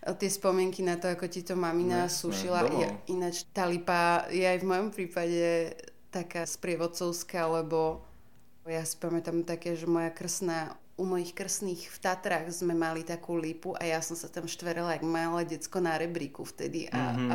e, 0.00 0.16
tie 0.16 0.32
spomienky 0.32 0.80
na 0.80 0.96
to, 0.96 1.12
ako 1.12 1.28
ti 1.28 1.44
to 1.44 1.52
mamina 1.52 2.08
ne, 2.08 2.12
sušila. 2.12 2.60
Ne, 2.66 2.72
ja, 2.80 2.88
ináč 3.12 3.44
tá 3.52 3.68
lipa 3.68 4.24
je 4.32 4.48
aj 4.48 4.58
v 4.64 4.68
mojom 4.68 4.88
prípade 4.88 5.76
taká 6.08 6.48
sprievodcovská, 6.48 7.44
lebo 7.44 8.00
ja 8.64 8.82
si 8.82 8.96
pamätám 8.96 9.44
také, 9.44 9.76
že 9.76 9.84
moja 9.84 10.08
krsná 10.08 10.74
u 10.96 11.04
mojich 11.04 11.36
krsných 11.36 11.92
v 11.92 11.98
Tatrách 12.00 12.48
sme 12.48 12.72
mali 12.72 13.04
takú 13.04 13.36
lipu 13.36 13.76
a 13.76 13.84
ja 13.84 14.00
som 14.00 14.16
sa 14.16 14.32
tam 14.32 14.48
štverela 14.48 14.96
jak 14.96 15.04
malé 15.04 15.44
decko 15.44 15.76
na 15.84 16.00
rebríku 16.00 16.40
vtedy 16.48 16.88
a, 16.88 17.12
mm-hmm. 17.12 17.28
a 17.28 17.34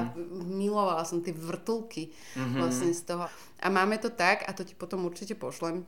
milovala 0.50 1.06
som 1.06 1.22
tie 1.22 1.30
vrtulky 1.30 2.10
mm-hmm. 2.10 2.58
vlastne 2.58 2.90
z 2.90 3.02
toho. 3.06 3.30
A 3.62 3.68
máme 3.70 4.02
to 4.02 4.10
tak, 4.10 4.50
a 4.50 4.52
to 4.58 4.66
ti 4.66 4.74
potom 4.74 5.06
určite 5.06 5.38
pošlem, 5.38 5.86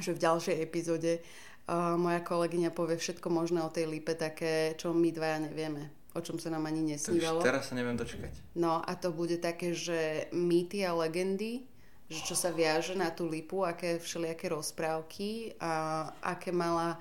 že 0.00 0.16
v 0.16 0.22
ďalšej 0.24 0.56
epizóde 0.64 1.20
uh, 1.20 2.00
moja 2.00 2.24
kolegyňa 2.24 2.72
povie 2.72 2.96
všetko 2.96 3.28
možné 3.28 3.60
o 3.60 3.68
tej 3.68 3.84
lipe 3.84 4.16
také, 4.16 4.72
čo 4.80 4.96
my 4.96 5.12
dvaja 5.12 5.44
nevieme 5.44 5.92
o 6.16 6.20
čom 6.24 6.40
sa 6.40 6.50
nám 6.50 6.66
ani 6.66 6.82
nesnívalo. 6.82 7.44
teraz 7.44 7.70
sa 7.70 7.78
neviem 7.78 7.94
dočkať. 7.94 8.34
No 8.58 8.82
a 8.82 8.92
to 8.98 9.14
bude 9.14 9.38
také, 9.38 9.70
že 9.70 10.26
mýty 10.34 10.82
a 10.82 10.90
legendy, 10.96 11.68
že 12.08 12.20
čo 12.24 12.32
sa 12.32 12.48
viaže 12.48 12.96
na 12.96 13.12
tú 13.12 13.28
lipu, 13.28 13.62
aké 13.68 14.00
všelijaké 14.00 14.48
rozprávky 14.48 15.56
a 15.60 16.08
aké 16.24 16.48
mala 16.52 16.96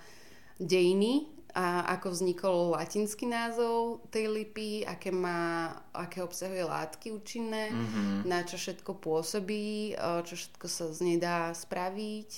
dejiny 0.59 1.31
a 1.57 1.89
ako 1.97 2.13
vznikol 2.13 2.77
latinský 2.77 3.25
názov 3.25 4.05
tej 4.13 4.29
lipy, 4.29 4.85
aké, 4.85 5.09
má, 5.09 5.73
aké 5.89 6.21
obsahuje 6.21 6.61
látky 6.61 7.09
účinné, 7.09 7.73
mm-hmm. 7.73 8.29
na 8.29 8.45
čo 8.45 8.61
všetko 8.61 9.01
pôsobí, 9.01 9.97
čo 9.97 10.33
všetko 10.37 10.67
sa 10.69 10.85
z 10.93 10.99
nej 11.01 11.17
dá 11.17 11.55
spraviť, 11.57 12.31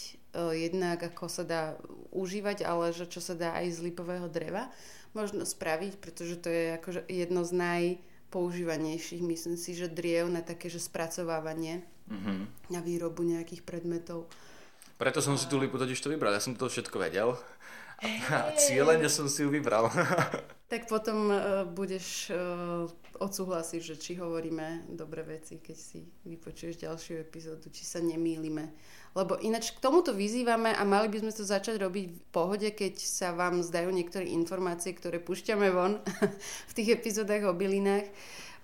jednak 0.55 1.03
ako 1.03 1.25
sa 1.27 1.43
dá 1.43 1.63
užívať, 2.15 2.63
ale 2.63 2.95
že 2.95 3.11
čo 3.11 3.19
sa 3.19 3.35
dá 3.35 3.57
aj 3.59 3.81
z 3.81 3.91
lipového 3.91 4.31
dreva 4.31 4.71
možno 5.17 5.41
spraviť, 5.41 5.97
pretože 5.97 6.37
to 6.37 6.47
je 6.53 6.77
akože 6.77 7.01
jedno 7.09 7.41
z 7.41 7.51
najpoužívanejších, 8.29 9.25
myslím 9.25 9.57
si, 9.57 9.73
že 9.73 9.89
driev 9.89 10.29
na 10.29 10.45
také, 10.45 10.69
že 10.69 10.77
spracovávanie 10.77 11.81
mm-hmm. 12.05 12.69
na 12.69 12.77
výrobu 12.77 13.25
nejakých 13.25 13.65
predmetov. 13.65 14.29
Preto 15.01 15.17
som 15.17 15.33
si 15.33 15.49
tú 15.49 15.57
lipu 15.57 15.81
totiž 15.81 15.97
to 15.97 16.13
vybral. 16.13 16.37
Ja 16.37 16.37
som 16.37 16.53
to 16.53 16.69
všetko 16.69 17.01
vedel. 17.01 17.33
A 18.29 18.53
cieľene 18.53 19.09
som 19.09 19.25
si 19.25 19.41
ju 19.41 19.49
vybral. 19.49 19.89
tak 20.69 20.85
potom 20.85 21.33
uh, 21.33 21.65
budeš 21.65 22.29
uh, 22.29 22.85
odsúhlasiť, 23.17 23.81
že 23.81 23.95
či 23.97 24.11
hovoríme 24.21 24.93
dobré 24.93 25.25
veci, 25.25 25.57
keď 25.57 25.77
si 25.77 26.05
vypočuješ 26.29 26.85
ďalšiu 26.85 27.19
epizódu, 27.19 27.73
či 27.73 27.83
sa 27.83 27.99
nemýlime. 27.99 28.69
Lebo 29.17 29.41
ináč 29.41 29.73
k 29.73 29.81
tomuto 29.81 30.13
vyzývame 30.13 30.71
a 30.71 30.85
mali 30.85 31.09
by 31.09 31.25
sme 31.25 31.33
to 31.33 31.41
začať 31.41 31.81
robiť 31.81 32.05
v 32.13 32.23
pohode, 32.29 32.69
keď 32.69 33.01
sa 33.01 33.33
vám 33.33 33.65
zdajú 33.65 33.89
niektoré 33.89 34.29
informácie, 34.29 34.93
ktoré 34.93 35.17
pušťame 35.17 35.73
von 35.73 35.97
v 36.69 36.75
tých 36.77 37.01
epizódach 37.01 37.43
o 37.49 37.57
bylinách, 37.57 38.05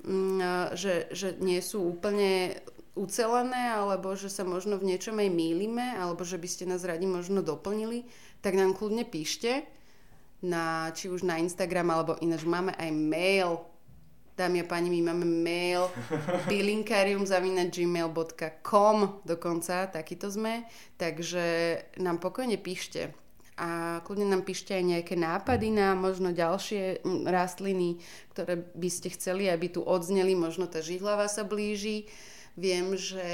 um, 0.05 0.39
že, 0.77 1.09
že 1.09 1.35
nie 1.41 1.57
sú 1.59 1.89
úplne 1.89 2.61
ucelené, 2.95 3.75
alebo 3.75 4.15
že 4.15 4.31
sa 4.31 4.47
možno 4.47 4.79
v 4.79 4.95
niečom 4.95 5.19
aj 5.19 5.29
mýlime, 5.33 5.99
alebo 5.99 6.23
že 6.23 6.39
by 6.39 6.47
ste 6.47 6.63
nás 6.69 6.85
radi 6.87 7.09
možno 7.09 7.43
doplnili, 7.43 8.07
tak 8.39 8.55
nám 8.55 8.71
kľudne 8.71 9.03
píšte, 9.03 9.67
na, 10.45 10.93
či 10.93 11.09
už 11.09 11.25
na 11.25 11.41
Instagram, 11.41 11.89
alebo 11.89 12.13
ináč 12.21 12.45
máme 12.45 12.77
aj 12.77 12.91
mail. 12.93 13.65
Dámy 14.35 14.59
a 14.61 14.65
páni, 14.67 14.91
my 14.91 15.01
máme 15.09 15.25
mail 15.25 15.89
bilinkarium.gmail.com 16.51 18.97
dokonca, 19.25 19.87
takýto 19.89 20.29
sme. 20.29 20.69
Takže 21.01 21.45
nám 21.97 22.21
pokojne 22.21 22.61
píšte. 22.61 23.09
A 23.55 24.03
kľudne 24.03 24.27
nám 24.27 24.43
píšte 24.43 24.75
aj 24.75 24.83
nejaké 24.83 25.15
nápady 25.15 25.71
na 25.71 25.95
možno 25.95 26.35
ďalšie 26.35 27.07
rastliny, 27.23 28.03
ktoré 28.35 28.67
by 28.75 28.89
ste 28.91 29.15
chceli, 29.15 29.47
aby 29.47 29.71
tu 29.71 29.79
odzneli. 29.79 30.35
Možno 30.35 30.67
tá 30.67 30.83
žihlava 30.83 31.31
sa 31.31 31.47
blíži 31.47 32.11
Viem, 32.55 32.95
že 32.95 33.27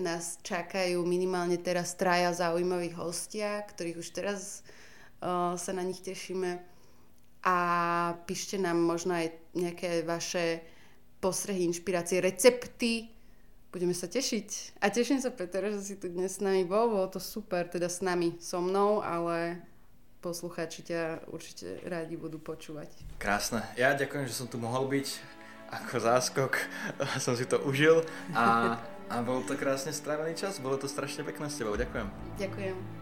nás 0.00 0.40
čakajú 0.40 1.04
minimálne 1.04 1.60
teraz 1.60 1.92
traja 1.92 2.32
zaujímaví 2.32 2.96
hostia, 2.96 3.60
ktorých 3.68 4.00
už 4.00 4.08
teraz 4.16 4.64
sa 5.54 5.70
na 5.72 5.86
nich 5.86 6.02
tešíme. 6.02 6.58
A 7.42 7.56
píšte 8.26 8.58
nám 8.58 8.78
možno 8.78 9.18
aj 9.18 9.34
nejaké 9.54 10.06
vaše 10.06 10.62
postrehy, 11.18 11.66
inšpirácie, 11.66 12.22
recepty. 12.22 13.10
Budeme 13.72 13.94
sa 13.96 14.10
tešiť. 14.10 14.78
A 14.82 14.90
teším 14.90 15.18
sa, 15.22 15.32
Peter, 15.32 15.64
že 15.70 15.80
si 15.82 15.94
tu 15.96 16.10
dnes 16.10 16.30
s 16.30 16.42
nami 16.42 16.66
bol. 16.66 16.92
Bolo 16.92 17.08
to 17.08 17.18
super, 17.22 17.66
teda 17.66 17.88
s 17.88 18.04
nami, 18.04 18.36
so 18.38 18.60
mnou, 18.60 19.00
ale 19.00 19.62
poslucháči 20.22 20.86
ťa 20.86 21.26
určite 21.34 21.82
rádi 21.88 22.14
budú 22.14 22.38
počúvať. 22.38 22.90
Krásne. 23.18 23.66
Ja 23.74 23.96
ďakujem, 23.96 24.30
že 24.30 24.38
som 24.38 24.46
tu 24.46 24.60
mohol 24.60 24.86
byť 24.86 25.08
ako 25.72 25.96
záskok 25.98 26.52
som 27.24 27.32
si 27.32 27.48
to 27.48 27.56
užil 27.64 28.04
a, 28.36 28.76
a 29.08 29.16
bol 29.24 29.40
to 29.42 29.56
krásne 29.56 29.90
strávený 29.90 30.36
čas, 30.36 30.60
bolo 30.60 30.76
to 30.76 30.84
strašne 30.84 31.24
pekné 31.24 31.48
s 31.48 31.56
tebou, 31.56 31.74
ďakujem. 31.74 32.06
Ďakujem. 32.36 33.01